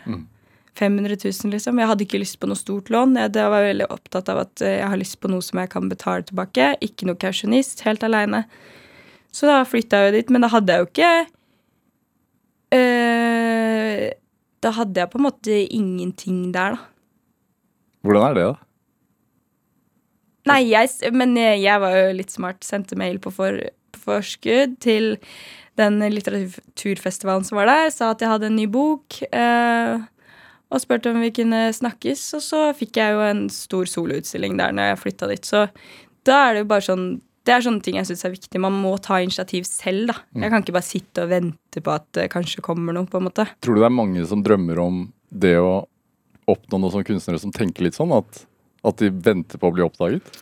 500 0.76 1.16
000, 1.24 1.52
liksom. 1.56 1.80
Jeg 1.80 1.88
hadde 1.88 2.04
ikke 2.04 2.20
lyst 2.20 2.40
på 2.40 2.48
noe 2.52 2.60
stort 2.60 2.90
lån. 2.92 3.16
Jeg, 3.16 3.32
det 3.36 3.44
var 3.48 3.64
veldig 3.64 3.88
opptatt 3.92 4.32
av 4.32 4.42
at 4.44 4.64
eh, 4.64 4.80
jeg 4.82 4.90
har 4.92 5.00
lyst 5.00 5.20
på 5.24 5.32
noe 5.32 5.44
som 5.44 5.60
jeg 5.62 5.72
kan 5.72 5.88
betale 5.92 6.26
tilbake. 6.28 6.74
Ikke 6.84 7.08
noe 7.08 7.20
kausjonist, 7.20 7.84
helt 7.88 8.04
aleine. 8.04 8.44
Så 9.36 9.48
da 9.48 9.62
flytta 9.68 10.02
jeg 10.04 10.12
jo 10.12 10.16
dit, 10.18 10.34
men 10.36 10.44
da 10.44 10.52
hadde 10.52 10.76
jeg 10.76 10.84
jo 10.84 10.90
ikke 10.92 11.14
eh, 12.76 14.04
Da 14.64 14.72
hadde 14.80 15.02
jeg 15.02 15.12
på 15.12 15.20
en 15.20 15.28
måte 15.28 15.62
ingenting 15.76 16.52
der, 16.56 16.76
da. 16.76 16.92
Hvordan 18.06 18.30
er 18.30 18.38
det, 18.38 18.46
da? 18.52 18.56
Nei, 20.46 20.62
jeg, 20.70 21.12
men 21.16 21.34
jeg, 21.40 21.62
jeg 21.64 21.82
var 21.82 21.96
jo 21.98 22.10
litt 22.20 22.34
smart. 22.34 22.66
Sendte 22.66 22.98
mail 23.00 23.18
på, 23.22 23.34
for, 23.34 23.58
på 23.96 24.02
forskudd 24.04 24.78
til 24.84 25.16
den 25.80 26.00
litteraturfestivalen 26.14 27.46
som 27.48 27.60
var 27.60 27.72
der. 27.72 27.90
Sa 27.94 28.14
at 28.14 28.22
jeg 28.22 28.32
hadde 28.32 28.52
en 28.52 28.60
ny 28.60 28.68
bok. 28.72 29.18
Eh, 29.26 30.06
og 30.70 30.82
spurte 30.82 31.12
om 31.12 31.22
vi 31.24 31.34
kunne 31.36 31.68
snakkes. 31.76 32.28
Og 32.38 32.44
så 32.46 32.62
fikk 32.78 33.00
jeg 33.02 33.16
jo 33.16 33.24
en 33.26 33.46
stor 33.54 33.90
soloutstilling 33.90 34.58
der 34.62 34.76
når 34.76 34.92
jeg 34.92 35.02
flytta 35.04 35.32
dit. 35.32 35.48
Så 35.48 35.66
da 36.28 36.42
er 36.46 36.56
det 36.56 36.66
jo 36.66 36.74
bare 36.74 36.90
sånn 36.94 37.08
Det 37.46 37.54
er 37.54 37.62
sånne 37.62 37.84
ting 37.86 38.00
jeg 38.00 38.08
syns 38.10 38.26
er 38.26 38.32
viktig. 38.34 38.58
Man 38.58 38.74
må 38.82 38.96
ta 38.98 39.20
initiativ 39.22 39.68
selv, 39.70 40.08
da. 40.10 40.16
Jeg 40.34 40.50
kan 40.50 40.64
ikke 40.64 40.74
bare 40.74 40.88
sitte 40.88 41.26
og 41.28 41.30
vente 41.30 41.82
på 41.86 41.92
at 41.94 42.08
det 42.18 42.24
kanskje 42.34 42.64
kommer 42.66 42.96
noe, 42.98 43.06
på 43.06 43.20
en 43.20 43.28
måte. 43.28 43.46
Tror 43.62 43.78
du 43.78 43.84
det 43.84 43.86
er 43.86 43.94
mange 43.94 44.24
som 44.26 44.42
drømmer 44.42 44.82
om 44.82 45.04
det 45.30 45.52
å 45.62 45.84
oppnå 46.52 46.80
noe 46.82 46.94
som 46.94 47.06
kunstnere 47.06 47.42
som 47.42 47.54
tenker 47.56 47.86
litt 47.86 47.98
sånn? 47.98 48.14
At, 48.16 48.46
at 48.86 49.02
de 49.02 49.10
venter 49.10 49.62
på 49.62 49.70
å 49.70 49.76
bli 49.76 49.86
oppdaget? 49.86 50.42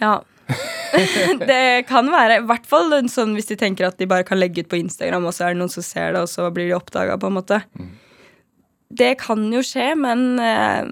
Ja. 0.00 0.20
det 1.50 1.86
kan 1.88 2.10
være. 2.10 2.40
I 2.40 2.46
hvert 2.48 2.66
fall 2.68 2.92
sånn 3.12 3.36
hvis 3.38 3.50
de 3.50 3.58
tenker 3.60 3.88
at 3.88 4.00
de 4.00 4.08
bare 4.10 4.26
kan 4.26 4.40
legge 4.40 4.64
ut 4.64 4.70
på 4.70 4.80
Instagram, 4.80 5.28
og 5.28 5.36
så 5.36 5.46
er 5.46 5.54
det 5.54 5.62
noen 5.62 5.72
som 5.72 5.86
ser 5.86 6.14
det, 6.14 6.24
og 6.24 6.30
så 6.32 6.48
blir 6.54 6.70
de 6.70 6.78
oppdaga, 6.78 7.18
på 7.20 7.30
en 7.30 7.38
måte. 7.38 7.60
Det 8.90 9.14
kan 9.22 9.44
jo 9.54 9.62
skje, 9.64 9.92
men 9.98 10.34
eh, 10.42 10.90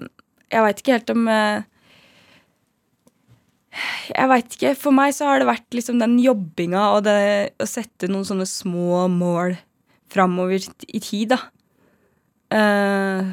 jeg 0.49 0.65
veit 0.65 0.81
ikke 0.81 0.95
helt 0.95 1.11
om 1.13 1.27
eh, 1.29 1.65
Jeg 4.09 4.29
veit 4.31 4.55
ikke. 4.55 4.75
For 4.79 4.95
meg 4.95 5.13
så 5.17 5.27
har 5.29 5.41
det 5.41 5.49
vært 5.49 5.75
liksom 5.75 5.99
den 6.01 6.17
jobbinga 6.23 6.85
og 6.95 7.03
det 7.05 7.19
å 7.59 7.67
sette 7.69 8.09
noen 8.09 8.27
sånne 8.27 8.47
små 8.49 9.05
mål 9.11 9.57
framover 10.09 10.63
i 10.87 11.01
tid, 11.03 11.35
da. 11.35 11.41
Eh, 12.49 13.29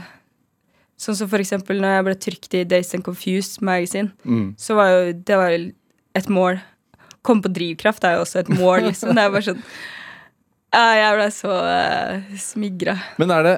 sånn 0.97 1.17
som 1.19 1.29
for 1.29 1.43
eksempel 1.43 1.81
når 1.83 1.93
jeg 1.97 2.05
ble 2.07 2.15
trykt 2.27 2.55
i 2.57 2.63
Days 2.65 2.95
and 2.97 3.05
Confused 3.05 3.63
Magazine 3.65 4.13
Mm. 4.25 4.55
så 4.59 4.75
var 4.79 4.89
jo 4.95 5.13
det 5.13 5.37
var 5.37 5.57
et 6.17 6.29
mål. 6.33 6.61
Komme 7.27 7.43
på 7.43 7.51
drivkraft 7.53 8.05
er 8.07 8.17
jo 8.17 8.23
også 8.25 8.39
et 8.45 8.49
mål, 8.55 8.85
liksom. 8.89 9.13
Det 9.15 9.23
er 9.25 9.31
bare 9.35 9.43
sånn 9.51 9.63
Jeg 10.77 11.17
ble 11.17 11.27
så 11.33 11.53
uh, 11.53 12.37
smigra. 12.39 12.95
Men 13.19 13.31
er 13.35 13.43
det 13.47 13.55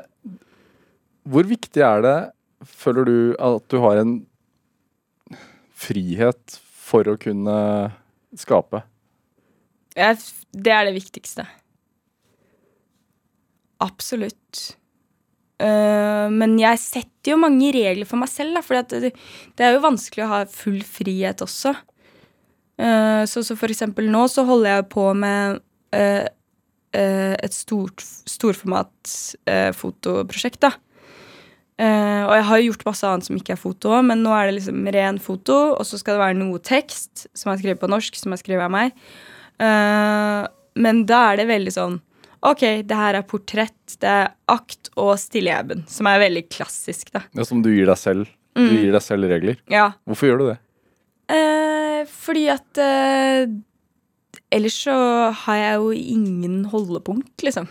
Hvor 1.29 1.45
viktig 1.45 1.83
er 1.85 2.03
det, 2.03 2.17
føler 2.65 3.05
du, 3.05 3.19
at 3.39 3.69
du 3.69 3.79
har 3.83 4.01
en 4.01 4.17
frihet 5.79 6.59
for 6.89 7.07
å 7.07 7.17
kunne 7.21 7.55
skape? 8.39 8.83
Det 9.95 10.73
er 10.73 10.89
det 10.89 10.95
viktigste. 10.97 11.45
Absolutt. 13.85 14.78
Eh, 15.59 16.27
men 16.31 16.55
jeg 16.61 16.79
setter 16.79 17.33
jo 17.33 17.41
mange 17.43 17.73
regler 17.75 18.07
for 18.09 18.21
meg 18.21 18.31
selv, 18.31 18.55
da, 18.55 18.63
for 18.65 18.79
det, 18.79 19.13
er 19.59 19.75
jo 19.75 19.85
vanskelig 19.85 20.25
å 20.25 20.33
ha 20.33 20.41
full 20.51 20.81
frihet 20.87 21.43
også. 21.45 21.75
Eh, 22.79 23.23
så, 23.27 23.43
så 23.43 23.57
for 23.59 23.75
eksempel 23.75 24.11
nå 24.13 24.27
så 24.31 24.47
holder 24.47 24.77
jeg 24.77 24.91
på 24.95 25.09
med 25.19 25.59
eh, 25.97 26.27
et 26.95 27.53
stort 27.55 28.01
storformat 28.01 29.11
fotoprosjekt, 29.77 30.63
da. 30.65 30.71
Og 31.79 32.33
jeg 32.33 32.45
har 32.49 32.59
jo 32.59 32.71
gjort 32.73 32.87
masse 32.89 33.07
annet 33.07 33.27
som 33.29 33.37
ikke 33.39 33.53
er 33.55 33.61
foto 33.61 33.93
men 34.03 34.25
nå 34.25 34.33
er 34.35 34.49
det 34.49 34.55
liksom 34.57 34.89
ren 34.97 35.21
foto, 35.23 35.59
og 35.77 35.85
så 35.87 36.01
skal 36.01 36.17
det 36.17 36.23
være 36.25 36.39
noe 36.41 36.59
tekst 36.65 37.29
som 37.37 37.53
er 37.53 37.61
skrevet 37.61 37.83
på 37.83 37.91
norsk, 37.93 38.17
som 38.19 38.35
er 38.35 38.41
skrevet 38.41 38.65
av 38.65 38.73
meg. 38.73 38.97
Men 40.81 41.05
da 41.07 41.21
er 41.29 41.39
det 41.39 41.47
veldig 41.53 41.75
sånn 41.77 42.01
OK, 42.43 42.61
det 42.87 42.95
her 42.97 43.15
er 43.19 43.23
portrett, 43.27 43.97
det 43.99 44.09
er 44.09 44.29
akt 44.49 44.91
og 44.97 45.17
stilleben, 45.19 45.85
som 45.91 46.07
er 46.07 46.21
veldig 46.23 46.45
klassisk, 46.53 47.11
da. 47.13 47.25
Er 47.37 47.45
som 47.49 47.63
du 47.65 47.71
gir 47.75 47.87
deg 47.91 47.99
selv. 47.99 48.29
Du 48.55 48.63
Mm. 48.63 48.77
gir 48.77 48.93
deg 48.93 49.03
selv 49.03 49.29
regler. 49.31 49.57
Ja. 49.71 49.93
Hvorfor 50.07 50.27
gjør 50.29 50.39
du 50.39 50.47
det? 50.49 50.59
Eh, 51.31 52.05
fordi 52.07 52.49
at 52.51 52.79
eh, 52.79 53.47
Ellers 54.51 54.73
så 54.87 54.95
har 55.45 55.57
jeg 55.57 55.75
jo 55.77 55.91
ingen 55.93 56.65
holdepunkt, 56.73 57.37
liksom. 57.45 57.67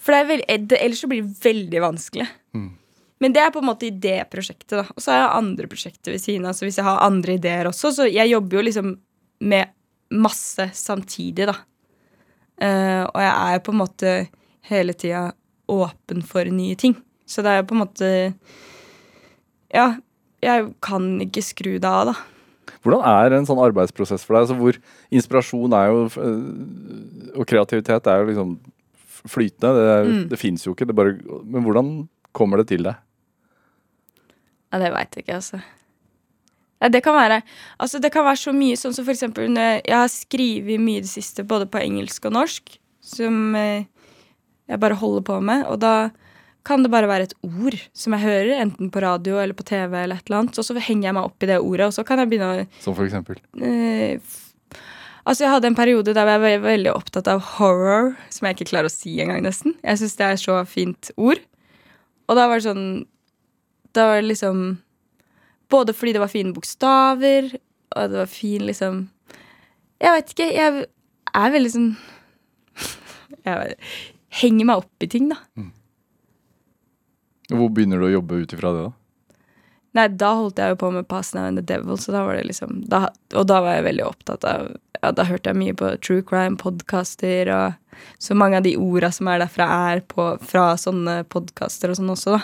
For 0.00 0.12
det 0.14 0.28
veld, 0.30 0.72
eh, 0.72 0.84
ellers 0.84 1.02
så 1.02 1.08
blir 1.10 1.22
det 1.22 1.42
veldig 1.44 1.80
vanskelig. 1.82 2.26
Mm. 2.54 2.70
Men 3.20 3.32
det 3.32 3.42
er 3.42 3.50
på 3.50 3.60
en 3.60 3.68
måte 3.68 3.86
i 3.88 3.90
det 3.90 4.30
prosjektet, 4.30 4.70
da. 4.76 4.84
Og 4.94 5.02
så 5.02 5.12
har 5.12 5.20
jeg 5.22 5.36
andre 5.42 5.66
prosjekter 5.68 6.12
ved 6.12 6.20
siden 6.20 6.46
av. 6.48 6.52
Så 6.56 6.64
hvis 6.66 6.76
jeg 6.80 6.84
har 6.84 7.00
andre 7.04 7.36
ideer 7.36 7.68
også, 7.68 7.92
så 7.92 8.06
jeg 8.10 8.30
jobber 8.30 8.58
jo 8.58 8.64
liksom 8.70 8.98
med 9.40 9.68
masse 10.12 10.70
samtidig, 10.72 11.46
da. 11.46 11.56
Eh, 12.62 13.02
og 13.04 13.20
jeg 13.20 13.56
er 13.56 13.62
på 13.66 13.72
en 13.74 13.80
måte 13.82 14.12
hele 14.70 14.94
tida 14.96 15.32
åpen 15.68 16.22
for 16.24 16.44
nye 16.48 16.76
ting. 16.78 16.94
Så 17.26 17.42
det 17.42 17.52
er 17.52 17.66
på 17.66 17.74
en 17.74 17.82
måte 17.82 18.08
Ja, 19.74 19.96
jeg 20.42 20.68
kan 20.84 21.08
ikke 21.20 21.42
skru 21.42 21.72
det 21.82 21.84
av, 21.90 22.12
da. 22.12 22.14
Hvordan 22.86 23.02
er 23.02 23.34
en 23.34 23.46
sånn 23.48 23.58
arbeidsprosess 23.58 24.22
for 24.24 24.36
deg? 24.36 24.46
Altså 24.46 24.56
hvor 24.60 24.76
inspirasjon 25.10 25.74
er 25.74 25.88
jo 25.90 26.04
øh, 26.22 27.32
Og 27.40 27.46
kreativitet 27.50 28.06
er 28.06 28.22
jo 28.22 28.28
liksom 28.30 28.52
flytende. 29.26 29.72
Det, 29.74 29.94
Mm. 30.06 30.28
det 30.30 30.38
fins 30.38 30.62
jo 30.66 30.72
ikke. 30.74 30.86
Det 30.86 30.94
bare, 30.94 31.16
men 31.42 31.64
hvordan 31.66 31.88
kommer 32.32 32.58
det 32.62 32.68
til 32.68 32.84
deg? 32.86 32.94
Ja, 34.72 34.78
det 34.78 34.92
veit 34.94 35.16
jeg 35.16 35.24
ikke, 35.24 35.34
altså. 35.40 35.60
Ja, 36.86 36.90
det 36.92 37.02
kan 37.02 37.16
være 37.16 37.40
Altså, 37.82 37.98
det 38.02 38.12
kan 38.14 38.24
være 38.26 38.38
så 38.38 38.54
mye 38.54 38.76
sånn 38.78 38.94
som 38.94 39.06
for 39.06 39.14
eksempel 39.16 39.50
jeg 39.58 39.82
har 39.90 40.10
skrevet 40.12 40.78
mye 40.82 41.00
i 41.00 41.04
det 41.04 41.10
siste, 41.10 41.42
både 41.46 41.66
på 41.66 41.82
engelsk 41.82 42.28
og 42.30 42.36
norsk, 42.38 42.76
som 43.02 43.54
eh, 43.58 43.88
jeg 44.70 44.80
bare 44.82 44.98
holder 44.98 45.26
på 45.26 45.40
med, 45.42 45.66
og 45.66 45.80
da 45.82 45.96
kan 46.66 46.82
det 46.82 46.90
bare 46.90 47.06
være 47.06 47.28
et 47.28 47.34
ord 47.46 47.76
som 47.94 48.14
jeg 48.16 48.24
hører, 48.24 48.56
enten 48.64 48.88
på 48.90 49.02
radio 49.04 49.36
eller 49.38 49.54
på 49.54 49.66
TV 49.66 49.92
eller 50.00 50.18
et 50.18 50.26
eller 50.26 50.40
annet, 50.40 50.58
og 50.58 50.66
så 50.66 50.74
henger 50.74 51.08
jeg 51.10 51.14
meg 51.18 51.28
opp 51.28 51.44
i 51.46 51.50
det 51.52 51.60
ordet, 51.62 51.86
og 51.86 51.94
så 51.94 52.02
kan 52.06 52.18
jeg 52.22 52.32
begynne 52.32 52.48
å 52.50 52.66
Som 52.82 52.96
for 52.98 53.06
eksempel. 53.06 53.38
eh, 53.62 54.18
Altså, 55.26 55.42
jeg 55.42 55.50
hadde 55.50 55.66
en 55.72 55.74
periode 55.78 56.12
der 56.14 56.28
jeg 56.30 56.38
var 56.38 56.60
veldig 56.62 56.92
opptatt 56.94 57.26
av 57.26 57.40
horror, 57.56 58.12
som 58.30 58.46
jeg 58.46 58.54
ikke 58.54 58.68
klarer 58.70 58.86
å 58.86 58.94
si 58.94 59.16
engang, 59.18 59.42
nesten. 59.42 59.74
Jeg 59.82 59.98
syns 59.98 60.14
det 60.20 60.26
er 60.26 60.36
så 60.38 60.58
fint 60.70 61.10
ord. 61.18 61.40
Og 62.30 62.38
da 62.38 62.46
var 62.46 62.60
det 62.60 62.66
sånn 62.68 62.84
Da 63.94 64.04
var 64.06 64.20
det 64.20 64.28
liksom 64.30 64.60
Både 65.72 65.94
fordi 65.96 66.14
det 66.16 66.22
var 66.22 66.32
fine 66.32 66.54
bokstaver, 66.54 67.54
og 67.96 68.12
det 68.12 68.20
var 68.22 68.30
fin 68.30 68.66
liksom 68.66 69.06
Jeg 70.02 70.12
vet 70.12 70.34
ikke. 70.34 70.50
Jeg 70.52 70.84
er 71.34 71.54
veldig 71.54 71.72
sånn 71.72 71.88
Jeg 73.46 73.78
henger 74.42 74.68
meg 74.68 74.84
opp 74.84 75.06
i 75.06 75.08
ting, 75.10 75.30
da. 75.32 75.40
Hvor 77.52 77.70
begynner 77.72 78.00
du 78.02 78.08
å 78.08 78.14
jobbe 78.18 78.42
ut 78.42 78.54
ifra 78.56 78.72
det, 78.74 78.86
da? 78.88 78.94
Nei, 79.96 80.08
da 80.12 80.32
holdt 80.36 80.58
jeg 80.60 80.74
jo 80.74 80.78
på 80.80 80.90
med 80.92 81.06
Pass 81.08 81.32
Now 81.32 81.46
and 81.48 81.56
the 81.56 81.64
Devil, 81.64 81.96
så 81.96 82.12
da 82.12 82.24
var 82.26 82.36
det 82.36 82.48
liksom 82.50 82.82
da, 82.90 83.06
Og 83.38 83.46
da 83.48 83.62
var 83.64 83.78
jeg 83.78 83.86
veldig 83.86 84.04
opptatt 84.04 84.44
av 84.44 84.74
Ja, 84.98 85.12
da 85.14 85.24
hørte 85.28 85.52
jeg 85.52 85.60
mye 85.60 85.76
på 85.76 85.92
true 86.04 86.24
crime-podkaster, 86.26 87.48
og 87.52 88.02
så 88.20 88.36
mange 88.36 88.58
av 88.58 88.66
de 88.66 88.74
orda 88.80 89.08
som 89.14 89.28
er 89.30 89.40
derfra, 89.40 89.66
er 89.92 90.02
på, 90.08 90.28
fra 90.44 90.66
sånne 90.80 91.22
podkaster 91.32 91.92
og 91.92 91.98
sånn 92.00 92.12
også, 92.12 92.36
da. 92.36 92.42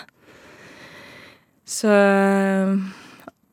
Så 1.69 1.91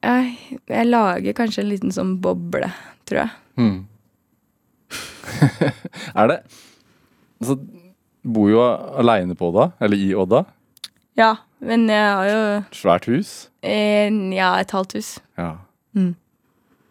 jeg, 0.04 0.60
jeg 0.70 0.88
lager 0.88 1.36
kanskje 1.36 1.64
en 1.64 1.70
liten 1.70 1.94
sånn 1.94 2.16
boble, 2.22 2.70
tror 3.08 3.24
jeg. 3.24 3.34
Mm. 3.60 3.78
er 6.20 6.32
det 6.32 6.40
Altså, 7.40 7.54
bor 8.20 8.50
jo 8.52 8.60
aleine 9.00 9.32
på 9.38 9.48
Odda, 9.48 9.70
eller 9.80 9.96
i 9.96 10.10
Odda. 10.12 10.42
Ja, 11.16 11.30
men 11.64 11.86
jeg 11.88 12.02
har 12.04 12.26
jo 12.28 12.42
Svært 12.76 13.08
hus. 13.08 13.30
En, 13.64 14.26
ja, 14.36 14.50
et 14.60 14.74
halvt 14.76 14.98
hus. 14.98 15.14
Ja. 15.40 15.54
Mm. 15.96 16.12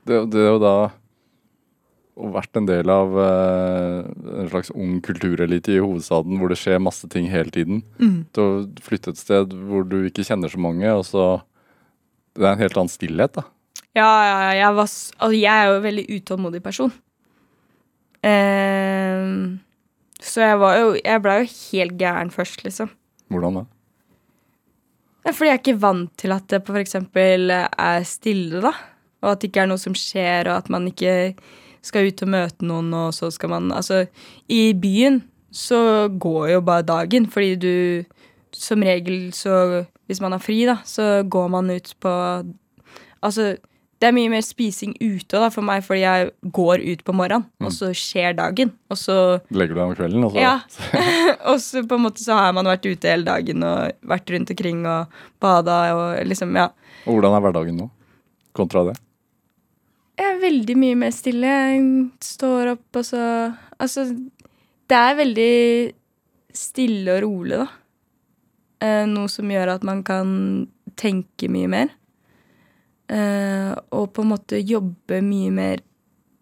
Det, 0.10 0.24
det 0.34 0.42
er 0.42 0.50
jo 0.56 0.64
da 0.64 0.74
å 2.20 2.30
vært 2.34 2.58
en 2.60 2.68
del 2.68 2.90
av 2.92 3.14
eh, 3.24 4.08
en 4.42 4.50
slags 4.52 4.72
ung 4.76 4.98
kulturelite 5.06 5.78
i 5.78 5.80
hovedstaden 5.80 6.40
hvor 6.40 6.52
det 6.52 6.58
skjer 6.60 6.82
masse 6.84 7.08
ting 7.12 7.30
hele 7.32 7.54
tiden. 7.54 7.84
Mm. 8.02 8.26
Til 8.36 8.44
å 8.44 8.84
flytte 8.84 9.14
et 9.14 9.22
sted 9.22 9.54
hvor 9.70 9.86
du 9.88 10.02
ikke 10.10 10.26
kjenner 10.28 10.52
så 10.52 10.60
mange, 10.62 10.90
og 10.92 11.06
så 11.08 11.30
Det 12.40 12.48
er 12.48 12.56
en 12.56 12.62
helt 12.62 12.78
annen 12.80 12.92
stillhet, 12.92 13.36
da. 13.36 13.44
Ja, 13.98 14.08
ja, 14.08 14.36
ja, 14.46 14.52
jeg, 14.56 14.76
var, 14.78 14.86
altså, 14.88 15.32
jeg 15.36 15.56
er 15.56 15.66
jo 15.68 15.80
en 15.80 15.84
veldig 15.84 16.06
utålmodig 16.16 16.62
person. 16.64 16.94
Ehm, 18.24 19.60
så 20.20 20.42
jeg 20.44 20.58
var 20.60 20.74
jo 20.76 20.88
Jeg 21.00 21.22
blei 21.24 21.36
jo 21.40 21.52
helt 21.72 21.94
gæren 22.00 22.32
først, 22.32 22.64
liksom. 22.64 22.92
Hvordan 23.32 23.62
da? 23.62 23.64
Ja, 25.26 25.32
fordi 25.32 25.50
jeg 25.50 25.54
er 25.54 25.62
ikke 25.64 25.82
vant 25.82 26.12
til 26.20 26.34
at 26.36 26.48
det 26.52 26.62
f.eks. 26.64 26.96
er 26.96 28.04
stille, 28.08 28.62
da. 28.64 28.72
Og 29.22 29.32
at 29.32 29.42
det 29.42 29.50
ikke 29.50 29.66
er 29.66 29.72
noe 29.72 29.82
som 29.82 29.96
skjer, 29.98 30.48
og 30.48 30.64
at 30.64 30.70
man 30.72 30.88
ikke 30.88 31.36
skal 31.84 32.08
ut 32.08 32.24
og 32.24 32.32
møte 32.32 32.68
noen, 32.68 32.94
og 32.96 33.14
så 33.16 33.30
skal 33.32 33.52
man 33.52 33.72
Altså, 33.72 34.06
i 34.48 34.74
byen 34.74 35.22
så 35.52 36.08
går 36.08 36.54
jo 36.54 36.62
bare 36.62 36.88
dagen, 36.88 37.28
fordi 37.28 37.56
du 37.56 38.06
som 38.56 38.82
regel 38.82 39.34
så 39.34 39.86
Hvis 40.10 40.22
man 40.24 40.34
har 40.34 40.42
fri, 40.42 40.64
da, 40.68 40.80
så 40.90 41.22
går 41.30 41.50
man 41.54 41.70
ut 41.70 41.94
på 42.02 42.12
Altså, 43.20 43.58
det 44.00 44.08
er 44.08 44.14
mye 44.16 44.30
mer 44.32 44.44
spising 44.46 44.94
ute 45.02 45.36
da, 45.42 45.50
for 45.52 45.66
meg, 45.68 45.84
fordi 45.84 46.06
jeg 46.06 46.30
går 46.56 46.84
ut 46.88 47.02
på 47.04 47.16
morgenen, 47.20 47.50
og 47.60 47.74
så 47.76 47.90
skjer 47.92 48.38
dagen. 48.38 48.72
Og 48.88 48.96
så 48.96 49.16
Legger 49.52 49.76
du 49.76 49.82
deg 49.82 49.90
om 49.90 49.96
kvelden, 49.98 50.24
og 50.24 50.32
så 50.32 50.40
Ja. 50.40 50.54
og 51.52 51.60
så 51.60 51.84
på 51.84 51.98
en 52.00 52.06
måte 52.06 52.24
så 52.24 52.38
har 52.40 52.56
man 52.56 52.70
vært 52.72 52.88
ute 52.88 53.12
hele 53.12 53.28
dagen 53.28 53.66
og 53.68 53.92
vært 54.08 54.32
rundt 54.32 54.54
omkring 54.56 54.86
og 54.88 55.20
bada 55.44 55.82
og 55.98 56.24
liksom, 56.32 56.56
ja. 56.56 56.70
Og 57.06 57.18
hvordan 57.20 57.36
er 57.36 57.44
hverdagen 57.44 57.82
nå? 57.84 57.90
Kontra 58.56 58.86
det? 58.88 58.96
Jeg 60.20 60.32
er 60.32 60.42
veldig 60.48 60.76
mye 60.80 60.96
mer 61.00 61.12
stille. 61.16 61.52
Jeg 61.74 61.84
står 62.24 62.74
opp, 62.78 62.88
og 62.96 63.06
så 63.08 63.26
Altså, 63.80 64.08
det 64.90 64.98
er 64.98 65.14
veldig 65.16 65.52
stille 66.56 67.14
og 67.20 67.22
rolig, 67.24 67.60
da. 67.62 67.68
Eh, 68.80 69.06
noe 69.10 69.28
som 69.32 69.50
gjør 69.52 69.74
at 69.76 69.86
man 69.88 70.04
kan 70.08 70.30
tenke 71.00 71.50
mye 71.52 71.70
mer. 71.72 71.94
Eh, 73.10 73.74
og 73.96 74.12
på 74.16 74.24
en 74.24 74.32
måte 74.32 74.60
jobbe 74.62 75.22
mye 75.26 75.52
mer 75.52 75.84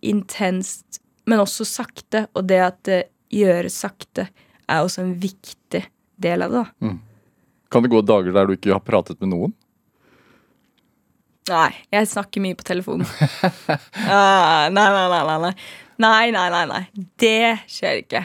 intenst, 0.05 1.01
men 1.25 1.41
også 1.43 1.65
sakte. 1.67 2.27
Og 2.37 2.47
det 2.49 2.59
at 2.63 2.81
det 2.87 3.01
gjøres 3.33 3.77
sakte, 3.83 4.27
er 4.67 4.83
også 4.83 5.03
en 5.03 5.15
viktig 5.21 5.83
del 6.19 6.45
av 6.45 6.53
det, 6.53 6.65
da. 6.83 6.93
Kan 7.71 7.83
det 7.83 7.91
gå 7.91 7.99
dager 8.05 8.31
der 8.35 8.47
du 8.47 8.55
ikke 8.55 8.71
har 8.75 8.83
pratet 8.83 9.19
med 9.23 9.33
noen? 9.33 9.55
Nei, 11.47 11.71
jeg 11.95 12.07
snakker 12.11 12.43
mye 12.43 12.57
på 12.59 12.65
telefonen. 12.67 13.07
Ah, 14.07 14.67
nei, 14.71 14.87
nei, 14.91 15.05
nei, 15.11 15.21
nei, 15.27 15.37
nei. 15.43 15.53
Nei, 16.03 16.25
nei, 16.35 16.47
nei, 16.53 16.63
nei. 16.69 16.81
Det 17.19 17.57
skjer 17.71 18.01
ikke. 18.03 18.21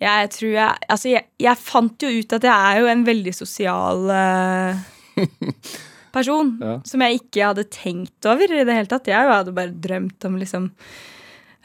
Jeg 0.00 0.30
tror 0.32 0.52
jeg 0.54 0.88
Altså, 0.88 1.10
jeg, 1.12 1.26
jeg 1.40 1.60
fant 1.60 2.04
jo 2.06 2.08
ut 2.08 2.34
at 2.38 2.46
jeg 2.48 2.72
er 2.72 2.80
jo 2.80 2.90
en 2.90 3.04
veldig 3.06 3.34
sosial 3.36 4.08
uh, 4.08 4.80
person. 6.16 6.54
Ja. 6.62 6.78
Som 6.88 7.04
jeg 7.04 7.20
ikke 7.20 7.50
hadde 7.50 7.68
tenkt 7.72 8.28
over 8.28 8.50
i 8.50 8.64
det 8.64 8.76
hele 8.76 8.90
tatt. 8.90 9.10
Jeg 9.12 9.30
hadde 9.30 9.54
bare 9.56 9.74
drømt 9.74 10.28
om 10.28 10.40
liksom 10.40 10.70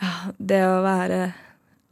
ja, 0.02 0.14
Det 0.38 0.62
å 0.68 0.84
være 0.84 1.20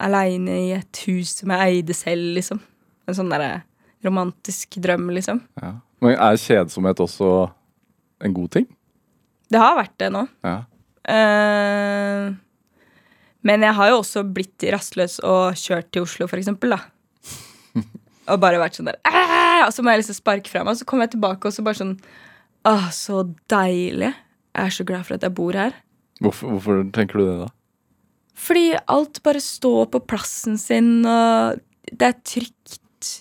aleine 0.03 0.59
i 0.65 0.71
et 0.75 1.03
hus 1.07 1.37
som 1.39 1.53
jeg 1.53 1.77
eide 1.79 1.95
selv, 1.95 2.33
liksom. 2.35 2.59
En 3.07 3.15
sånn 3.15 3.31
derre 3.31 3.63
romantisk 4.03 4.75
drøm, 4.83 5.07
liksom. 5.15 5.39
Ja. 5.61 5.77
Men 6.03 6.17
er 6.17 6.39
kjedsomhet 6.39 6.99
også 6.99 7.29
en 8.23 8.35
god 8.35 8.51
ting? 8.57 8.67
Det 9.47 9.61
har 9.61 9.77
vært 9.77 9.95
det 10.01 10.09
nå. 10.11 10.25
Ja. 10.43 10.57
Eh, 11.03 12.33
men 13.47 13.63
jeg 13.65 13.75
har 13.77 13.91
jo 13.91 13.99
også 14.01 14.23
blitt 14.35 14.65
rastløs 14.73 15.19
og 15.27 15.57
kjørt 15.59 15.91
til 15.91 16.05
Oslo, 16.07 16.27
for 16.31 16.41
eksempel, 16.41 16.75
da. 16.75 16.81
Og 18.31 18.39
bare 18.39 18.61
vært 18.61 18.77
sånn 18.77 18.87
der 18.87 18.99
«Æ!» 19.03 19.65
Og 19.65 19.71
så 19.75 19.83
må 19.83 19.91
jeg 19.91 20.03
liksom 20.03 20.15
sparke 20.15 20.51
fra 20.51 20.61
meg, 20.63 20.75
og 20.75 20.79
så 20.79 20.87
kommer 20.87 21.07
jeg 21.07 21.17
tilbake 21.17 21.49
og 21.49 21.55
så 21.55 21.63
bare 21.65 21.79
sånn 21.79 21.97
Åh, 22.67 22.85
så 22.95 23.25
deilig. 23.51 24.13
Jeg 24.55 24.69
er 24.69 24.71
så 24.71 24.85
glad 24.87 25.03
for 25.03 25.17
at 25.17 25.25
jeg 25.25 25.35
bor 25.35 25.55
her. 25.59 25.73
Hvorfor, 26.23 26.53
hvorfor 26.53 26.85
tenker 26.95 27.19
du 27.19 27.23
det, 27.25 27.35
da? 27.41 27.49
Fordi 28.39 28.63
alt 28.91 29.19
bare 29.25 29.41
står 29.43 29.89
på 29.91 30.01
plassen 30.07 30.55
sin, 30.59 31.03
og 31.03 31.59
det 31.91 32.07
er 32.07 32.21
trygt. 32.23 33.11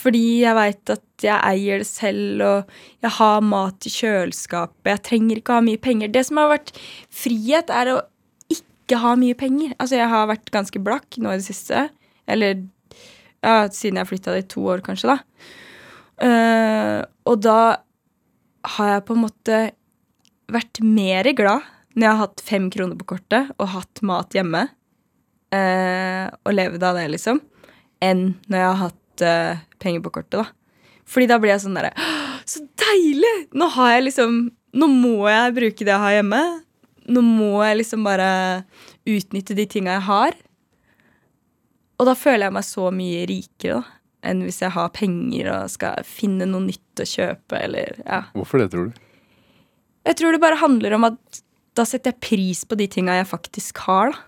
Fordi 0.00 0.22
jeg 0.42 0.56
veit 0.56 0.92
at 0.92 1.24
jeg 1.24 1.40
eier 1.48 1.80
det 1.80 1.88
selv, 1.88 2.44
og 2.44 2.76
jeg 3.04 3.14
har 3.16 3.40
mat 3.44 3.88
i 3.88 3.92
kjøleskapet. 3.94 4.92
Jeg 4.92 5.04
trenger 5.08 5.40
ikke 5.40 5.54
å 5.56 5.60
ha 5.60 5.64
mye 5.64 5.80
penger. 5.80 6.12
Det 6.12 6.26
som 6.28 6.40
har 6.40 6.52
vært 6.52 6.72
frihet, 7.22 7.72
er 7.72 7.94
å 7.94 7.98
ikke 8.90 9.04
ha 9.04 9.14
mye 9.18 9.38
penger. 9.38 9.74
Altså, 9.78 9.96
jeg 10.00 10.10
har 10.10 10.28
vært 10.30 10.50
ganske 10.50 10.82
blakk 10.82 11.18
nå 11.22 11.30
i 11.30 11.38
det 11.38 11.46
siste. 11.46 11.86
Eller 12.30 12.64
ja, 13.40 13.68
siden 13.72 14.00
jeg 14.00 14.10
flytta 14.10 14.34
dit 14.36 14.50
to 14.50 14.64
år, 14.66 14.82
kanskje, 14.84 15.14
da. 15.14 15.18
Uh, 16.20 17.00
og 17.30 17.38
da 17.40 17.60
har 18.76 18.90
jeg 18.90 19.04
på 19.08 19.16
en 19.16 19.22
måte 19.22 19.60
vært 20.52 20.82
mer 20.84 21.30
glad 21.32 21.64
når 21.94 22.04
jeg 22.04 22.10
har 22.10 22.20
hatt 22.20 22.42
fem 22.44 22.66
kroner 22.72 22.98
på 23.00 23.06
kortet 23.14 23.48
og 23.56 23.70
hatt 23.72 24.02
mat 24.06 24.36
hjemme, 24.36 24.66
uh, 25.54 26.26
og 26.44 26.54
levd 26.54 26.84
av 26.86 26.98
det, 26.98 27.06
liksom, 27.14 27.40
enn 28.04 28.26
når 28.50 28.58
jeg 28.58 28.68
har 28.68 28.80
hatt 28.82 29.24
uh, 29.24 29.62
penger 29.82 30.04
på 30.04 30.12
kortet, 30.18 30.42
da. 30.42 30.46
Fordi 31.10 31.26
da 31.30 31.40
blir 31.42 31.50
jeg 31.50 31.64
sånn 31.64 31.74
derre 31.74 31.90
Så 32.46 32.60
deilig! 32.78 33.48
Nå 33.58 33.66
har 33.74 33.96
jeg 33.96 34.04
liksom 34.04 34.34
Nå 34.78 34.86
må 34.92 35.24
jeg 35.26 35.56
bruke 35.56 35.82
det 35.82 35.90
jeg 35.90 36.02
har 36.04 36.12
hjemme. 36.14 36.42
Nå 37.10 37.22
må 37.26 37.54
jeg 37.64 37.80
liksom 37.80 38.06
bare 38.06 38.30
utnytte 39.08 39.56
de 39.58 39.66
tinga 39.70 39.96
jeg 39.98 40.06
har. 40.06 40.36
Og 42.00 42.08
da 42.08 42.14
føler 42.16 42.46
jeg 42.46 42.56
meg 42.56 42.66
så 42.66 42.88
mye 42.94 43.24
rikere, 43.28 43.80
da. 43.80 43.96
Enn 44.30 44.42
hvis 44.44 44.58
jeg 44.60 44.74
har 44.74 44.90
penger 44.92 45.46
og 45.48 45.70
skal 45.72 46.02
finne 46.04 46.44
noe 46.44 46.66
nytt 46.66 47.00
å 47.00 47.06
kjøpe, 47.08 47.56
eller 47.56 48.02
ja. 48.04 48.18
Hvorfor 48.36 48.60
det, 48.60 48.66
tror 48.74 48.90
du? 48.90 48.98
Jeg 50.04 50.18
tror 50.20 50.36
det 50.36 50.42
bare 50.42 50.58
handler 50.60 50.96
om 50.96 51.06
at 51.08 51.40
da 51.78 51.86
setter 51.88 52.12
jeg 52.12 52.20
pris 52.26 52.60
på 52.68 52.76
de 52.76 52.84
tinga 52.92 53.14
jeg 53.16 53.30
faktisk 53.30 53.80
har, 53.86 54.12
da. 54.12 54.26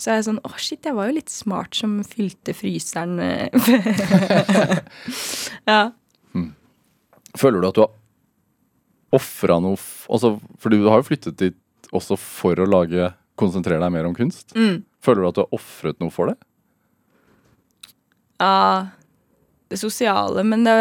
Så 0.00 0.08
er 0.08 0.16
jeg 0.16 0.30
sånn 0.30 0.38
Å, 0.48 0.50
shit, 0.56 0.86
jeg 0.88 0.96
var 0.96 1.10
jo 1.10 1.16
litt 1.18 1.28
smart 1.32 1.76
som 1.76 1.98
fylte 2.08 2.54
fryseren 2.56 3.18
eh.» 3.20 3.52
Ja. 5.68 5.80
Føler 7.36 7.60
du 7.60 7.68
at 7.68 7.76
du 7.76 7.82
har 7.84 7.92
ofra 9.16 9.58
noe 9.62 9.78
altså, 10.08 10.36
For 10.60 10.70
du 10.72 10.84
har 10.88 11.00
jo 11.00 11.08
flyttet 11.08 11.38
dit 11.40 11.90
også 11.96 12.16
for 12.20 12.58
å 12.60 12.68
lage 12.68 13.10
konsentrere 13.40 13.80
deg 13.82 13.92
mer 13.94 14.06
om 14.06 14.14
kunst. 14.14 14.52
Mm. 14.54 14.82
Føler 15.02 15.22
du 15.24 15.28
at 15.30 15.38
du 15.38 15.42
har 15.42 15.54
ofret 15.56 15.98
noe 16.02 16.12
for 16.14 16.30
det? 16.30 16.36
ja. 18.40 18.88
Det 19.70 19.78
sosiale, 19.78 20.42
men 20.42 20.64
det 20.66 20.72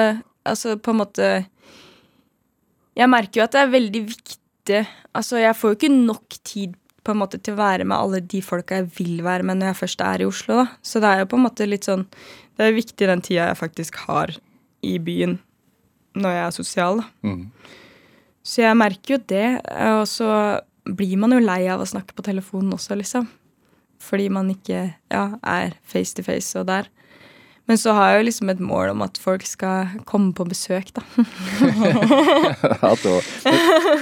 altså 0.49 0.71
på 0.81 0.89
en 0.89 0.97
måte 1.03 1.25
Jeg 2.97 3.09
merker 3.11 3.37
jo 3.37 3.43
at 3.45 3.53
det 3.53 3.59
er 3.61 3.73
veldig 3.75 3.99
viktig 4.07 4.79
Altså, 5.13 5.37
jeg 5.37 5.53
får 5.57 5.71
jo 5.71 5.77
ikke 5.77 5.91
nok 5.93 6.37
tid 6.45 6.73
på 7.05 7.13
en 7.13 7.19
måte 7.21 7.37
til 7.37 7.53
å 7.53 7.59
være 7.59 7.85
med 7.85 7.97
alle 7.97 8.19
de 8.21 8.41
folka 8.41 8.79
jeg 8.79 8.89
vil 8.97 9.21
være 9.25 9.45
med 9.45 9.59
når 9.59 9.71
jeg 9.71 9.77
først 9.79 10.01
er 10.05 10.21
i 10.21 10.27
Oslo, 10.29 10.57
da. 10.59 10.65
Så 10.81 10.99
det 11.01 11.09
er 11.09 11.21
jo 11.21 11.29
på 11.31 11.37
en 11.37 11.45
måte 11.45 11.65
litt 11.69 11.85
sånn 11.87 12.03
Det 12.57 12.65
er 12.65 12.75
viktig 12.75 13.07
den 13.09 13.21
tida 13.25 13.47
jeg 13.51 13.59
faktisk 13.61 14.01
har 14.07 14.33
i 14.85 14.97
byen 14.97 15.37
når 16.17 16.33
jeg 16.35 16.43
er 16.47 16.57
sosial, 16.57 17.03
da. 17.03 17.29
Mhm. 17.29 17.45
Så 18.45 18.63
jeg 18.63 18.77
merker 18.79 19.15
jo 19.15 19.19
det. 19.29 19.47
Og 19.99 20.05
så 20.09 20.29
blir 20.89 21.19
man 21.21 21.35
jo 21.35 21.41
lei 21.43 21.63
av 21.71 21.83
å 21.83 21.89
snakke 21.89 22.15
på 22.17 22.25
telefonen 22.25 22.73
også, 22.75 22.97
liksom. 22.99 23.27
Fordi 23.99 24.29
man 24.31 24.49
ikke 24.53 24.85
ja, 25.11 25.25
er 25.43 25.75
face 25.83 26.15
to 26.15 26.23
face 26.25 26.55
og 26.59 26.69
der. 26.69 26.87
Men 27.69 27.77
så 27.77 27.93
har 27.93 28.09
jeg 28.09 28.21
jo 28.21 28.27
liksom 28.31 28.49
et 28.49 28.61
mål 28.65 28.95
om 28.95 29.03
at 29.05 29.19
folk 29.21 29.43
skal 29.45 29.91
komme 30.09 30.31
på 30.33 30.47
besøk, 30.49 30.89
da. 30.95 31.03
ja, 32.81 32.93
det, 33.03 33.17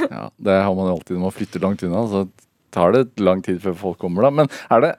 ja, 0.07 0.21
det 0.47 0.55
har 0.63 0.77
man 0.77 0.87
jo 0.87 0.93
alltid 0.93 1.17
når 1.17 1.25
man 1.25 1.35
flytter 1.35 1.65
langt 1.65 1.83
unna. 1.83 2.05
Så 2.07 2.21
tar 2.71 2.95
det 2.95 3.19
lang 3.19 3.43
tid 3.43 3.59
før 3.65 3.75
folk 3.81 3.99
kommer, 3.99 4.23
da. 4.23 4.31
Men 4.31 4.53
er 4.71 4.85
det 4.85 4.93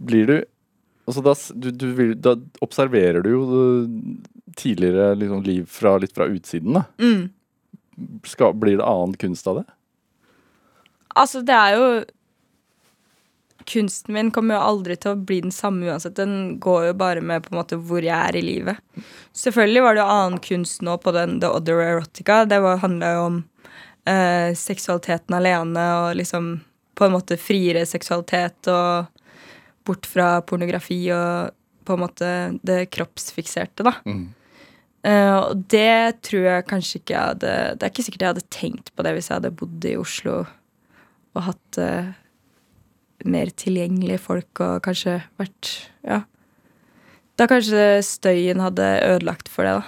Blir 0.00 0.28
du 0.28 0.34
Altså 1.08 1.22
da, 1.24 1.32
du, 1.56 1.70
du 1.74 2.12
da 2.14 2.36
observerer 2.62 3.24
du 3.24 3.30
jo 3.32 3.40
tidligere 4.56 5.14
liksom, 5.14 5.42
liv 5.42 5.66
fra, 5.70 5.98
litt 5.98 6.14
fra 6.14 6.26
utsiden, 6.30 6.78
da. 6.80 6.84
Mm. 6.98 7.28
Skal, 8.24 8.54
blir 8.56 8.80
det 8.80 8.86
annen 8.86 9.16
kunst 9.20 9.46
av 9.50 9.60
det? 9.60 9.66
Altså, 11.18 11.42
det 11.44 11.56
er 11.56 11.76
jo 11.76 11.90
Kunsten 13.70 14.14
min 14.16 14.30
kommer 14.34 14.56
jo 14.56 14.66
aldri 14.66 14.94
til 14.98 15.12
å 15.12 15.18
bli 15.28 15.36
den 15.44 15.52
samme 15.54 15.86
uansett. 15.86 16.16
Den 16.16 16.56
går 16.58 16.88
jo 16.88 16.94
bare 16.98 17.20
med 17.22 17.44
på 17.44 17.52
en 17.52 17.58
måte 17.60 17.76
hvor 17.76 18.02
jeg 18.02 18.16
er 18.16 18.38
i 18.40 18.42
livet. 18.42 18.80
Selvfølgelig 19.36 19.82
var 19.84 19.94
det 19.94 20.00
jo 20.00 20.14
annen 20.14 20.40
kunst 20.42 20.82
nå 20.82 20.96
på 20.98 21.12
den 21.14 21.36
The 21.44 21.50
Other 21.54 21.82
Erotica. 21.84 22.40
Det 22.48 22.58
handla 22.82 23.12
jo 23.14 23.20
om 23.28 23.36
eh, 24.08 24.56
seksualiteten 24.58 25.36
alene 25.36 25.84
og 26.00 26.16
liksom 26.18 26.48
på 26.98 27.06
en 27.06 27.14
måte 27.14 27.38
friere 27.38 27.84
seksualitet 27.86 28.72
og 28.72 29.20
bort 29.86 30.08
fra 30.08 30.32
pornografi 30.42 30.98
og 31.14 31.54
på 31.86 31.96
en 31.96 32.02
måte 32.02 32.32
det 32.66 32.84
kroppsfikserte, 32.92 33.86
da. 33.86 33.94
Mm. 34.08 34.26
Eh, 35.00 35.36
og 35.38 35.62
det 35.72 36.20
tror 36.26 36.42
jeg 36.44 36.66
kanskje 36.68 36.98
ikke 36.98 37.14
jeg 37.14 37.28
hadde 37.30 37.52
Det 37.80 37.86
er 37.86 37.92
ikke 37.92 38.02
sikkert 38.04 38.24
jeg 38.24 38.32
hadde 38.34 38.50
tenkt 38.52 38.90
på 38.92 39.04
det 39.06 39.14
hvis 39.16 39.30
jeg 39.30 39.38
hadde 39.38 39.54
bodd 39.56 39.86
i 39.88 39.94
Oslo 39.96 40.34
og 41.30 41.44
hatt 41.46 41.78
uh, 41.78 42.10
mer 43.24 43.52
tilgjengelige 43.54 44.18
folk 44.20 44.60
og 44.64 44.82
kanskje 44.84 45.20
vært 45.40 45.70
Ja. 46.04 46.24
Da 47.38 47.46
kanskje 47.48 48.02
støyen 48.04 48.60
hadde 48.60 48.84
ødelagt 49.06 49.48
for 49.48 49.64
det, 49.64 49.78
da. 49.78 49.82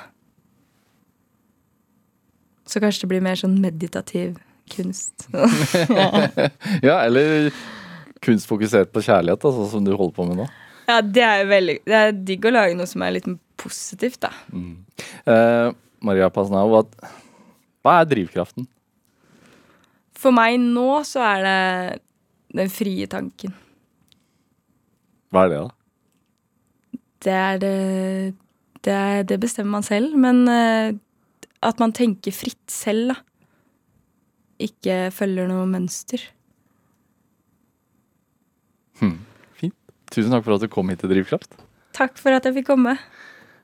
Så 2.64 2.80
kanskje 2.80 3.04
det 3.04 3.10
blir 3.10 3.24
mer 3.26 3.36
sånn 3.36 3.58
meditativ 3.60 4.38
kunst. 4.72 5.26
Ja, 6.86 7.02
eller 7.02 7.50
kunst 8.24 8.48
fokusert 8.48 8.94
på 8.94 9.02
kjærlighet, 9.04 9.44
sånn 9.44 9.68
som 9.74 9.84
du 9.84 9.92
holder 9.92 10.14
på 10.16 10.28
med 10.30 10.40
nå. 10.40 10.48
ja, 10.88 11.00
det 11.02 11.26
er 11.26 11.44
veldig 11.50 11.76
Det 11.84 11.98
er 11.98 12.16
digg 12.30 12.46
å 12.46 12.54
lage 12.54 12.78
noe 12.78 12.88
som 12.88 13.02
er 13.04 13.18
litt 13.18 13.28
positivt, 13.61 14.20
da. 14.24 14.30
Eh, 15.26 15.72
Maria 16.03 16.28
Pasnau, 16.34 16.66
hva, 16.72 17.98
er 17.98 18.09
drivkraften? 18.11 18.66
For 20.18 20.34
meg 20.34 20.59
nå 20.62 21.03
så 21.07 21.22
er 21.26 21.46
det 21.46 22.03
den 22.59 22.72
frie 22.72 23.09
tanken. 23.11 23.55
Hva 25.32 25.46
er 25.46 25.53
det, 25.53 25.62
da? 25.62 26.98
Det 27.22 27.34
er 27.38 27.59
det 27.62 27.76
Det, 28.82 28.90
er, 28.92 29.22
det 29.22 29.38
bestemmer 29.38 29.78
man 29.78 29.84
selv, 29.86 30.16
men 30.18 30.42
eh, 30.50 30.94
at 31.62 31.78
man 31.78 31.92
tenker 31.94 32.34
fritt 32.34 32.70
selv, 32.70 33.12
da. 33.12 33.20
Ikke 34.62 34.96
følger 35.14 35.46
noe 35.46 35.68
mønster. 35.70 36.18
Fint. 38.98 39.76
Tusen 40.11 40.34
takk 40.34 40.44
for 40.46 40.57
at 40.57 40.64
du 40.64 40.70
kom 40.70 40.90
hit 40.90 41.03
til 41.03 41.11
Drivkraft. 41.14 41.55
Takk 41.96 42.18
for 42.20 42.34
at 42.34 42.46
jeg 42.46 42.59
fikk 42.59 42.70
komme. 42.72 42.96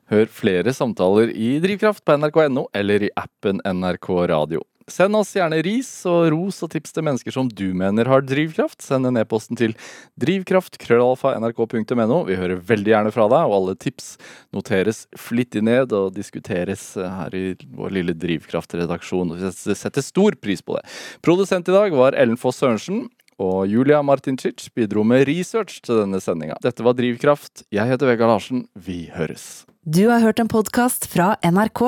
Hør 0.09 0.24
flere 0.32 0.72
samtaler 0.72 1.28
i 1.36 1.59
Drivkraft 1.61 2.00
på 2.06 2.14
nrk.no 2.16 2.62
eller 2.76 3.02
i 3.04 3.11
appen 3.20 3.61
NRK 3.61 4.09
Radio. 4.30 4.62
Send 4.88 5.12
oss 5.18 5.34
gjerne 5.36 5.59
ris 5.64 5.88
og 6.09 6.30
ros 6.32 6.62
og 6.64 6.70
tips 6.72 6.92
til 6.96 7.04
mennesker 7.04 7.34
som 7.34 7.50
du 7.52 7.74
mener 7.76 8.09
har 8.09 8.22
drivkraft. 8.24 8.80
Send 8.80 9.04
en 9.04 9.20
e-posten 9.20 9.52
til 9.61 9.74
drivkraft.krøllalfa.nrk.no. 10.22 12.22
Vi 12.24 12.38
hører 12.40 12.62
veldig 12.70 12.94
gjerne 12.94 13.12
fra 13.12 13.26
deg, 13.28 13.44
og 13.44 13.56
alle 13.59 13.76
tips 13.84 14.16
noteres 14.56 15.04
flittig 15.12 15.61
ned 15.68 15.92
og 15.92 16.16
diskuteres 16.16 16.96
her 16.96 17.28
i 17.36 17.52
vår 17.76 17.92
lille 18.00 18.16
Drivkraft-redaksjon. 18.16 19.36
Vi 19.36 19.76
setter 19.76 20.02
stor 20.04 20.32
pris 20.40 20.64
på 20.64 20.72
det. 20.78 20.88
Produsent 21.20 21.68
i 21.68 21.76
dag 21.76 21.92
var 21.92 22.16
Ellen 22.16 22.40
Foss 22.40 22.64
Sørensen. 22.64 23.12
Og 23.39 23.70
Julia 23.70 24.01
Martincic 24.03 24.66
bidro 24.74 25.05
med 25.07 25.28
research 25.28 25.78
til 25.86 26.03
denne 26.03 26.18
sendinga. 26.22 26.59
Dette 26.62 26.82
var 26.82 26.97
Drivkraft. 26.99 27.62
Jeg 27.70 27.86
heter 27.86 28.11
Vegard 28.11 28.34
Larsen. 28.34 28.66
Vi 28.74 29.07
høres. 29.14 29.64
Du 29.86 30.09
har 30.11 30.20
hørt 30.24 30.43
en 30.43 30.51
podkast 30.51 31.07
fra 31.09 31.36
NRK. 31.47 31.84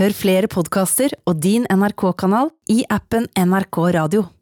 Hør 0.00 0.16
flere 0.16 0.48
podkaster 0.50 1.12
og 1.28 1.38
din 1.44 1.68
NRK-kanal 1.70 2.48
i 2.72 2.80
appen 2.90 3.28
NRK 3.38 3.78
Radio. 3.94 4.24